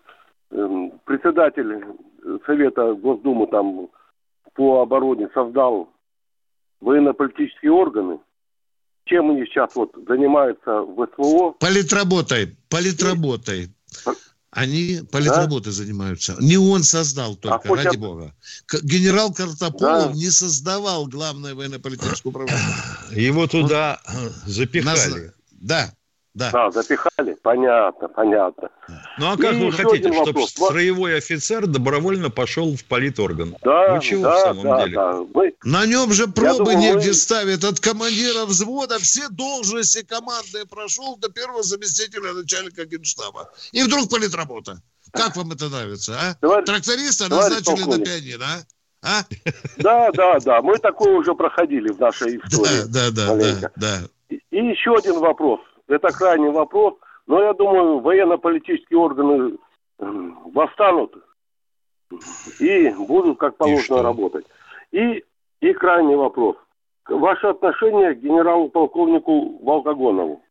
э, 0.50 0.90
председатель 1.04 1.84
Совета 2.46 2.94
Госдумы 2.94 3.46
там 3.46 3.88
по 4.54 4.82
обороне 4.82 5.28
создал 5.34 5.88
военно-политические 6.80 7.70
органы? 7.70 8.18
Чем 9.04 9.30
они 9.30 9.44
сейчас 9.44 9.76
вот 9.76 9.92
занимаются 10.08 10.80
в 10.80 11.06
СВО? 11.14 11.52
Политработой, 11.60 12.56
политработой. 12.70 13.68
Они 14.54 15.02
политработой 15.10 15.72
да? 15.72 15.76
занимаются. 15.76 16.36
Не 16.38 16.56
он 16.56 16.84
создал 16.84 17.34
только, 17.34 17.68
а 17.68 17.76
ради 17.76 17.96
об... 17.96 17.96
бога. 17.96 18.34
Генерал 18.82 19.32
Картополов 19.32 20.12
да. 20.12 20.18
не 20.18 20.30
создавал 20.30 21.06
главное 21.06 21.54
военно-политическое 21.54 22.28
управление. 22.28 22.62
Его 23.10 23.46
туда 23.48 24.00
запихали. 24.46 25.24
Нас... 25.24 25.32
Да, 25.50 25.94
да. 26.34 26.50
Да, 26.50 26.70
запихали. 26.70 27.36
Понятно, 27.42 28.08
понятно. 28.08 28.68
Ну 29.18 29.32
а 29.32 29.36
как 29.36 29.54
И 29.54 29.64
вы 29.64 29.72
хотите, 29.72 30.12
чтобы 30.12 30.42
строевой 30.48 31.18
офицер 31.18 31.66
добровольно 31.66 32.28
пошел 32.28 32.74
в 32.76 32.84
политорган? 32.84 33.56
Да, 33.62 33.94
ну 33.94 34.00
чего 34.00 34.24
да, 34.24 34.36
в 34.36 34.40
самом 34.40 34.62
да, 34.64 34.84
деле? 34.84 34.96
Да. 34.96 35.24
Мы... 35.32 35.54
На 35.62 35.86
нем 35.86 36.12
же 36.12 36.26
пробы 36.26 36.72
думаю, 36.72 36.78
негде 36.78 37.08
мы... 37.08 37.14
ставят. 37.14 37.62
От 37.62 37.78
командира 37.78 38.46
взвода 38.46 38.98
все 38.98 39.28
должности 39.28 40.04
командные 40.04 40.66
прошел 40.66 41.16
до 41.16 41.30
первого 41.30 41.62
заместителя 41.62 42.32
начальника 42.32 42.84
генштаба. 42.84 43.52
И 43.70 43.82
вдруг 43.84 44.10
политработа. 44.10 44.82
Как 45.12 45.36
вам 45.36 45.52
это 45.52 45.68
нравится, 45.68 46.18
а? 46.20 46.34
Товарищ, 46.40 46.66
Тракториста 46.66 47.28
назначили 47.28 47.76
полковник. 47.76 47.98
на 47.98 48.04
пианино, 48.04 48.44
а? 48.44 49.18
А? 49.20 49.22
Да, 49.76 50.10
да, 50.12 50.40
да. 50.40 50.62
Мы 50.62 50.78
такое 50.78 51.14
уже 51.14 51.34
проходили 51.34 51.92
в 51.92 52.00
нашей 52.00 52.38
истории. 52.38 52.88
Да, 52.88 53.10
да, 53.12 53.36
да, 53.36 53.36
да, 53.36 53.70
да. 53.76 53.98
И 54.28 54.56
еще 54.56 54.96
один 54.96 55.20
вопрос. 55.20 55.60
Это 55.88 56.08
крайний 56.08 56.50
вопрос. 56.50 56.94
Но 57.26 57.42
я 57.42 57.54
думаю, 57.54 58.00
военно-политические 58.00 58.98
органы 58.98 59.56
восстанут 59.98 61.14
и 62.60 62.90
будут 62.90 63.38
как 63.38 63.56
положено 63.56 63.98
и 63.98 64.02
работать. 64.02 64.46
И, 64.92 65.24
и 65.60 65.72
крайний 65.72 66.16
вопрос. 66.16 66.56
Ваше 67.08 67.48
отношение 67.48 68.14
к 68.14 68.20
генералу-полковнику 68.20 69.58
Волкогонову? 69.62 70.42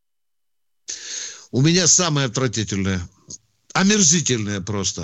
У 1.52 1.60
меня 1.60 1.86
самое 1.86 2.26
отвратительное. 2.26 2.98
Омерзительное 3.74 4.60
просто. 4.60 5.02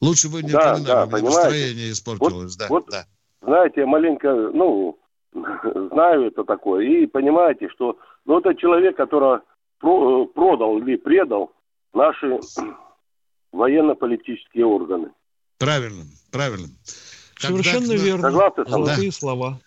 Лучше 0.00 0.28
бы 0.28 0.42
не 0.42 0.52
да, 0.52 0.74
упоминали, 0.74 1.10
да, 1.10 1.18
настроение 1.18 1.92
испортилось. 1.92 2.56
Вот, 2.56 2.58
да, 2.58 2.66
вот, 2.68 2.86
да. 2.90 3.06
Знаете, 3.42 3.80
я 3.82 3.86
маленько, 3.86 4.32
ну, 4.52 4.98
знаю 5.32 6.26
это 6.26 6.44
такое. 6.44 6.84
И 6.86 7.06
понимаете, 7.06 7.68
что 7.68 7.98
ну, 8.26 8.38
это 8.38 8.54
человек, 8.54 8.96
который 8.96 9.38
э, 9.38 10.26
продал 10.34 10.78
или 10.78 10.96
предал 10.96 11.52
наши 11.94 12.38
военно-политические 13.52 14.66
органы. 14.66 15.10
Правильно, 15.58 16.04
правильно. 16.30 16.68
Совершенно 17.38 17.88
Когда, 17.88 18.04
верно. 18.04 18.22
Согласны 18.22 18.64
Золотые 18.66 19.10
да. 19.10 19.16
слова. 19.16 19.60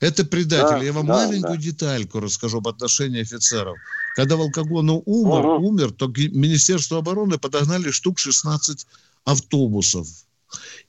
Это 0.00 0.24
предатель. 0.24 0.78
Да, 0.78 0.84
Я 0.84 0.92
вам 0.92 1.06
да, 1.06 1.14
маленькую 1.14 1.56
да. 1.56 1.62
детальку 1.62 2.20
расскажу 2.20 2.58
об 2.58 2.68
отношении 2.68 3.20
офицеров. 3.20 3.76
Когда 4.14 4.36
Волкогону 4.36 5.02
умер, 5.06 5.46
угу. 5.46 5.68
умер, 5.68 5.92
то 5.92 6.06
Министерство 6.06 6.98
обороны 6.98 7.38
подогнали 7.38 7.90
штук 7.90 8.18
16 8.18 8.86
автобусов 9.24 10.06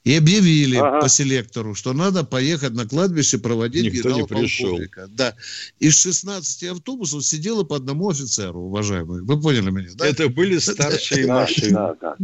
и 0.03 0.15
объявили 0.15 0.77
ага. 0.77 1.01
по 1.01 1.09
селектору, 1.09 1.75
что 1.75 1.93
надо 1.93 2.23
поехать 2.23 2.73
на 2.73 2.87
кладбище 2.87 3.37
проводить 3.37 3.93
Никто 3.93 4.11
не 4.11 4.25
пришел. 4.25 4.79
Да. 5.09 5.35
Из 5.79 6.01
16 6.01 6.71
автобусов 6.71 7.23
сидело 7.25 7.63
по 7.63 7.75
одному 7.75 8.09
офицеру, 8.09 8.61
уважаемые. 8.61 9.23
Вы 9.23 9.41
поняли 9.41 9.69
меня, 9.71 9.89
да? 9.95 10.07
Это 10.07 10.29
были 10.29 10.57
старшие 10.57 11.27
машины. 11.27 11.71
Да, 11.73 11.95
да. 12.01 12.15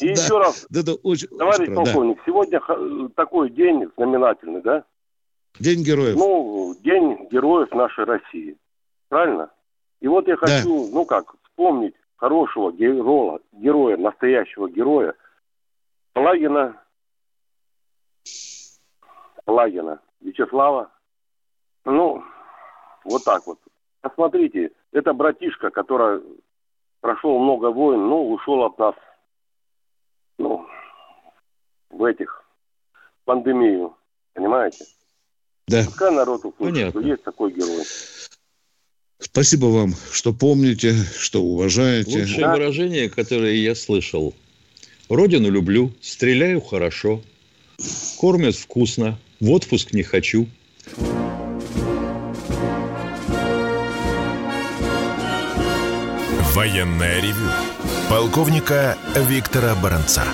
И 0.00 0.08
еще 0.08 0.38
раз, 0.38 0.66
товарищ 0.70 1.74
полковник, 1.74 2.18
сегодня 2.26 2.60
такой 3.14 3.50
день 3.50 3.86
знаменательный, 3.96 4.62
да? 4.62 4.84
День 5.60 5.84
героев. 5.84 6.16
Ну, 6.16 6.76
день 6.82 7.28
героев 7.30 7.70
нашей 7.72 8.04
России. 8.04 8.56
Правильно? 9.08 9.50
И 10.00 10.08
вот 10.08 10.26
я 10.26 10.36
хочу, 10.36 10.90
ну 10.92 11.04
как, 11.04 11.34
вспомнить 11.44 11.94
хорошего 12.16 12.72
героя, 12.72 13.38
героя, 13.52 13.96
настоящего 13.96 14.68
героя, 14.68 15.14
Плагина, 16.14 16.80
Плагина, 19.44 20.00
Вячеслава. 20.20 20.90
Ну, 21.84 22.22
вот 23.04 23.24
так 23.24 23.46
вот. 23.46 23.58
Посмотрите, 24.00 24.70
это 24.92 25.12
братишка, 25.12 25.70
который 25.70 26.22
прошел 27.00 27.38
много 27.38 27.70
войн, 27.70 28.06
ну, 28.06 28.32
ушел 28.32 28.62
от 28.64 28.78
нас, 28.78 28.94
ну, 30.38 30.66
в 31.90 32.04
этих, 32.04 32.44
пандемию, 33.24 33.96
понимаете? 34.34 34.84
Да. 35.66 35.82
Пускай 35.84 36.12
народ 36.12 36.44
услышит, 36.44 36.90
что 36.90 37.00
есть 37.00 37.24
такой 37.24 37.52
герой. 37.52 37.84
Спасибо 39.18 39.66
вам, 39.66 39.90
что 40.12 40.32
помните, 40.32 40.92
что 40.92 41.42
уважаете. 41.42 42.20
Лучшее 42.20 42.46
да. 42.46 42.52
выражение, 42.54 43.10
которое 43.10 43.54
я 43.54 43.74
слышал– 43.74 44.32
Родину 45.08 45.50
люблю, 45.50 45.92
стреляю 46.00 46.60
хорошо, 46.60 47.20
кормят 48.18 48.56
вкусно, 48.56 49.18
в 49.38 49.50
отпуск 49.50 49.92
не 49.92 50.02
хочу. 50.02 50.46
Военная 56.54 57.20
ревю. 57.20 57.50
Полковника 58.08 58.96
Виктора 59.28 59.74
Баранца. 59.74 60.24